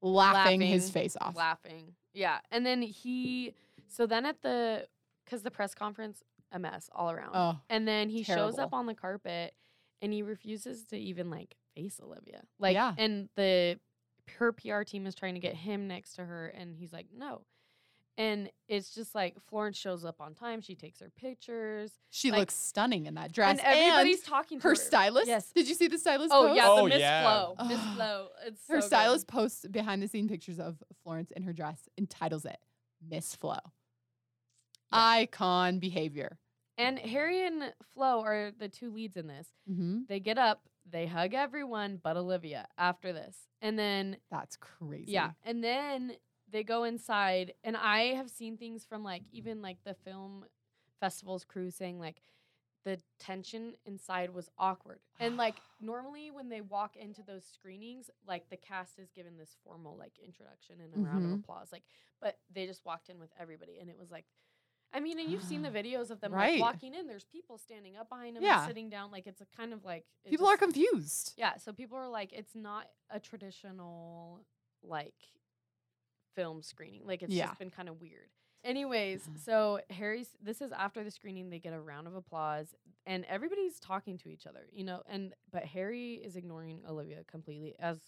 laughing, 0.00 0.60
his 0.60 0.90
face 0.90 1.16
off. 1.20 1.36
laughing. 1.36 1.94
Yeah. 2.14 2.38
And 2.50 2.64
then 2.64 2.82
he 2.82 3.54
so 3.86 4.06
then 4.06 4.26
at 4.26 4.42
the 4.42 4.86
cuz 5.26 5.42
the 5.42 5.50
press 5.50 5.74
conference 5.74 6.22
a 6.52 6.58
mess 6.58 6.88
all 6.94 7.10
around. 7.10 7.30
Oh, 7.34 7.60
and 7.68 7.86
then 7.86 8.08
he 8.08 8.22
shows 8.22 8.58
up 8.58 8.72
on 8.72 8.86
the 8.86 8.94
carpet 8.94 9.54
and 10.00 10.12
he 10.12 10.22
refuses 10.22 10.84
to 10.86 10.96
even 10.96 11.30
like 11.30 11.56
face 11.74 12.00
Olivia. 12.02 12.42
Like 12.58 12.74
Yeah. 12.74 12.94
and 12.96 13.28
the 13.36 13.78
her 14.38 14.52
PR 14.52 14.82
team 14.82 15.06
is 15.06 15.14
trying 15.14 15.34
to 15.34 15.40
get 15.40 15.54
him 15.54 15.88
next 15.88 16.14
to 16.14 16.24
her 16.24 16.48
and 16.48 16.76
he's 16.76 16.92
like, 16.92 17.06
"No." 17.14 17.44
And 18.18 18.50
it's 18.68 18.92
just 18.94 19.14
like 19.14 19.36
Florence 19.48 19.78
shows 19.78 20.04
up 20.04 20.20
on 20.20 20.34
time, 20.34 20.60
she 20.60 20.74
takes 20.74 20.98
her 20.98 21.08
pictures. 21.16 21.92
she 22.10 22.30
like- 22.32 22.40
looks 22.40 22.54
stunning 22.54 23.06
in 23.06 23.14
that 23.14 23.30
dress. 23.32 23.58
and 23.58 23.60
everybody's 23.60 24.20
talking 24.22 24.58
to 24.58 24.62
her 24.64 24.70
her. 24.70 24.74
stylist. 24.74 25.28
Yes. 25.28 25.50
Did 25.54 25.68
you 25.68 25.74
see 25.74 25.86
the 25.86 25.98
stylist? 25.98 26.32
Oh 26.34 26.48
post? 26.48 26.56
yeah, 26.56 26.66
Oh, 26.68 26.82
the 26.82 26.88
Miss 26.88 26.98
yeah. 27.00 27.22
Flow. 27.22 27.54
Miss. 27.68 27.80
Flow. 27.94 28.28
It's 28.44 28.60
Her 28.68 28.74
so 28.76 28.80
good. 28.80 28.86
stylist 28.88 29.28
posts 29.28 29.64
behind 29.70 30.02
the 30.02 30.08
scene 30.08 30.28
pictures 30.28 30.58
of 30.58 30.82
Florence 31.04 31.30
in 31.30 31.44
her 31.44 31.52
dress, 31.52 31.88
entitles 31.96 32.44
it 32.44 32.58
Miss 33.08 33.36
Flo. 33.36 33.52
Yeah. 34.92 34.98
Icon 34.98 35.78
behavior. 35.78 36.38
And 36.76 36.98
Harry 36.98 37.46
and 37.46 37.72
Flo 37.94 38.20
are 38.22 38.52
the 38.58 38.68
two 38.68 38.90
leads 38.90 39.16
in 39.16 39.26
this. 39.28 39.48
hmm 39.66 40.00
They 40.08 40.20
get 40.20 40.38
up, 40.38 40.62
they 40.90 41.06
hug 41.06 41.34
everyone 41.34 42.00
but 42.02 42.16
Olivia 42.16 42.66
after 42.78 43.12
this. 43.12 43.36
And 43.60 43.78
then 43.78 44.16
That's 44.30 44.56
crazy. 44.56 45.12
yeah, 45.12 45.30
and 45.44 45.62
then 45.62 46.12
they 46.50 46.62
go 46.64 46.84
inside 46.84 47.54
and 47.64 47.76
I 47.76 48.14
have 48.14 48.30
seen 48.30 48.56
things 48.56 48.84
from 48.84 49.02
like 49.04 49.22
even 49.32 49.60
like 49.62 49.78
the 49.84 49.94
film 49.94 50.44
festivals 51.00 51.44
crew 51.44 51.70
saying 51.70 51.98
like 51.98 52.22
the 52.84 52.98
tension 53.18 53.74
inside 53.86 54.30
was 54.32 54.48
awkward. 54.58 55.00
And 55.20 55.36
like 55.36 55.56
normally 55.80 56.30
when 56.30 56.48
they 56.48 56.60
walk 56.60 56.96
into 56.96 57.22
those 57.22 57.44
screenings, 57.44 58.08
like 58.26 58.48
the 58.50 58.56
cast 58.56 58.98
is 58.98 59.10
given 59.10 59.36
this 59.36 59.56
formal 59.64 59.96
like 59.96 60.12
introduction 60.24 60.76
and 60.82 60.94
a 60.94 60.98
round 60.98 61.24
of 61.24 61.30
Mhm. 61.32 61.40
applause. 61.42 61.68
Like 61.72 61.82
but 62.20 62.38
they 62.52 62.66
just 62.66 62.84
walked 62.84 63.08
in 63.10 63.18
with 63.18 63.30
everybody 63.38 63.78
and 63.80 63.90
it 63.90 63.98
was 63.98 64.10
like 64.10 64.24
I 64.90 65.00
mean, 65.00 65.18
and 65.18 65.30
you've 65.30 65.42
seen 65.42 65.60
the 65.60 65.68
videos 65.82 66.08
of 66.10 66.20
them 66.20 66.32
Right. 66.32 66.58
like 66.58 66.62
walking 66.62 66.94
in. 66.94 67.06
There's 67.06 67.26
people 67.26 67.58
standing 67.58 67.98
up 67.98 68.08
behind 68.08 68.36
them, 68.36 68.42
Yeah. 68.42 68.60
and 68.62 68.68
sitting 68.68 68.88
down. 68.88 69.10
Like 69.10 69.26
it's 69.26 69.42
a 69.42 69.46
kind 69.54 69.74
of 69.74 69.84
like 69.84 70.06
People 70.24 70.46
are 70.46 70.56
confused. 70.56 71.34
yeah, 71.36 71.58
so 71.58 71.74
people 71.74 71.98
are 71.98 72.08
like, 72.08 72.32
it's 72.32 72.54
not 72.54 72.86
a 73.10 73.20
traditional 73.20 74.40
like 74.82 75.14
film 76.34 76.62
screening. 76.62 77.02
Like 77.06 77.22
it's 77.22 77.32
Yeah. 77.32 77.46
just 77.46 77.58
been 77.58 77.70
kind 77.70 77.88
of 77.88 78.00
weird. 78.00 78.28
Anyways, 78.64 79.28
so 79.44 79.80
Harry's 79.90 80.28
this 80.42 80.60
is 80.60 80.72
after 80.72 81.02
the 81.04 81.10
screening, 81.10 81.50
they 81.50 81.58
get 81.58 81.72
a 81.72 81.80
round 81.80 82.06
of 82.06 82.14
applause 82.14 82.74
and 83.06 83.24
everybody's 83.26 83.78
talking 83.80 84.18
to 84.18 84.28
each 84.28 84.46
other, 84.46 84.68
you 84.72 84.84
know, 84.84 85.02
and 85.08 85.34
but 85.52 85.64
Harry 85.64 86.14
is 86.14 86.36
ignoring 86.36 86.82
Olivia 86.88 87.24
completely, 87.30 87.74
as 87.78 87.98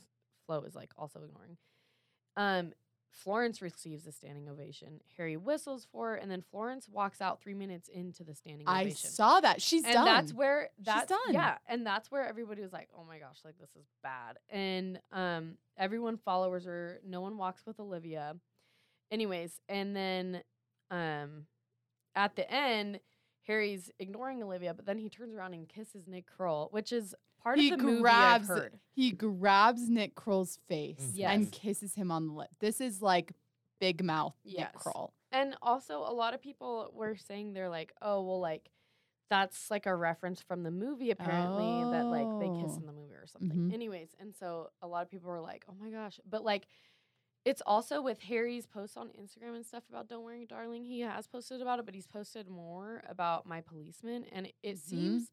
Flo 0.47 0.62
is 0.62 0.74
like 0.74 0.90
also 0.99 1.22
ignoring. 1.22 1.57
Um 2.36 2.72
Florence 3.11 3.61
receives 3.61 4.06
a 4.06 4.12
standing 4.12 4.48
ovation. 4.48 5.00
Harry 5.16 5.36
whistles 5.36 5.86
for 5.90 6.11
her, 6.11 6.14
and 6.16 6.30
then 6.30 6.42
Florence 6.50 6.88
walks 6.88 7.20
out 7.20 7.40
three 7.40 7.54
minutes 7.54 7.88
into 7.88 8.24
the 8.24 8.34
standing 8.34 8.66
I 8.68 8.82
ovation 8.82 9.11
saw 9.11 9.40
that. 9.40 9.61
She's 9.61 9.84
and 9.84 9.92
done. 9.92 10.04
that's 10.04 10.32
where 10.32 10.70
that's 10.78 11.08
done. 11.08 11.18
Yeah, 11.32 11.58
and 11.66 11.86
that's 11.86 12.11
where 12.11 12.26
everybody 12.26 12.62
was 12.62 12.72
like, 12.72 12.88
"Oh 12.96 13.04
my 13.04 13.18
gosh, 13.18 13.38
like 13.44 13.58
this 13.58 13.70
is 13.76 13.86
bad." 14.02 14.38
And 14.48 15.00
um, 15.12 15.56
everyone 15.76 16.16
follows 16.16 16.64
her. 16.64 17.00
No 17.06 17.20
one 17.20 17.36
walks 17.36 17.66
with 17.66 17.80
Olivia. 17.80 18.36
Anyways, 19.11 19.61
and 19.68 19.94
then 19.94 20.42
um, 20.90 21.46
at 22.14 22.36
the 22.36 22.50
end, 22.50 23.00
Harry's 23.46 23.90
ignoring 23.98 24.42
Olivia, 24.42 24.74
but 24.74 24.86
then 24.86 24.98
he 24.98 25.08
turns 25.08 25.34
around 25.34 25.54
and 25.54 25.68
kisses 25.68 26.06
Nick 26.06 26.26
Kroll, 26.26 26.68
which 26.70 26.92
is 26.92 27.14
part 27.43 27.59
he 27.59 27.70
of 27.70 27.78
the 27.78 27.84
movie 27.84 28.01
grabs 28.03 28.51
I've 28.51 28.57
heard. 28.57 28.78
he 28.93 29.12
grabs 29.12 29.88
Nick 29.88 30.14
Kroll's 30.14 30.59
face 30.68 31.12
Mhm. 31.16 31.24
and 31.24 31.53
kisses 31.53 31.95
him 31.95 32.11
on 32.11 32.26
the 32.28 32.32
lip. 32.34 32.51
This 32.61 32.80
is 32.80 33.01
like 33.03 33.32
big 33.80 34.05
mouth 34.05 34.34
Nick 34.45 34.72
Kroll. 34.74 35.12
And 35.32 35.57
also, 35.62 36.01
a 36.01 36.12
lot 36.12 36.34
of 36.34 36.41
people 36.43 36.91
were 36.95 37.16
saying 37.16 37.53
they're 37.53 37.68
like, 37.68 37.93
oh, 38.03 38.22
well, 38.22 38.41
like, 38.41 38.68
that's 39.30 39.70
like 39.70 39.86
a 39.86 39.95
reference 39.95 40.43
from 40.43 40.64
the 40.64 40.70
movie, 40.72 41.11
apparently, 41.12 41.91
that 41.93 42.05
like 42.07 42.26
they 42.41 42.49
kiss 42.62 42.72
Oh. 42.74 42.80
in 42.80 42.86
the 42.86 42.93
movie 42.93 43.14
or 43.14 43.26
something. 43.26 43.70
Mhm. 43.70 43.72
Anyways, 43.72 44.14
and 44.18 44.34
so 44.34 44.70
a 44.82 44.88
lot 44.88 45.03
of 45.05 45.09
people 45.11 45.30
were 45.30 45.41
like, 45.41 45.64
oh 45.68 45.74
my 45.80 45.88
gosh. 45.91 46.18
But 46.28 46.43
like, 46.45 46.66
it's 47.45 47.62
also 47.64 48.03
with 48.03 48.18
Harry's 48.20 48.66
posts 48.66 48.97
on 48.99 49.09
Instagram 49.11 49.55
and 49.55 49.64
stuff 49.64 49.84
about 49.88 50.09
Don't 50.09 50.24
Worry, 50.24 50.45
Darling. 50.47 50.84
He 50.84 51.01
has 51.01 51.26
posted 51.28 51.62
about 51.62 51.78
it, 51.78 51.86
but 51.86 51.95
he's 51.95 52.07
posted 52.09 52.49
more 52.49 53.03
about 53.09 53.47
My 53.47 53.61
Policeman. 53.62 54.24
And 54.32 54.47
it, 54.49 54.55
it 54.62 54.76
Mhm. 54.76 54.78
seems, 54.80 55.30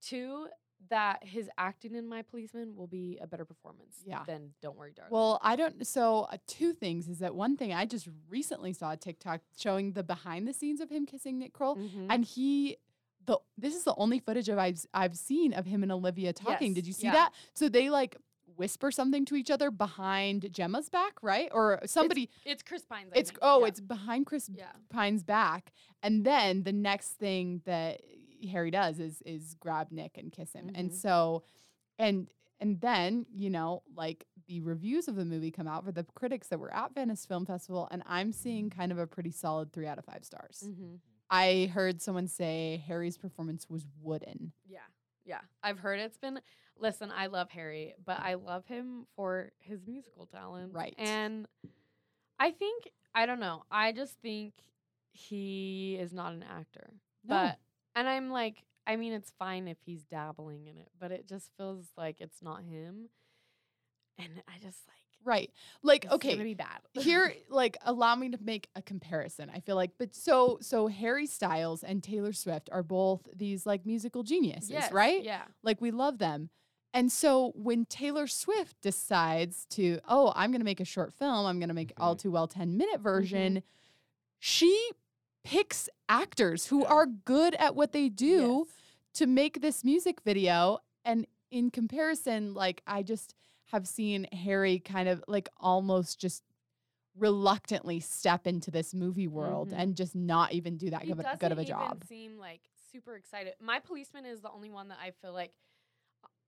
too, 0.00 0.48
that 0.90 1.22
his 1.24 1.50
acting 1.58 1.94
in 1.94 2.08
My 2.08 2.22
Policeman 2.22 2.74
will 2.76 2.86
be 2.86 3.18
a 3.20 3.26
better 3.26 3.44
performance 3.44 4.02
Yeah. 4.06 4.24
than 4.24 4.54
Don't 4.62 4.76
Worry, 4.76 4.92
Darling. 4.94 5.12
Well, 5.12 5.38
I 5.42 5.54
don't. 5.56 5.86
So, 5.86 6.20
uh, 6.32 6.38
two 6.46 6.72
things 6.72 7.08
is 7.08 7.18
that 7.18 7.34
one 7.34 7.56
thing 7.56 7.72
I 7.74 7.84
just 7.84 8.08
recently 8.28 8.72
saw 8.72 8.92
a 8.92 8.96
TikTok 8.96 9.40
showing 9.56 9.92
the 9.92 10.02
behind 10.02 10.48
the 10.48 10.52
scenes 10.54 10.80
of 10.80 10.88
him 10.90 11.04
kissing 11.04 11.38
Nick 11.38 11.52
Kroll, 11.52 11.76
Mhm. 11.76 12.06
and 12.10 12.24
he. 12.24 12.76
The, 13.26 13.38
this 13.58 13.74
is 13.76 13.84
the 13.84 13.94
only 13.96 14.20
footage 14.20 14.48
of 14.48 14.56
I've 14.56 14.86
I've 14.94 15.14
seen 15.18 15.52
of 15.52 15.66
him 15.66 15.82
and 15.82 15.92
Olivia 15.92 16.32
talking. 16.32 16.68
Yes, 16.68 16.74
Did 16.76 16.86
you 16.86 16.92
see 16.94 17.06
yeah. 17.08 17.12
that? 17.12 17.34
So 17.52 17.68
they 17.68 17.90
like 17.90 18.16
whisper 18.56 18.90
something 18.90 19.26
to 19.26 19.34
each 19.36 19.50
other 19.50 19.70
behind 19.70 20.50
Gemma's 20.50 20.88
back, 20.88 21.22
right? 21.22 21.50
Or 21.52 21.78
somebody. 21.84 22.30
it's 22.46 22.62
Chris 22.62 22.86
Pines. 22.86 23.12
I 23.14 23.18
It's, 23.18 23.30
think. 23.30 23.38
oh, 23.42 23.60
Yeah. 23.60 23.66
it's 23.66 23.80
behind 23.80 24.24
Chris 24.26 24.48
Yeah. 24.48 24.72
Pine's 24.88 25.22
back, 25.22 25.72
and 26.02 26.24
then 26.24 26.62
the 26.62 26.72
next 26.72 27.10
thing 27.18 27.60
that 27.66 28.00
Harry 28.50 28.70
does 28.70 28.98
is 29.00 29.22
is 29.22 29.54
grab 29.54 29.88
Nick 29.90 30.16
and 30.18 30.30
kiss 30.32 30.52
him, 30.52 30.70
and 30.74 30.90
Mhm. 30.90 30.94
so, 30.94 31.42
and 31.98 32.30
and 32.60 32.80
then 32.80 33.26
you 33.32 33.50
know 33.50 33.82
like 33.94 34.26
the 34.46 34.60
reviews 34.60 35.08
of 35.08 35.16
the 35.16 35.24
movie 35.24 35.50
come 35.50 35.66
out 35.68 35.84
for 35.84 35.92
the 35.92 36.04
critics 36.14 36.48
that 36.48 36.58
were 36.58 36.72
at 36.74 36.94
Venice 36.94 37.26
Film 37.26 37.44
Festival, 37.46 37.86
and 37.90 38.02
I'm 38.06 38.32
seeing 38.32 38.70
kind 38.70 38.90
of 38.92 38.98
a 38.98 39.06
pretty 39.06 39.30
solid 39.30 39.72
three 39.72 39.86
out 39.86 39.98
of 39.98 40.04
five 40.04 40.24
stars. 40.24 40.62
Mm-hmm. 40.66 40.96
I 41.30 41.70
heard 41.74 42.00
someone 42.00 42.26
say 42.26 42.82
Harry's 42.86 43.18
performance 43.18 43.68
was 43.68 43.86
wooden. 44.00 44.52
Yeah. 44.66 44.78
Yeah. 45.26 45.40
I've 45.62 45.78
heard 45.78 46.00
it's 46.00 46.16
been 46.16 46.40
listen, 46.78 47.12
I 47.14 47.26
love 47.26 47.50
Harry, 47.50 47.94
but 48.04 48.20
I 48.20 48.34
love 48.34 48.64
him 48.66 49.06
for 49.14 49.50
his 49.58 49.86
musical 49.86 50.24
talent. 50.26 50.72
Right. 50.72 50.94
And 50.96 51.46
I 52.38 52.50
think 52.52 52.88
I 53.14 53.26
don't 53.26 53.40
know. 53.40 53.64
I 53.70 53.92
just 53.92 54.14
think 54.22 54.54
he 55.12 55.96
is 56.00 56.12
not 56.12 56.32
an 56.32 56.44
actor. 56.44 56.90
No. 57.24 57.34
But 57.36 57.58
and 57.98 58.08
I'm 58.08 58.30
like 58.30 58.64
I 58.86 58.96
mean 58.96 59.12
it's 59.12 59.30
fine 59.38 59.68
if 59.68 59.76
he's 59.84 60.04
dabbling 60.04 60.66
in 60.66 60.76
it, 60.78 60.88
but 60.98 61.12
it 61.12 61.28
just 61.28 61.50
feels 61.58 61.86
like 61.96 62.20
it's 62.20 62.40
not 62.42 62.62
him. 62.62 63.08
And 64.18 64.30
I 64.48 64.58
just 64.60 64.86
like 64.88 64.96
Right, 65.24 65.50
like 65.82 66.04
it's 66.04 66.14
okay, 66.14 66.32
gonna 66.32 66.44
be 66.44 66.54
bad. 66.54 66.80
here 66.94 67.32
like 67.50 67.76
allow 67.84 68.14
me 68.14 68.30
to 68.30 68.38
make 68.42 68.68
a 68.76 68.80
comparison 68.82 69.50
i 69.54 69.60
feel 69.60 69.76
like 69.76 69.90
but 69.98 70.14
so 70.14 70.58
so 70.60 70.86
harry 70.86 71.26
styles 71.26 71.82
and 71.84 72.02
taylor 72.02 72.32
swift 72.32 72.68
are 72.72 72.82
both 72.82 73.28
these 73.36 73.66
like 73.66 73.84
musical 73.84 74.22
geniuses 74.22 74.70
Yes, 74.70 74.90
right 74.92 75.22
Yeah. 75.22 75.42
like 75.62 75.80
we 75.80 75.90
love 75.90 76.18
them 76.18 76.50
and 76.94 77.10
so 77.12 77.52
when 77.56 77.84
taylor 77.84 78.26
swift 78.26 78.80
decides 78.80 79.66
to 79.70 79.98
oh 80.08 80.32
i'm 80.34 80.50
going 80.50 80.60
to 80.60 80.64
make 80.64 80.80
a 80.80 80.84
short 80.84 81.12
film 81.12 81.46
i'm 81.46 81.58
going 81.58 81.68
to 81.68 81.74
make 81.74 81.92
all 81.98 82.14
Mhm. 82.16 82.20
too 82.20 82.30
well 82.30 82.46
10 82.48 82.76
minute 82.76 83.00
version 83.00 83.62
she 84.38 84.90
picks 85.44 85.88
actors 86.08 86.66
who 86.66 86.84
are 86.84 87.06
good 87.06 87.54
at 87.56 87.74
what 87.74 87.92
they 87.92 88.08
do 88.08 88.64
Yes. 88.66 88.76
to 89.14 89.26
make 89.26 89.60
this 89.60 89.84
music 89.84 90.20
video 90.22 90.78
and 91.04 91.26
in 91.50 91.70
comparison 91.70 92.52
like 92.54 92.82
i 92.86 93.02
just 93.02 93.34
have 93.66 93.86
seen 93.88 94.26
harry 94.32 94.78
kind 94.78 95.08
of 95.08 95.22
like 95.28 95.48
almost 95.58 96.18
just 96.20 96.42
reluctantly 97.16 97.98
step 98.00 98.46
into 98.46 98.70
this 98.70 98.94
movie 98.94 99.26
world 99.28 99.70
Mhm. 99.70 99.78
and 99.78 99.96
just 99.96 100.14
not 100.14 100.52
even 100.52 100.76
do 100.76 100.90
that 100.90 101.02
good 101.02 101.12
of, 101.12 101.18
a- 101.20 101.22
doesn't 101.22 101.40
good 101.40 101.52
of 101.52 101.58
a 101.58 101.64
job 101.64 102.04
seem 102.04 102.38
like 102.38 102.60
super 102.92 103.16
excited. 103.16 103.54
My 103.60 103.80
policeman 103.80 104.24
is 104.24 104.40
the 104.40 104.50
only 104.50 104.70
one 104.70 104.88
that 104.88 104.98
I 105.02 105.10
feel 105.10 105.32
like 105.32 105.52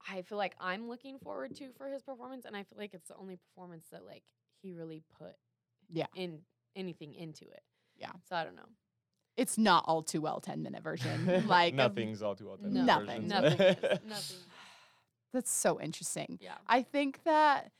I 0.08 0.22
feel 0.22 0.38
like 0.38 0.54
I'm 0.58 0.88
looking 0.88 1.18
forward 1.18 1.54
to 1.56 1.72
for 1.72 1.88
his 1.90 2.02
performance, 2.02 2.46
and 2.46 2.56
I 2.56 2.62
feel 2.62 2.78
like 2.78 2.94
it's 2.94 3.08
the 3.08 3.16
only 3.16 3.36
performance 3.36 3.86
that 3.92 4.06
like 4.06 4.24
he 4.62 4.72
really 4.72 5.02
put 5.18 5.36
Yeah. 5.90 6.06
in 6.14 6.42
anything 6.74 7.12
into 7.14 7.44
it. 7.44 7.62
Yeah. 8.00 8.10
So 8.28 8.36
I 8.36 8.44
don't 8.44 8.56
know. 8.56 8.68
it's 9.36 9.56
not 9.58 9.84
all 9.86 10.02
too 10.02 10.20
well 10.20 10.40
10 10.40 10.62
minute 10.62 10.82
version 10.82 11.46
like 11.46 11.74
nothing's 11.74 12.22
all 12.22 12.34
too 12.34 12.46
well 12.46 12.56
done. 12.56 12.72
No, 12.74 12.84
Nothing. 12.84 13.28
Nothing. 13.28 13.52
is, 13.60 13.76
nothing. 14.08 14.36
that's 15.32 15.50
so 15.50 15.80
interesting 15.80 16.38
Yeah. 16.40 16.54
I 16.66 16.82
think 16.82 17.22
that, 17.24 17.70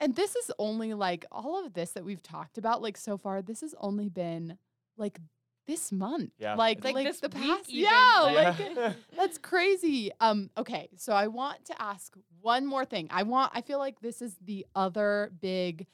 and 0.00 0.14
this 0.14 0.36
is 0.36 0.50
only 0.58 0.94
like 0.94 1.24
all 1.32 1.64
of 1.64 1.72
this 1.74 1.92
that 1.92 2.04
we've 2.04 2.22
talked 2.22 2.58
about, 2.58 2.82
like 2.82 2.96
so 2.96 3.16
far, 3.16 3.42
this 3.42 3.60
has 3.62 3.74
only 3.80 4.08
been 4.08 4.58
like 4.96 5.18
this 5.66 5.90
month. 5.90 6.30
Yeah, 6.38 6.56
Like, 6.56 6.84
like, 6.84 6.94
Like 6.94 7.06
this 7.06 7.20
the 7.20 7.30
past. 7.30 7.70
even, 7.70 7.84
yeah. 7.90 8.20
like- 8.58 8.76
Like, 8.76 8.96
that's 9.16 9.38
crazy. 9.38 10.10
Um, 10.20 10.50
okay. 10.58 10.88
So 10.96 11.14
I 11.14 11.28
want 11.28 11.64
to 11.66 11.82
ask 11.82 12.14
one 12.42 12.66
more 12.66 12.84
thing. 12.84 13.08
I 13.10 13.22
want, 13.22 13.50
I 13.54 13.62
feel 13.62 13.78
like 13.78 14.00
this 14.00 14.20
is 14.20 14.36
the 14.44 14.66
other 14.74 15.32
big 15.40 15.86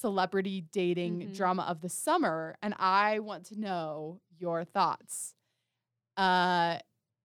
celebrity 0.00 0.60
dating 0.72 1.20
Mhm. 1.20 1.34
drama 1.36 1.62
of 1.62 1.80
the 1.80 1.88
summer. 1.88 2.56
And 2.62 2.74
I 2.78 3.18
want 3.20 3.46
to 3.46 3.58
know 3.58 4.20
your 4.38 4.64
thoughts. 4.64 5.34
Uh, 6.16 6.78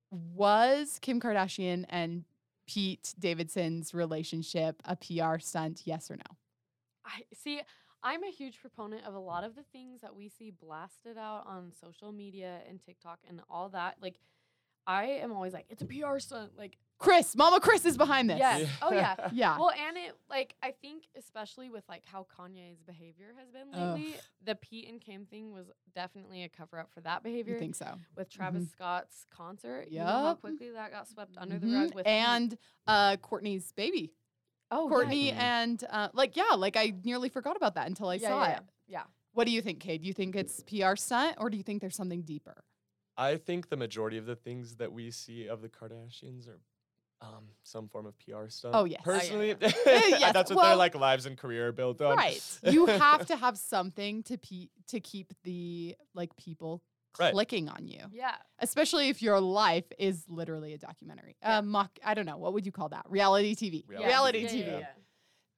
was 0.10 1.00
Kim 1.00 1.20
Kardashian 1.20 1.86
and 1.90 2.26
Pete 2.68 3.14
Davidson's 3.20 3.94
relationship 3.94 4.82
a 4.86 4.96
PR 4.96 5.40
stunt? 5.40 5.86
Yes 5.86 6.10
or 6.10 6.16
no? 6.18 6.38
I 7.06 7.24
see. 7.34 7.62
I'm 8.04 8.24
a 8.24 8.32
huge 8.32 8.60
proponent 8.60 9.06
of 9.06 9.14
a 9.14 9.20
lot 9.20 9.44
of 9.44 9.56
the 9.56 9.64
things 9.64 10.02
that 10.02 10.16
we 10.16 10.28
see 10.30 10.50
blasted 10.52 11.18
out 11.18 11.46
on 11.46 11.72
social 11.72 12.12
media 12.12 12.62
and 12.68 12.82
TikTok 12.82 13.20
and 13.28 13.42
all 13.50 13.70
that. 13.70 14.02
Like, 14.02 14.20
I 14.88 15.06
am 15.06 15.32
always 15.32 15.54
like, 15.54 15.68
it's 15.70 15.84
a 15.84 15.86
PR 15.86 16.18
stunt. 16.20 16.58
Like, 16.58 16.78
Kris, 17.02 17.36
Mama 17.36 17.60
Kris 17.60 17.86
is 17.86 17.98
behind 17.98 18.30
this. 18.30 18.38
Yes. 18.40 18.70
Oh, 18.82 18.94
yeah. 18.94 19.16
Yeah. 19.34 19.58
well, 19.58 19.72
and 19.72 19.98
it 19.98 20.14
like 20.30 20.56
I 20.64 20.72
think 20.72 21.04
especially 21.18 21.70
with 21.70 21.84
like 21.90 22.04
how 22.06 22.26
Kanye's 22.38 22.82
behavior 22.82 23.34
has 23.38 23.50
been 23.50 23.68
Ugh. 23.74 23.98
lately, 23.98 24.16
the 24.44 24.56
Pete 24.56 24.88
and 24.88 25.02
Kim 25.02 25.26
thing 25.26 25.52
was 25.52 25.66
definitely 25.96 26.44
a 26.44 26.50
cover 26.50 26.80
up 26.80 26.90
for 26.94 27.02
that 27.02 27.24
behavior. 27.24 27.54
you 27.56 27.60
think 27.60 27.76
so? 27.76 27.96
with 28.16 28.30
Travis 28.30 28.70
Scott's 28.72 29.26
concert, 29.36 29.88
you 29.90 30.00
know 30.00 30.06
how 30.06 30.34
quickly 30.36 30.70
that 30.72 30.92
got 30.92 31.08
swept 31.08 31.36
under 31.38 31.58
the 31.60 31.68
Mhm. 31.68 31.82
rug 31.82 31.96
with 31.96 32.08
and 32.08 32.58
uh, 32.88 33.18
Courtney's 33.18 33.72
baby. 33.74 34.14
oh 34.70 34.88
Courtney 34.88 35.32
Mhm. 35.32 35.38
and 35.38 35.84
uh, 35.90 36.10
like 36.14 36.36
yeah, 36.38 36.54
like 36.56 36.78
I 36.78 36.94
nearly 37.04 37.30
forgot 37.30 37.58
about 37.58 37.76
that 37.76 37.88
until 37.88 38.08
I 38.10 38.16
yeah, 38.16 38.30
saw 38.30 38.44
yeah, 38.44 38.58
it. 38.58 38.64
yeah, 38.88 39.04
What 39.34 39.46
do 39.46 39.52
you 39.52 39.62
think, 39.62 39.80
Cade? 39.80 40.02
Do 40.02 40.08
you 40.08 40.14
think 40.14 40.36
it's 40.36 40.62
PR 40.64 40.96
stunt 40.96 41.38
or 41.40 41.50
do 41.50 41.58
you 41.58 41.64
think 41.64 41.82
there's 41.82 41.96
something 41.96 42.22
deeper? 42.22 42.64
I 43.18 43.38
think 43.38 43.70
the 43.70 43.78
majority 43.78 44.18
of 44.18 44.26
the 44.26 44.36
things 44.36 44.76
that 44.78 44.92
we 44.94 45.12
see 45.12 45.48
of 45.48 45.62
the 45.62 45.70
Kardashians 45.70 46.48
are 46.48 46.60
um, 47.22 47.46
some 47.64 47.88
form 47.88 48.06
of 48.06 48.16
PR 48.20 48.48
stuff. 48.48 48.72
Oh, 48.74 48.86
yes. 48.86 49.02
Oh, 49.06 49.12
yeah, 49.12 49.20
Personally, 49.20 49.56
yes, 49.62 50.34
that's 50.34 50.50
what 50.50 50.58
well- 50.58 50.66
their 50.70 50.76
like 50.76 50.96
lives 50.96 51.26
and 51.26 51.38
career 51.38 51.68
are 51.68 51.72
built 51.72 52.02
on. 52.02 52.18
Right. 52.18 52.42
You 52.64 52.86
have 52.88 53.26
to 53.28 53.36
have 53.36 53.58
something 53.58 54.24
to 54.24 54.38
pe- 54.38 54.70
to 54.88 55.00
keep 55.00 55.34
the 55.44 55.96
like 56.14 56.36
people 56.38 56.82
Right. 57.20 57.34
clicking 57.34 57.68
on 57.68 57.88
you. 57.88 58.00
yeah. 58.14 58.36
Especially 58.60 59.10
if 59.10 59.22
your 59.22 59.42
life 59.42 59.84
is 60.00 60.24
literally 60.30 60.74
a 60.74 60.78
documentary. 60.78 61.36
Yeah. 61.42 61.58
Uh, 61.58 61.62
mock 61.62 61.92
I 62.06 62.14
don't 62.14 62.26
know, 62.26 62.38
what 62.38 62.54
would 62.54 62.66
you 62.66 62.72
call 62.72 62.88
that? 62.90 63.06
Reality 63.10 63.54
TV. 63.54 63.84
Reality 63.88 64.08
Reality 64.08 64.40
yeah, 64.40 64.64
TV. 64.80 64.86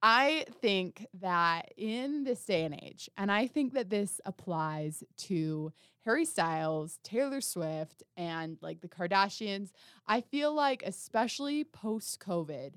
I 0.05 0.45
think 0.61 1.07
that 1.21 1.71
in 1.77 2.25
this 2.25 2.43
day 2.43 2.65
and 2.65 2.73
age, 2.75 3.09
and 3.17 3.31
I 3.31 3.47
think 3.47 3.73
that 3.73 3.89
this 3.89 4.19
applies 4.25 5.01
to 5.19 5.71
Harry 6.03 6.25
Styles, 6.25 6.99
Taylor 7.03 7.39
Swift, 7.39 8.03
and 8.17 8.57
like 8.61 8.81
the 8.81 8.89
Kardashians, 8.89 9.71
I 10.05 10.19
feel 10.19 10.53
like, 10.53 10.83
especially 10.85 11.63
post 11.63 12.19
COVID, 12.19 12.73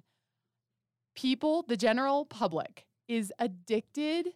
people, 1.17 1.63
the 1.67 1.77
general 1.77 2.25
public, 2.27 2.87
is 3.09 3.33
addicted 3.41 4.29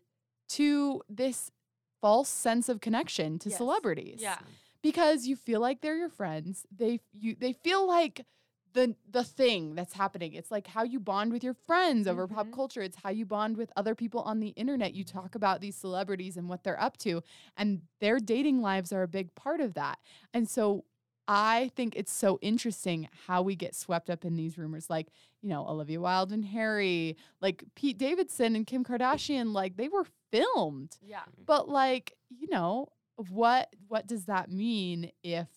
to 0.49 1.03
this 1.09 1.53
false 2.01 2.29
sense 2.29 2.69
of 2.69 2.81
connection 2.81 3.39
to 3.39 3.51
Yes. 3.51 3.59
celebrities 3.59 4.21
Yeah. 4.21 4.41
because 4.83 5.27
you 5.29 5.37
feel 5.37 5.61
like 5.61 5.81
they're 5.81 5.97
your 5.97 6.09
friends. 6.09 6.67
They 6.77 7.01
you 7.13 7.37
they 7.37 7.53
feel 7.53 7.87
like 7.87 8.27
the 8.73 8.95
the 9.11 9.25
thing 9.25 9.75
that's 9.75 9.95
happening. 9.95 10.33
It's 10.35 10.51
like 10.51 10.67
how 10.67 10.83
you 10.85 11.01
bond 11.01 11.33
with 11.33 11.43
your 11.45 11.55
friends 11.55 12.07
over 12.07 12.27
pop 12.29 12.47
Mhm. 12.49 12.53
culture. 12.53 12.83
It's 12.83 12.97
how 13.03 13.11
you 13.11 13.27
bond 13.27 13.57
with 13.57 13.73
other 13.77 13.95
people 13.95 14.21
on 14.23 14.41
the 14.41 14.49
internet. 14.51 14.95
You 14.95 15.05
talk 15.05 15.35
about 15.35 15.61
these 15.61 15.77
celebrities 15.77 16.37
and 16.37 16.49
what 16.49 16.63
they're 16.65 16.81
up 16.81 16.97
to, 16.99 17.23
and 17.57 17.83
their 18.01 18.19
dating 18.21 18.61
lives 18.61 18.93
are 18.93 19.03
a 19.03 19.09
big 19.09 19.35
part 19.35 19.61
of 19.61 19.75
that. 19.75 19.99
And 20.33 20.49
so 20.49 20.85
I 21.29 21.71
think 21.77 21.95
it's 21.97 22.11
so 22.13 22.39
interesting 22.43 23.09
how 23.27 23.43
we 23.43 23.55
get 23.55 23.75
swept 23.77 24.11
up 24.11 24.25
in 24.25 24.35
these 24.35 24.59
rumors 24.59 24.91
like, 24.91 25.09
you 25.43 25.49
know, 25.49 25.67
Olivia 25.69 26.01
Wilde 26.01 26.33
and 26.33 26.45
Harry, 26.47 27.17
like 27.41 27.63
Pete 27.77 27.99
Davidson 27.99 28.57
and 28.57 28.67
Kim 28.67 28.83
Kardashian, 28.85 29.53
like 29.53 29.77
they 29.77 29.89
were 29.89 30.07
filmed. 30.33 30.99
Yeah. 31.01 31.23
But 31.47 31.69
like, 31.69 32.17
you 32.31 32.49
know, 32.49 32.89
what 33.29 33.75
what 33.89 34.07
does 34.07 34.25
that 34.25 34.51
mean 34.51 35.13
if 35.23 35.49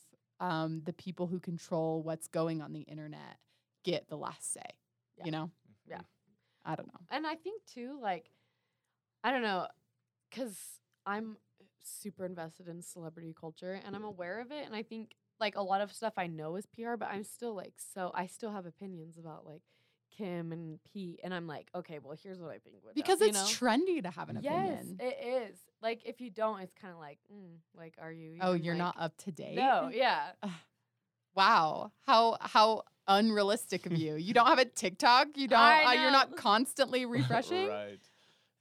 um, 0.44 0.82
the 0.84 0.92
people 0.92 1.26
who 1.26 1.40
control 1.40 2.04
what's 2.04 2.28
going 2.28 2.62
on 2.62 2.74
the 2.74 2.82
internet 2.82 3.38
get 3.86 4.10
the 4.10 4.18
last 4.18 4.54
say. 4.54 4.62
Yeah. 5.18 5.26
You 5.26 5.32
know? 5.32 5.52
Yeah. 5.90 6.02
I 6.66 6.76
don't 6.76 6.88
know. 6.88 7.00
And 7.10 7.26
I 7.26 7.36
think 7.36 7.62
too, 7.66 7.98
like, 8.02 8.30
I 9.24 9.32
don't 9.32 9.42
know, 9.42 9.68
because 10.30 10.58
I'm 11.06 11.38
super 11.82 12.26
invested 12.26 12.68
in 12.68 12.82
celebrity 12.82 13.34
culture 13.40 13.80
and 13.86 13.96
I'm 13.96 14.04
aware 14.04 14.42
of 14.42 14.52
it. 14.52 14.66
And 14.66 14.76
I 14.76 14.84
think 14.84 15.12
like 15.40 15.56
a 15.56 15.62
lot 15.62 15.80
of 15.80 15.94
stuff 15.94 16.14
I 16.18 16.28
know 16.28 16.58
is 16.58 16.66
PR, 16.66 16.98
but 16.98 17.08
I'm 17.10 17.24
still 17.24 17.56
like, 17.56 17.76
so 17.78 18.12
I 18.14 18.28
still 18.28 18.52
have 18.52 18.66
opinions 18.66 19.18
about 19.18 19.46
like 19.46 19.62
Kim 20.18 20.52
and 20.52 20.80
Pete. 20.92 21.20
And 21.24 21.34
I'm 21.34 21.48
like, 21.48 21.70
okay, 21.76 22.00
well, 22.00 22.16
here's 22.22 22.40
what 22.40 22.50
I 22.52 22.60
think. 22.60 22.78
would 22.84 22.96
Because 22.96 23.22
you 23.22 23.28
it's 23.28 23.62
know? 23.62 23.68
trendy 23.68 24.02
to 24.04 24.10
have 24.10 24.30
an 24.30 24.40
yes, 24.42 24.80
opinion. 24.82 24.98
it 25.00 25.50
is. 25.52 25.58
Like, 25.82 26.02
if 26.06 26.22
you 26.22 26.30
don't, 26.30 26.62
it's 26.62 26.74
kind 26.80 26.94
of 26.94 27.00
like, 27.00 27.20
mm, 27.34 27.58
like, 27.78 27.96
are 28.02 28.12
you? 28.12 28.38
oh, 28.42 28.54
you're 28.54 28.76
not 28.76 28.96
up 29.00 29.18
to 29.24 29.32
date? 29.32 29.56
No, 29.56 29.90
yeah. 29.94 30.32
Wow. 31.36 31.92
How 32.06 32.38
how 32.42 32.84
unrealistic 33.08 33.88
of 33.88 33.94
you. 33.98 34.16
You 34.16 34.34
don't 34.36 34.46
have 34.46 34.60
a 34.60 34.66
TikTok? 34.66 35.30
You 35.36 35.48
don't 35.48 35.60
uh, 35.60 35.92
you're 35.94 36.12
not 36.12 36.36
constantly 36.36 37.06
refreshing? 37.08 37.68
right. 37.68 38.00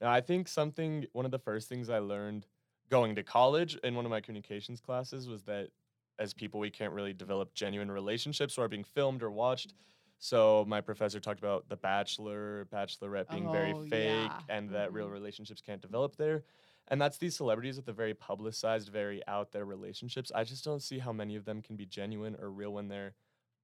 Now, 0.01 0.11
I 0.11 0.21
think 0.21 0.47
something, 0.47 1.05
one 1.13 1.23
of 1.25 1.31
the 1.31 1.39
first 1.39 1.69
things 1.69 1.89
I 1.89 1.99
learned 1.99 2.45
going 2.89 3.15
to 3.15 3.23
college 3.23 3.77
in 3.83 3.95
one 3.95 4.05
of 4.05 4.11
my 4.11 4.19
communications 4.21 4.81
classes 4.81 5.29
was 5.29 5.43
that 5.43 5.69
as 6.19 6.33
people, 6.33 6.59
we 6.59 6.69
can't 6.69 6.93
really 6.93 7.13
develop 7.13 7.53
genuine 7.53 7.89
relationships 7.91 8.57
or 8.57 8.65
are 8.65 8.67
being 8.67 8.83
filmed 8.83 9.23
or 9.23 9.31
watched. 9.31 9.73
So 10.23 10.63
my 10.69 10.79
professor 10.79 11.19
talked 11.19 11.39
about 11.41 11.67
The 11.67 11.75
Bachelor, 11.75 12.65
Bachelorette 12.71 13.29
being 13.29 13.51
very 13.51 13.73
Oh, 13.73 13.83
fake 13.89 14.31
yeah. 14.31 14.39
and 14.47 14.69
that 14.69 14.93
real 14.93 15.09
Mhm. 15.09 15.11
relationships 15.11 15.59
can't 15.59 15.81
develop 15.81 16.15
there. 16.15 16.45
And 16.87 17.01
that's 17.01 17.17
these 17.17 17.35
celebrities 17.35 17.75
with 17.75 17.85
the 17.85 17.91
very 17.91 18.13
publicized, 18.13 18.87
very 18.87 19.21
out 19.27 19.51
there 19.51 19.65
relationships. 19.65 20.31
I 20.33 20.45
just 20.45 20.63
don't 20.63 20.79
see 20.79 20.99
how 20.99 21.11
many 21.11 21.35
of 21.35 21.43
them 21.43 21.61
can 21.61 21.75
be 21.75 21.85
genuine 21.85 22.37
or 22.39 22.49
real 22.49 22.71
when 22.71 22.87
they're 22.87 23.15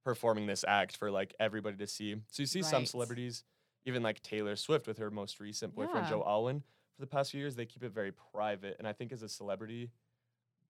performing 0.04 0.48
this 0.48 0.66
act 0.68 0.98
for 0.98 1.10
like 1.10 1.34
everybody 1.40 1.78
to 1.78 1.88
see. 1.88 2.16
So 2.28 2.44
you 2.44 2.48
see 2.48 2.62
some 2.62 2.86
celebrities, 2.86 3.46
even 3.86 4.04
like 4.04 4.22
Taylor 4.22 4.58
Swift 4.58 4.86
with 4.86 4.98
her 4.98 5.10
most 5.10 5.40
recent 5.40 5.74
boyfriend 5.74 6.08
Yeah. 6.08 6.10
Joe 6.10 6.24
Alwyn, 6.26 6.60
for 6.96 7.00
the 7.02 7.08
past 7.08 7.32
few 7.32 7.40
years, 7.40 7.56
they 7.56 7.66
keep 7.68 7.84
it 7.84 7.94
very 7.94 8.12
private. 8.12 8.76
And 8.80 8.86
I 8.88 8.92
think 8.92 9.14
as 9.14 9.22
a 9.22 9.30
celebrity, 9.30 9.92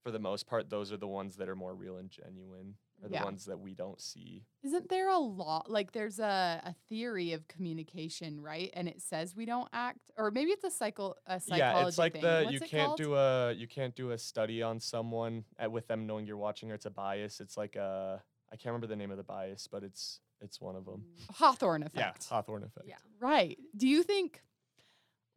for 0.03 0.11
the 0.11 0.19
most 0.19 0.47
part, 0.47 0.69
those 0.69 0.91
are 0.91 0.97
the 0.97 1.07
ones 1.07 1.35
that 1.37 1.49
are 1.49 1.55
more 1.55 1.75
real 1.75 1.97
and 1.97 2.09
genuine, 2.09 2.75
are 3.03 3.09
the 3.09 3.15
Yeah. 3.15 3.23
ones 3.23 3.45
that 3.45 3.59
we 3.59 3.73
don't 3.73 3.99
see. 4.01 4.45
Isn't 4.63 4.89
there 4.89 5.09
a 5.09 5.17
lot 5.17 5.69
like 5.69 5.91
there's 5.91 6.19
a, 6.19 6.61
a 6.65 6.73
theory 6.87 7.33
of 7.33 7.47
communication, 7.47 8.39
right? 8.41 8.69
And 8.73 8.87
it 8.87 9.01
says 9.01 9.35
we 9.35 9.45
don't 9.45 9.67
act 9.73 10.11
or 10.17 10.31
maybe 10.31 10.51
it's 10.51 10.63
a 10.63 10.71
cycle 10.71 11.17
a 11.27 11.39
psychology 11.39 11.59
yeah, 11.59 11.87
it's 11.87 11.97
like 11.97 12.13
thing. 12.13 12.21
the 12.21 12.41
What's 12.45 12.53
you 12.53 12.59
can't 12.61 12.87
called? 12.87 12.97
do 12.97 13.15
a 13.15 13.53
you 13.53 13.67
can't 13.67 13.95
do 13.95 14.11
a 14.11 14.17
study 14.17 14.61
on 14.61 14.79
someone 14.79 15.43
uh, 15.63 15.69
with 15.69 15.87
them 15.87 16.07
knowing 16.07 16.25
you're 16.25 16.37
watching 16.37 16.71
or 16.71 16.75
it's 16.75 16.85
a 16.85 16.89
bias. 16.89 17.39
It's 17.39 17.57
like 17.57 17.75
a 17.75 18.21
I 18.51 18.55
can't 18.55 18.67
remember 18.73 18.87
the 18.87 18.95
name 18.95 19.11
of 19.11 19.17
the 19.17 19.23
bias, 19.23 19.67
but 19.67 19.83
it's 19.83 20.19
it's 20.41 20.59
one 20.61 20.75
of 20.75 20.85
them. 20.85 21.03
Hawthorne 21.31 21.81
Yeah, 21.93 22.09
effect. 22.09 22.25
Hawthorne 22.29 22.63
effect. 22.63 22.87
Yeah. 22.87 22.95
Right. 23.19 23.57
Do 23.75 23.87
you 23.87 24.03
think 24.03 24.41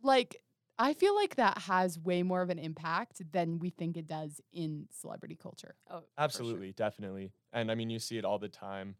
like 0.02 0.42
I 0.82 0.94
feel 0.94 1.14
like 1.14 1.36
that 1.36 1.58
has 1.58 1.96
way 1.96 2.24
more 2.24 2.42
of 2.42 2.50
an 2.50 2.58
impact 2.58 3.22
than 3.30 3.60
we 3.60 3.70
think 3.70 3.96
it 3.96 4.08
does 4.08 4.40
in 4.52 4.88
celebrity 4.90 5.38
culture. 5.40 5.76
Oh, 5.88 5.98
for 5.98 6.00
sure. 6.00 6.08
Absolutely, 6.18 6.72
definitely. 6.72 7.30
And 7.52 7.70
I 7.70 7.76
mean, 7.76 7.88
you 7.88 8.00
see 8.00 8.18
it 8.18 8.24
all 8.24 8.40
the 8.40 8.48
time 8.48 8.96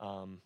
um, 0.00 0.40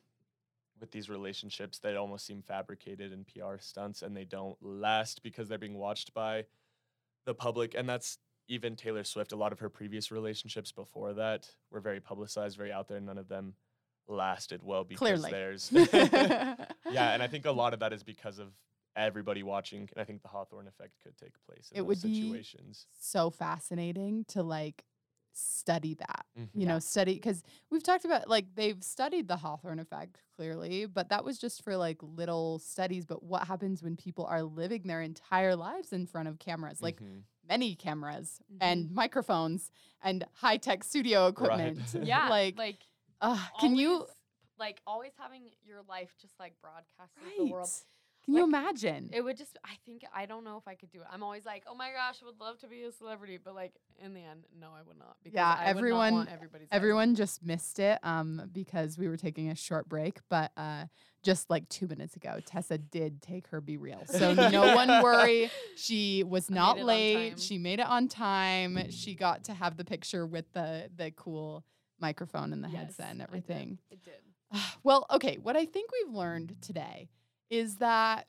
with 0.80 0.92
these 0.92 1.10
relationships 1.10 1.80
that 1.80 1.96
almost 1.96 2.26
seem 2.26 2.42
fabricated 2.42 3.12
and 3.12 3.26
PR 3.26 3.56
stunts, 3.58 4.02
and 4.02 4.16
they 4.16 4.24
don't 4.24 4.56
last 4.62 5.24
because 5.24 5.48
they're 5.48 5.58
being 5.58 5.76
watched 5.76 6.14
by 6.14 6.44
the 7.26 7.34
public. 7.34 7.74
And 7.74 7.88
that's 7.88 8.18
even 8.46 8.76
Taylor 8.76 9.02
Swift. 9.02 9.32
A 9.32 9.36
lot 9.36 9.50
of 9.50 9.58
her 9.58 9.68
previous 9.68 10.12
relationships 10.12 10.70
before 10.70 11.12
that 11.14 11.50
were 11.72 11.80
very 11.80 11.98
publicized, 11.98 12.56
very 12.56 12.70
out 12.70 12.86
there. 12.86 13.00
None 13.00 13.18
of 13.18 13.28
them 13.28 13.54
lasted 14.06 14.62
well 14.62 14.84
because 14.84 15.00
Clearly. 15.00 15.32
there's. 15.32 15.72
yeah, 16.92 17.14
and 17.14 17.20
I 17.20 17.26
think 17.26 17.46
a 17.46 17.50
lot 17.50 17.74
of 17.74 17.80
that 17.80 17.92
is 17.92 18.04
because 18.04 18.38
of 18.38 18.52
everybody 18.96 19.42
watching. 19.42 19.88
And 19.92 20.00
I 20.00 20.04
think 20.04 20.22
the 20.22 20.28
Hawthorne 20.28 20.68
effect 20.68 20.94
could 21.02 21.16
take 21.16 21.32
place 21.46 21.70
in 21.70 21.78
It 21.78 21.80
those 21.80 21.86
would 21.88 22.02
be 22.02 22.14
situations. 22.22 22.86
so 22.98 23.30
fascinating 23.30 24.24
to 24.28 24.42
like 24.42 24.84
study 25.32 25.94
that. 25.94 26.26
Mhm. 26.36 26.48
You 26.54 26.66
know, 26.66 26.78
study 26.80 27.14
because 27.14 27.42
we've 27.70 27.82
talked 27.82 28.04
about 28.04 28.28
like 28.28 28.54
they've 28.56 28.82
studied 28.82 29.28
the 29.28 29.36
Hawthorne 29.36 29.78
effect 29.78 30.18
clearly, 30.34 30.86
but 30.86 31.10
that 31.10 31.24
was 31.24 31.38
just 31.38 31.62
for 31.62 31.76
like 31.76 31.98
little 32.02 32.58
studies. 32.58 33.04
But 33.06 33.22
what 33.22 33.46
happens 33.46 33.82
when 33.82 33.96
people 33.96 34.24
are 34.26 34.42
living 34.42 34.82
their 34.84 35.00
entire 35.02 35.54
lives 35.54 35.92
in 35.92 36.06
front 36.06 36.26
of 36.28 36.38
cameras, 36.40 36.82
like 36.82 37.00
Mhm. 37.00 37.22
many 37.46 37.76
cameras 37.76 38.40
Mhm. 38.52 38.58
and 38.60 38.90
microphones 38.90 39.70
and 40.02 40.26
high 40.32 40.56
tech 40.56 40.82
studio 40.82 41.28
equipment? 41.28 41.78
Yeah. 42.02 42.28
like, 42.28 42.58
like 42.58 42.82
uh, 43.20 43.38
can 43.60 43.76
you 43.76 44.08
like 44.58 44.80
always 44.88 45.12
having 45.16 45.52
your 45.62 45.82
life 45.82 46.16
just 46.20 46.36
like 46.40 46.60
broadcasted 46.60 47.22
to 47.22 47.44
the 47.44 47.52
world 47.52 47.70
Can 48.28 48.34
you 48.36 48.44
imagine? 48.44 49.08
it 49.12 49.22
would 49.22 49.38
just 49.38 49.56
i 49.64 49.72
think 49.86 50.02
i 50.14 50.26
don't 50.26 50.44
know 50.44 50.58
if 50.58 50.68
i 50.68 50.74
could 50.74 50.90
do 50.90 51.00
it 51.00 51.06
i'm 51.10 51.22
always 51.22 51.46
like 51.46 51.62
oh 51.66 51.74
my 51.74 51.90
gosh 51.92 52.16
i 52.22 52.26
would 52.26 52.38
love 52.38 52.58
to 52.58 52.66
be 52.68 52.82
a 52.82 52.92
celebrity 52.92 53.38
but 53.42 53.54
like 53.54 53.72
in 54.04 54.12
the 54.12 54.20
end 54.20 54.44
no 54.60 54.68
i 54.78 54.82
would 54.86 54.98
not 54.98 55.16
because 55.24 55.36
Yeah, 55.36 55.56
I 55.58 55.64
everyone- 55.64 56.12
want 56.12 56.28
everybody's 56.30 56.68
Everyone 56.70 57.14
just 57.14 57.42
missed 57.42 57.78
it 57.78 57.98
um, 58.02 58.50
because 58.52 58.98
we 58.98 59.08
were 59.08 59.16
taking 59.16 59.48
a 59.48 59.54
short 59.54 59.88
break, 59.88 60.18
but 60.28 60.52
uh, 60.58 60.84
just 61.22 61.48
like 61.48 61.66
two 61.70 61.86
minutes 61.88 62.14
ago, 62.14 62.40
Tessa 62.44 62.76
did 62.76 63.22
take 63.22 63.46
her 63.48 63.60
Be 63.62 63.78
Real. 63.78 64.04
So 64.06 64.34
no 64.34 64.74
one 64.74 64.88
worry. 65.02 65.50
She 65.76 66.22
was 66.24 66.50
not 66.50 66.78
late. 66.78 67.40
She 67.40 67.56
made 67.56 67.80
it 67.80 67.86
on 67.86 68.06
time. 68.08 68.90
She 68.90 69.14
got 69.14 69.44
to 69.44 69.54
have 69.54 69.78
the 69.78 69.84
picture 69.84 70.26
with 70.26 70.44
the 70.52 70.90
the 70.94 71.10
cool 71.12 71.64
microphone 71.98 72.52
and 72.52 72.62
the 72.62 72.68
Yes, 72.68 72.80
headset 72.98 73.10
and 73.12 73.22
I 73.22 73.24
did. 73.24 73.28
everything. 73.28 73.78
it 73.90 74.04
did 74.04 74.20
Well, 74.82 75.06
okay, 75.10 75.38
what 75.42 75.56
I 75.56 75.64
think 75.64 75.90
we've 75.92 76.14
learned 76.14 76.56
today 76.60 77.08
is 77.50 77.76
that 77.76 78.26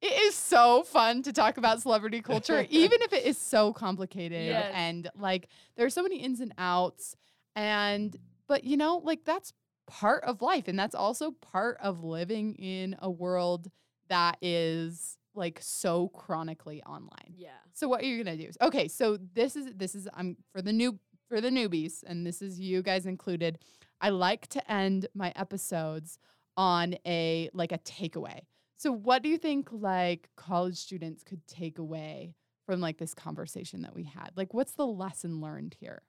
it 0.00 0.12
is 0.22 0.34
so 0.34 0.82
fun 0.82 1.22
to 1.22 1.32
talk 1.32 1.58
about 1.58 1.82
celebrity 1.82 2.22
culture, 2.22 2.66
even 2.70 3.02
if 3.02 3.12
it 3.12 3.24
is 3.24 3.36
so 3.36 3.72
complicated 3.72 4.46
Yes. 4.46 4.70
and 4.74 5.10
like 5.18 5.48
there's 5.76 5.92
so 5.94 6.02
many 6.02 6.16
ins 6.16 6.40
and 6.40 6.54
outs. 6.56 7.16
And, 7.54 8.16
but 8.48 8.64
you 8.64 8.76
know, 8.76 8.98
like 9.04 9.24
that's 9.24 9.52
part 9.86 10.24
of 10.24 10.40
life. 10.40 10.68
And 10.68 10.78
that's 10.78 10.94
also 10.94 11.32
part 11.32 11.76
of 11.82 12.02
living 12.02 12.54
in 12.54 12.96
a 13.00 13.10
world 13.10 13.70
that 14.08 14.38
is 14.40 15.18
like 15.34 15.58
so 15.62 16.08
chronically 16.08 16.82
online. 16.84 17.34
yeah 17.36 17.50
So 17.72 17.88
what 17.88 18.02
are 18.02 18.06
you 18.06 18.24
gonna 18.24 18.36
do? 18.36 18.50
Okay, 18.62 18.88
so 18.88 19.18
this 19.34 19.54
is 19.54 19.66
this 19.76 19.94
is 19.94 20.08
I'm 20.14 20.36
for 20.52 20.62
the 20.62 20.72
new 20.72 20.98
for 21.28 21.40
the 21.40 21.50
newbies, 21.50 22.02
and 22.06 22.26
this 22.26 22.42
is 22.42 22.58
you 22.58 22.82
guys 22.82 23.06
included. 23.06 23.58
I 24.00 24.08
like 24.08 24.48
to 24.48 24.72
end 24.72 25.06
my 25.14 25.32
episodes 25.36 26.18
on 26.56 26.96
a 27.06 27.50
like 27.52 27.72
a 27.72 27.78
takeaway. 27.78 28.40
So 28.76 28.92
what 28.92 29.22
do 29.22 29.28
you 29.28 29.36
think 29.38 29.68
like 29.72 30.28
college 30.36 30.76
students 30.76 31.22
could 31.22 31.46
take 31.46 31.78
away 31.78 32.34
from 32.66 32.80
like 32.80 32.98
this 32.98 33.14
conversation 33.14 33.82
that 33.82 33.94
we 33.94 34.04
had? 34.04 34.30
Like 34.36 34.54
what's 34.54 34.72
the 34.72 34.86
lesson 34.86 35.40
learned 35.40 35.76
here? 35.78 36.02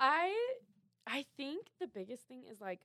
I 0.00 0.34
I 1.06 1.24
think 1.36 1.68
the 1.80 1.86
biggest 1.86 2.26
thing 2.26 2.44
is 2.50 2.60
like 2.60 2.80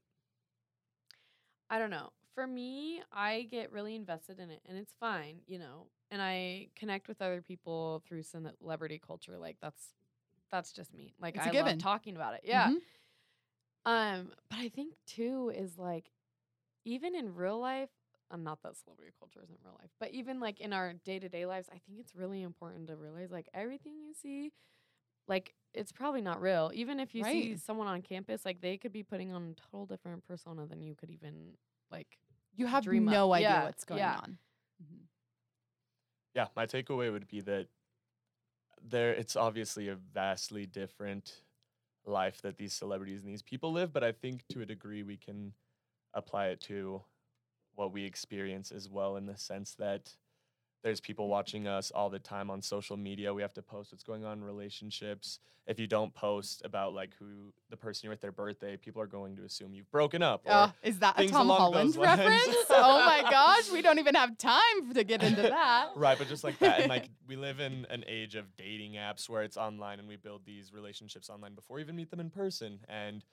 I 1.69 1.79
don't 1.79 1.89
know. 1.89 2.09
For 2.35 2.45
me, 2.47 3.01
I 3.11 3.47
get 3.49 3.71
really 3.71 3.95
invested 3.95 4.39
in 4.39 4.49
it 4.49 4.61
and 4.65 4.77
it's 4.77 4.93
fine, 4.99 5.39
you 5.47 5.59
know. 5.59 5.87
And 6.11 6.21
I 6.21 6.67
connect 6.75 7.07
with 7.07 7.21
other 7.21 7.41
people 7.41 8.03
through 8.05 8.23
celebrity 8.23 8.99
culture. 9.05 9.37
Like 9.37 9.57
that's 9.61 9.93
that's 10.51 10.71
just 10.71 10.93
me. 10.93 11.13
Like 11.19 11.37
I 11.37 11.49
given. 11.49 11.65
love 11.65 11.79
talking 11.79 12.15
about 12.15 12.33
it. 12.35 12.41
Yeah. 12.43 12.69
Mhm. 12.69 12.77
Um, 13.85 14.31
but 14.49 14.59
I 14.59 14.69
think 14.69 14.93
too 15.07 15.51
is 15.55 15.77
like 15.77 16.11
even 16.85 17.15
in 17.15 17.33
real 17.35 17.59
life, 17.59 17.89
I'm 18.31 18.43
not 18.43 18.61
that 18.63 18.77
celebrity 18.77 19.11
culture 19.19 19.41
isn't 19.43 19.59
real 19.63 19.77
life, 19.81 19.91
but 19.99 20.11
even 20.11 20.39
like 20.39 20.59
in 20.59 20.73
our 20.73 20.93
day 20.93 21.19
to 21.19 21.29
day 21.29 21.45
lives, 21.45 21.69
I 21.69 21.79
think 21.79 21.99
it's 21.99 22.15
really 22.15 22.41
important 22.41 22.87
to 22.87 22.95
realize 22.95 23.31
like 23.31 23.49
everything 23.53 23.99
you 23.99 24.13
see, 24.13 24.51
like 25.27 25.55
it's 25.73 25.91
probably 25.91 26.21
not 26.21 26.41
real. 26.41 26.71
Even 26.73 26.99
if 26.99 27.15
you 27.15 27.23
see 27.23 27.57
someone 27.57 27.87
on 27.87 28.01
campus, 28.01 28.45
like 28.45 28.61
they 28.61 28.77
could 28.77 28.93
be 28.93 29.03
putting 29.03 29.31
on 29.33 29.51
a 29.57 29.61
total 29.61 29.85
different 29.85 30.25
persona 30.25 30.67
than 30.67 30.81
you 30.81 30.95
could 30.95 31.11
even 31.11 31.57
like. 31.91 32.19
You 32.55 32.67
have 32.67 32.83
Dream 32.85 33.07
up. 33.07 33.13
no 33.13 33.33
idea 33.33 33.49
Yeah, 33.49 33.61
what's 33.61 33.85
going 33.85 33.99
yeah. 33.99 34.15
on. 34.15 34.37
Mhm. 34.83 35.07
yeah, 36.33 36.47
my 36.55 36.65
takeaway 36.65 37.11
would 37.11 37.27
be 37.27 37.41
that 37.41 37.67
there 38.81 39.13
it's 39.13 39.35
obviously 39.35 39.87
a 39.87 39.95
vastly 39.95 40.65
different 40.65 41.43
life 42.05 42.41
that 42.41 42.57
these 42.57 42.73
celebrities 42.73 43.23
and 43.23 43.31
these 43.31 43.43
people 43.43 43.71
live, 43.73 43.93
but 43.93 44.03
I 44.03 44.11
think 44.11 44.47
to 44.49 44.61
a 44.61 44.65
degree 44.65 45.03
we 45.03 45.17
can 45.17 45.53
apply 46.13 46.47
it 46.47 46.61
to 46.61 47.01
what 47.75 47.91
we 47.93 48.03
experience 48.05 48.71
as 48.71 48.89
well 48.89 49.15
in 49.17 49.25
the 49.25 49.37
sense 49.37 49.75
that 49.79 50.11
there's 50.83 50.99
people 50.99 51.27
watching 51.27 51.67
us 51.67 51.91
all 51.91 52.09
the 52.09 52.19
time 52.19 52.49
on 52.49 52.61
social 52.61 52.97
media. 52.97 53.33
We 53.33 53.43
have 53.43 53.53
to 53.53 53.61
post 53.61 53.91
what's 53.91 54.03
going 54.03 54.25
on 54.25 54.39
in 54.39 54.43
relationships. 54.43 55.39
If 55.67 55.79
you 55.79 55.85
don't 55.85 56.11
post 56.15 56.63
about 56.65 56.95
like 56.95 57.11
who 57.19 57.53
the 57.69 57.77
person 57.77 58.05
you're 58.07 58.13
with 58.13 58.21
their 58.21 58.31
birthday, 58.31 58.77
people 58.77 58.99
are 58.99 59.07
going 59.07 59.35
to 59.35 59.43
assume 59.43 59.75
you've 59.75 59.91
broken 59.91 60.23
up. 60.23 60.41
Or 60.45 60.51
Oh, 60.51 60.71
is 60.81 60.97
that 60.99 61.19
a 61.19 61.27
Tom 61.27 61.49
Holland 61.49 61.95
reference? 61.95 62.55
oh 62.71 63.05
my 63.05 63.21
gosh, 63.29 63.71
we 63.71 63.83
don't 63.83 63.99
even 63.99 64.15
have 64.15 64.35
time 64.39 64.93
to 64.95 65.03
get 65.03 65.21
into 65.21 65.43
that. 65.43 65.89
Right, 65.95 66.17
but 66.17 66.27
just 66.27 66.43
like 66.43 66.57
that. 66.59 66.79
And 66.79 66.89
like 66.89 67.09
we 67.27 67.35
live 67.35 67.59
in 67.59 67.85
an 67.91 68.03
age 68.07 68.33
of 68.33 68.45
dating 68.57 68.93
apps 68.93 69.29
where 69.29 69.43
it's 69.43 69.57
online 69.57 69.99
and 69.99 70.07
we 70.07 70.15
build 70.15 70.41
these 70.45 70.73
relationships 70.73 71.29
online 71.29 71.53
before 71.53 71.75
we 71.75 71.83
even 71.83 71.95
meet 71.95 72.09
them 72.09 72.19
in 72.19 72.31
person. 72.31 72.79
And 72.89 73.23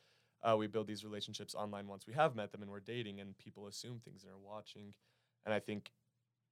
uh, 0.42 0.56
we 0.56 0.66
build 0.66 0.86
these 0.86 1.04
relationships 1.04 1.54
online 1.54 1.86
once 1.88 2.06
we 2.06 2.12
have 2.14 2.34
met 2.36 2.52
them 2.52 2.62
and 2.62 2.70
we're 2.70 2.80
dating, 2.80 3.20
and 3.20 3.36
people 3.38 3.66
assume 3.66 4.00
things 4.04 4.22
and 4.24 4.32
are 4.32 4.38
watching. 4.38 4.94
And 5.44 5.54
I 5.54 5.60
think 5.60 5.90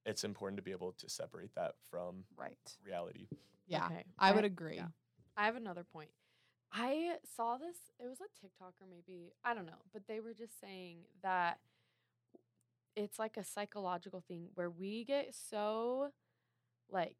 it's 0.04 0.24
important 0.24 0.56
to 0.56 0.62
be 0.62 0.70
able 0.70 0.92
to 0.92 1.08
separate 1.08 1.54
that 1.54 1.74
from 1.90 2.24
Right. 2.36 2.56
reality. 2.84 3.26
Yeah. 3.66 3.86
Okay. 3.86 4.04
I 4.18 4.32
would 4.32 4.44
agree. 4.44 4.76
yeah. 4.76 4.88
I 5.36 5.46
have 5.46 5.56
another 5.56 5.84
point. 5.84 6.10
I 6.72 7.16
saw 7.36 7.56
this, 7.58 7.76
it 7.98 8.06
was 8.06 8.20
a 8.20 8.40
TikTok 8.40 8.74
or 8.80 8.86
maybe, 8.88 9.32
I 9.44 9.54
don't 9.54 9.66
know, 9.66 9.82
but 9.92 10.02
they 10.08 10.20
were 10.20 10.34
just 10.34 10.60
saying 10.60 10.98
that 11.22 11.58
it's 12.96 13.18
like 13.18 13.36
a 13.36 13.44
psychological 13.44 14.22
thing 14.26 14.48
where 14.54 14.70
we 14.70 15.04
get 15.04 15.34
so 15.34 16.10
like 16.90 17.16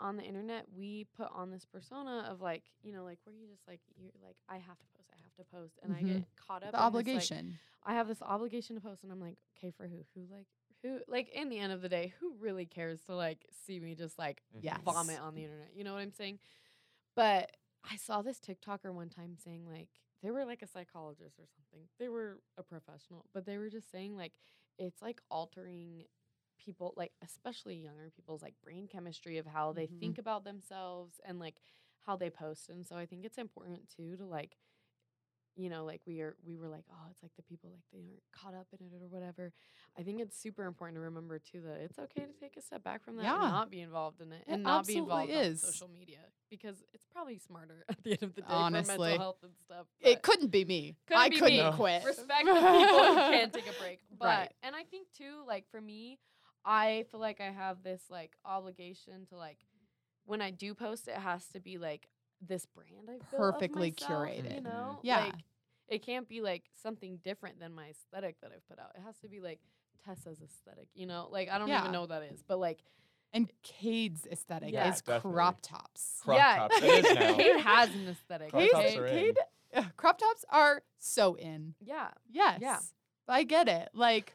on 0.00 0.16
the 0.16 0.22
internet, 0.22 0.66
we 0.76 1.06
put 1.16 1.28
on 1.34 1.50
this 1.50 1.64
persona 1.64 2.26
of 2.30 2.40
like, 2.40 2.62
you 2.82 2.92
know, 2.92 3.04
like 3.04 3.18
where 3.24 3.34
you 3.34 3.46
just 3.48 3.66
like, 3.66 3.80
you're 4.00 4.10
like, 4.24 4.36
I 4.48 4.54
have 4.54 4.78
to 4.78 4.86
post, 4.96 4.97
I 4.97 4.97
have 4.97 4.97
to 5.38 5.44
post. 5.44 5.78
And 5.82 5.92
I 5.92 6.02
Mhm. 6.02 6.06
get 6.16 6.28
caught 6.36 6.62
up 6.62 6.72
The 6.72 6.76
in 6.76 6.92
this, 6.92 7.14
like, 7.14 7.32
obligation. 7.32 7.58
I 7.84 7.94
have 7.94 8.08
this 8.08 8.22
obligation 8.22 8.76
to 8.76 8.82
post, 8.82 9.02
and 9.04 9.12
I'm 9.12 9.20
like, 9.20 9.38
okay, 9.56 9.70
for 9.70 9.86
who? 9.86 10.04
Who 10.14 10.26
like 10.30 10.46
who? 10.82 11.00
Like 11.08 11.28
in 11.30 11.48
the 11.48 11.58
end 11.58 11.72
of 11.72 11.80
the 11.80 11.88
day, 11.88 12.12
who 12.20 12.34
really 12.38 12.66
cares 12.66 13.00
to 13.02 13.14
like 13.14 13.46
see 13.66 13.80
me 13.80 13.94
just 13.94 14.18
like. 14.18 14.42
Yes. 14.60 14.78
vomit 14.84 15.20
on 15.20 15.34
the 15.34 15.44
internet? 15.44 15.70
You 15.74 15.84
know 15.84 15.94
what 15.94 16.02
I'm 16.02 16.12
saying? 16.12 16.38
But 17.16 17.50
I 17.90 17.96
saw 17.96 18.22
this 18.22 18.40
TikToker 18.40 18.92
one 18.92 19.08
time 19.08 19.36
saying 19.42 19.66
like 19.66 19.88
they 20.22 20.30
were 20.30 20.44
like 20.44 20.62
a 20.62 20.66
psychologist 20.66 21.38
or 21.38 21.46
something. 21.46 21.88
They 21.98 22.08
were 22.08 22.40
a 22.58 22.62
professional, 22.62 23.26
but 23.34 23.46
they 23.46 23.58
were 23.58 23.70
just 23.70 23.90
saying 23.90 24.16
like 24.16 24.32
it's 24.78 25.00
like 25.02 25.20
altering 25.30 26.04
people 26.58 26.92
like 26.96 27.12
especially 27.22 27.76
younger 27.76 28.10
people's 28.14 28.42
like 28.42 28.54
brain 28.62 28.88
chemistry 28.88 29.38
of 29.38 29.46
how 29.46 29.72
they 29.72 29.86
Mhm. 29.86 30.00
think 30.00 30.18
about 30.18 30.44
themselves 30.44 31.20
and 31.24 31.38
like 31.38 31.56
how 32.00 32.16
they 32.16 32.30
post 32.30 32.68
and 32.68 32.86
so 32.86 32.96
i 32.96 33.06
think 33.06 33.24
it's 33.24 33.38
important 33.38 33.88
too 33.94 34.16
to 34.16 34.24
like 34.24 34.56
you 35.58 35.68
know 35.68 35.84
like 35.84 36.00
we 36.06 36.20
are 36.20 36.36
we 36.46 36.56
were 36.56 36.68
like 36.68 36.84
oh 36.90 37.06
it's 37.10 37.20
like 37.22 37.32
the 37.36 37.42
people 37.42 37.68
like 37.70 37.82
they 37.92 37.98
aren't 37.98 38.22
caught 38.32 38.54
up 38.54 38.68
in 38.78 38.86
it 38.86 39.02
or 39.02 39.08
whatever 39.08 39.52
i 39.98 40.02
think 40.02 40.20
it's 40.20 40.38
super 40.40 40.64
important 40.64 40.96
to 40.96 41.00
remember 41.00 41.38
too 41.40 41.60
that 41.62 41.80
it's 41.80 41.98
okay 41.98 42.20
to 42.22 42.32
take 42.40 42.56
a 42.56 42.62
step 42.62 42.84
back 42.84 43.04
from 43.04 43.16
that 43.16 43.24
Yeah. 43.24 43.42
and 43.42 43.52
not 43.52 43.68
be 43.70 43.80
involved 43.80 44.20
in 44.20 44.32
it 44.32 44.44
It 44.46 44.52
and 44.54 44.62
not 44.62 44.86
be 44.86 44.96
involved 44.96 45.30
is. 45.32 45.64
on 45.64 45.70
social 45.72 45.88
media 45.88 46.20
because 46.48 46.76
it's 46.94 47.04
probably 47.12 47.38
smarter 47.38 47.84
at 47.88 48.00
the 48.04 48.12
end 48.12 48.22
of 48.22 48.34
the 48.36 48.42
day 48.42 48.46
for 48.48 48.54
Honestly. 48.54 48.98
mental 48.98 49.18
health 49.18 49.38
and 49.42 49.52
stuff 49.64 49.86
It 50.00 50.22
couldn't 50.22 50.52
be 50.52 50.64
me. 50.64 50.96
couldn't 51.08 51.22
I 51.22 51.28
be 51.28 51.38
couldn't 51.38 51.70
me. 51.70 51.72
Quit. 51.76 52.04
respect 52.04 52.44
the 52.46 52.52
people 52.54 53.04
who 53.04 53.14
can't 53.16 53.52
take 53.52 53.68
a 53.68 53.80
break. 53.80 53.98
But 54.18 54.26
Right. 54.26 54.52
and 54.62 54.76
I 54.76 54.84
think 54.84 55.08
too, 55.16 55.42
like 55.46 55.64
for 55.70 55.80
me, 55.80 56.18
I 56.64 57.04
feel 57.10 57.20
like 57.20 57.40
I 57.40 57.50
have 57.50 57.82
this 57.82 58.02
like 58.10 58.32
obligation 58.44 59.26
to 59.30 59.36
like 59.36 59.58
when 60.24 60.40
I 60.40 60.50
do 60.52 60.74
post, 60.74 61.08
it 61.08 61.16
has 61.16 61.46
to 61.48 61.60
be 61.60 61.78
like 61.78 62.08
this 62.40 62.66
brand 62.66 63.08
I've 63.12 63.28
Perfectly 63.30 63.90
myself, 63.98 64.22
curated. 64.28 64.54
You 64.56 64.60
know, 64.62 64.98
Yeah. 65.02 65.24
Like, 65.26 65.34
it 65.88 66.04
can't 66.04 66.28
be 66.28 66.40
like 66.40 66.64
something 66.82 67.18
different 67.24 67.58
than 67.60 67.74
my 67.74 67.88
aesthetic 67.88 68.36
that 68.42 68.50
I've 68.54 68.66
put 68.68 68.78
out. 68.78 68.92
It 68.94 69.02
has 69.04 69.16
to 69.18 69.28
be 69.28 69.40
like 69.40 69.60
Tessa's 70.04 70.40
aesthetic. 70.42 70.88
You 70.94 71.06
know, 71.06 71.28
like 71.30 71.48
I 71.50 71.58
don't 71.58 71.68
Yeah. 71.68 71.80
even 71.80 71.92
know 71.92 72.00
what 72.02 72.10
that 72.10 72.22
is, 72.24 72.42
but 72.46 72.58
like 72.58 72.78
And 73.34 73.52
Cade's 73.62 74.26
aesthetic 74.30 74.72
Yeah. 74.72 74.88
is 74.88 75.02
Definitely. 75.02 75.32
crop 75.32 75.58
tops. 75.60 76.20
Crop 76.22 76.38
yeah, 76.38 76.56
tops, 76.56 76.76
it 76.82 77.04
is 77.04 77.14
now. 77.14 77.34
Cade 77.36 77.60
has 77.60 77.94
an 77.94 78.08
aesthetic. 78.08 78.50
Crop 78.50 78.62
Cade, 78.62 78.70
tops 78.72 78.86
okay? 78.86 78.98
are 78.98 79.06
in. 79.06 79.14
Cade, 79.24 79.38
uh, 79.74 79.82
crop 79.96 80.18
tops 80.18 80.44
are 80.48 80.82
so 80.98 81.34
in. 81.34 81.74
Yeah. 81.80 82.08
Yes. 82.30 82.58
Yeah. 82.62 82.78
I 83.28 83.42
get 83.44 83.68
it. 83.68 83.90
Like, 83.92 84.32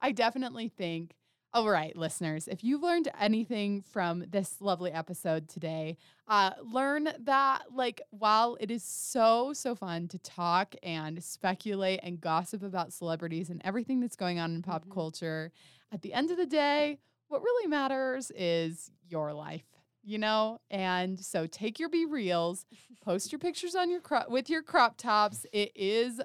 I 0.00 0.10
definitely 0.10 0.66
think, 0.68 1.14
all 1.54 1.68
right, 1.68 1.94
listeners, 1.94 2.48
if 2.48 2.64
you've 2.64 2.82
learned 2.82 3.10
anything 3.20 3.82
from 3.82 4.24
this 4.30 4.56
lovely 4.60 4.90
episode 4.90 5.48
today, 5.50 5.98
uh, 6.26 6.52
learn 6.72 7.10
that, 7.20 7.64
like, 7.74 8.00
while 8.10 8.56
it 8.58 8.70
is 8.70 8.82
so, 8.82 9.52
so 9.52 9.74
fun 9.74 10.08
to 10.08 10.18
talk 10.18 10.74
and 10.82 11.22
speculate 11.22 12.00
and 12.02 12.20
gossip 12.22 12.62
about 12.62 12.92
celebrities 12.92 13.50
and 13.50 13.60
everything 13.64 14.00
that's 14.00 14.16
going 14.16 14.38
on 14.38 14.54
in 14.54 14.62
pop 14.62 14.86
Mhm. 14.86 14.94
culture, 14.94 15.52
at 15.92 16.00
the 16.00 16.14
end 16.14 16.30
of 16.30 16.38
the 16.38 16.46
day, 16.46 16.98
what 17.28 17.42
really 17.42 17.68
matters 17.68 18.30
is 18.34 18.90
your 19.08 19.34
life. 19.34 19.66
You 20.04 20.18
know, 20.18 20.60
and 20.70 21.20
so 21.20 21.46
take 21.46 21.78
your 21.78 21.88
be 21.88 22.06
reals, 22.06 22.66
post 23.02 23.30
your 23.30 23.38
pictures 23.38 23.76
on 23.76 23.88
your 23.88 24.00
cro- 24.00 24.24
with 24.28 24.50
your 24.50 24.62
crop 24.62 24.96
tops. 24.96 25.46
It 25.52 25.70
is 25.76 26.20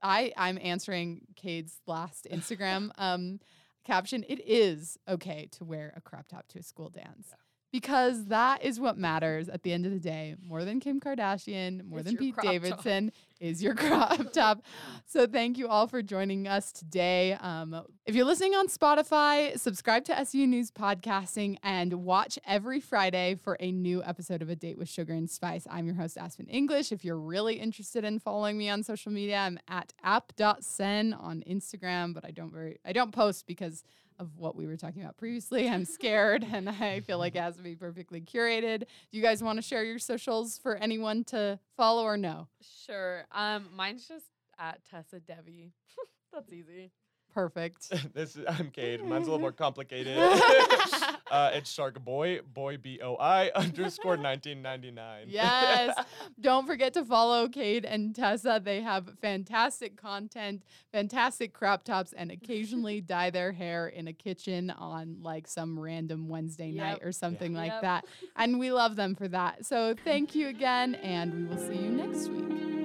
I 0.00 0.32
I'm 0.36 0.58
answering 0.62 1.26
Cade's 1.36 1.80
last 1.86 2.26
Instagram 2.32 2.90
um 2.96 3.40
caption. 3.88 4.22
It 4.28 4.46
is 4.46 4.98
okay 5.08 5.48
to 5.52 5.64
wear 5.64 5.94
a 5.96 6.02
crop 6.02 6.28
top 6.28 6.46
to 6.48 6.58
a 6.58 6.62
school 6.62 6.90
dance. 6.90 7.32
Because 7.70 8.26
that 8.26 8.64
is 8.64 8.80
what 8.80 8.96
matters 8.96 9.48
at 9.48 9.62
the 9.62 9.72
end 9.72 9.84
of 9.84 9.92
the 9.92 9.98
day, 9.98 10.36
more 10.42 10.64
than 10.64 10.80
Kim 10.80 11.00
Kardashian, 11.00 11.84
more 11.84 11.98
It's 11.98 12.08
than 12.08 12.16
Pete 12.16 12.34
crop 12.34 12.44
top. 12.44 12.52
Davidson, 12.52 13.12
is 13.40 13.62
your 13.62 13.74
crop 13.76 14.32
top. 14.32 14.62
So 15.06 15.26
thank 15.26 15.58
you 15.58 15.68
all 15.68 15.86
for 15.86 16.02
joining 16.02 16.48
us 16.48 16.72
today. 16.72 17.36
Um, 17.40 17.82
if 18.06 18.14
you're 18.14 18.24
listening 18.24 18.54
on 18.54 18.68
Spotify, 18.68 19.58
subscribe 19.58 20.04
to 20.06 20.18
SU 20.18 20.46
News 20.46 20.70
Podcasting 20.70 21.56
and 21.62 22.04
watch 22.04 22.38
every 22.46 22.80
Friday 22.80 23.36
for 23.36 23.56
a 23.60 23.70
new 23.70 24.02
episode 24.02 24.42
of 24.42 24.48
A 24.48 24.56
Date 24.56 24.78
with 24.78 24.88
Sugar 24.88 25.12
and 25.12 25.28
Spice. 25.28 25.66
I'm 25.70 25.86
your 25.86 25.94
host, 25.94 26.18
Aspen 26.18 26.46
English. 26.46 26.92
If 26.92 27.04
you're 27.04 27.18
really 27.18 27.54
interested 27.56 28.04
in 28.04 28.18
following 28.18 28.58
me 28.58 28.68
on 28.68 28.82
social 28.82 29.12
media, 29.12 29.38
I'm 29.38 29.58
at 29.68 29.92
app.sen 30.02 31.12
on 31.12 31.42
Instagram, 31.48 32.14
but 32.14 32.24
I 32.24 32.30
don't 32.30 32.52
very 32.52 32.78
I 32.84 32.92
don't 32.92 33.12
post 33.12 33.46
because 33.46 33.84
of 34.18 34.36
what 34.36 34.56
we 34.56 34.66
were 34.66 34.76
talking 34.76 35.02
about 35.02 35.16
previously. 35.16 35.68
I'm 35.68 35.84
scared 35.84 36.44
and 36.50 36.68
I 36.68 37.00
feel 37.00 37.18
like 37.18 37.36
it 37.36 37.40
has 37.40 37.56
to 37.56 37.62
be 37.62 37.76
perfectly 37.76 38.20
curated. 38.20 38.80
Do 38.80 38.86
you 39.18 39.22
guys 39.22 39.42
want 39.42 39.56
to 39.58 39.62
share 39.62 39.84
your 39.84 39.98
socials 39.98 40.58
for 40.58 40.76
anyone 40.76 41.24
to 41.24 41.58
follow 41.76 42.04
or 42.04 42.16
no? 42.16 42.48
Sure. 42.86 43.24
Um, 43.32 43.68
mine's 43.74 44.06
just 44.08 44.26
at 44.58 44.84
Tessa 44.84 45.20
Debbie. 45.20 45.72
That's 46.32 46.52
easy. 46.52 46.90
Perfect. 47.32 47.90
this 48.14 48.36
is 48.36 48.44
I'm 48.48 48.70
Cade. 48.70 49.04
Mine's 49.04 49.26
a 49.26 49.30
little 49.30 49.38
more 49.40 49.52
complicated. 49.52 50.16
Uh, 51.30 51.50
it's 51.54 51.70
Shark 51.70 52.02
Boy, 52.04 52.40
Boy 52.54 52.76
B 52.76 53.00
O 53.02 53.16
I 53.16 53.50
underscore 53.54 54.16
1999. 54.16 55.26
Yes. 55.28 55.96
Don't 56.40 56.66
forget 56.66 56.92
to 56.94 57.04
follow 57.04 57.48
Cade 57.48 57.84
and 57.84 58.14
Tessa. 58.14 58.60
They 58.64 58.80
have 58.82 59.10
fantastic 59.20 59.96
content, 60.00 60.62
fantastic 60.92 61.52
crop 61.52 61.84
tops, 61.84 62.12
and 62.12 62.30
occasionally 62.30 63.00
dye 63.00 63.30
their 63.30 63.52
hair 63.52 63.88
in 63.88 64.08
a 64.08 64.12
kitchen 64.12 64.70
on 64.70 65.18
like 65.22 65.46
some 65.48 65.78
random 65.78 66.28
Wednesday 66.28 66.70
night 66.72 67.00
or 67.02 67.12
something 67.12 67.54
like 67.54 67.72
Yep. 67.72 67.82
that. 67.82 68.04
And 68.36 68.58
we 68.58 68.72
love 68.72 68.96
them 68.96 69.14
for 69.14 69.28
that. 69.28 69.66
So 69.66 69.94
thank 70.04 70.34
you 70.34 70.48
again, 70.48 70.94
and 70.96 71.34
we 71.34 71.44
will 71.44 71.58
see 71.58 71.76
you 71.76 71.90
next 71.90 72.28
week. 72.28 72.77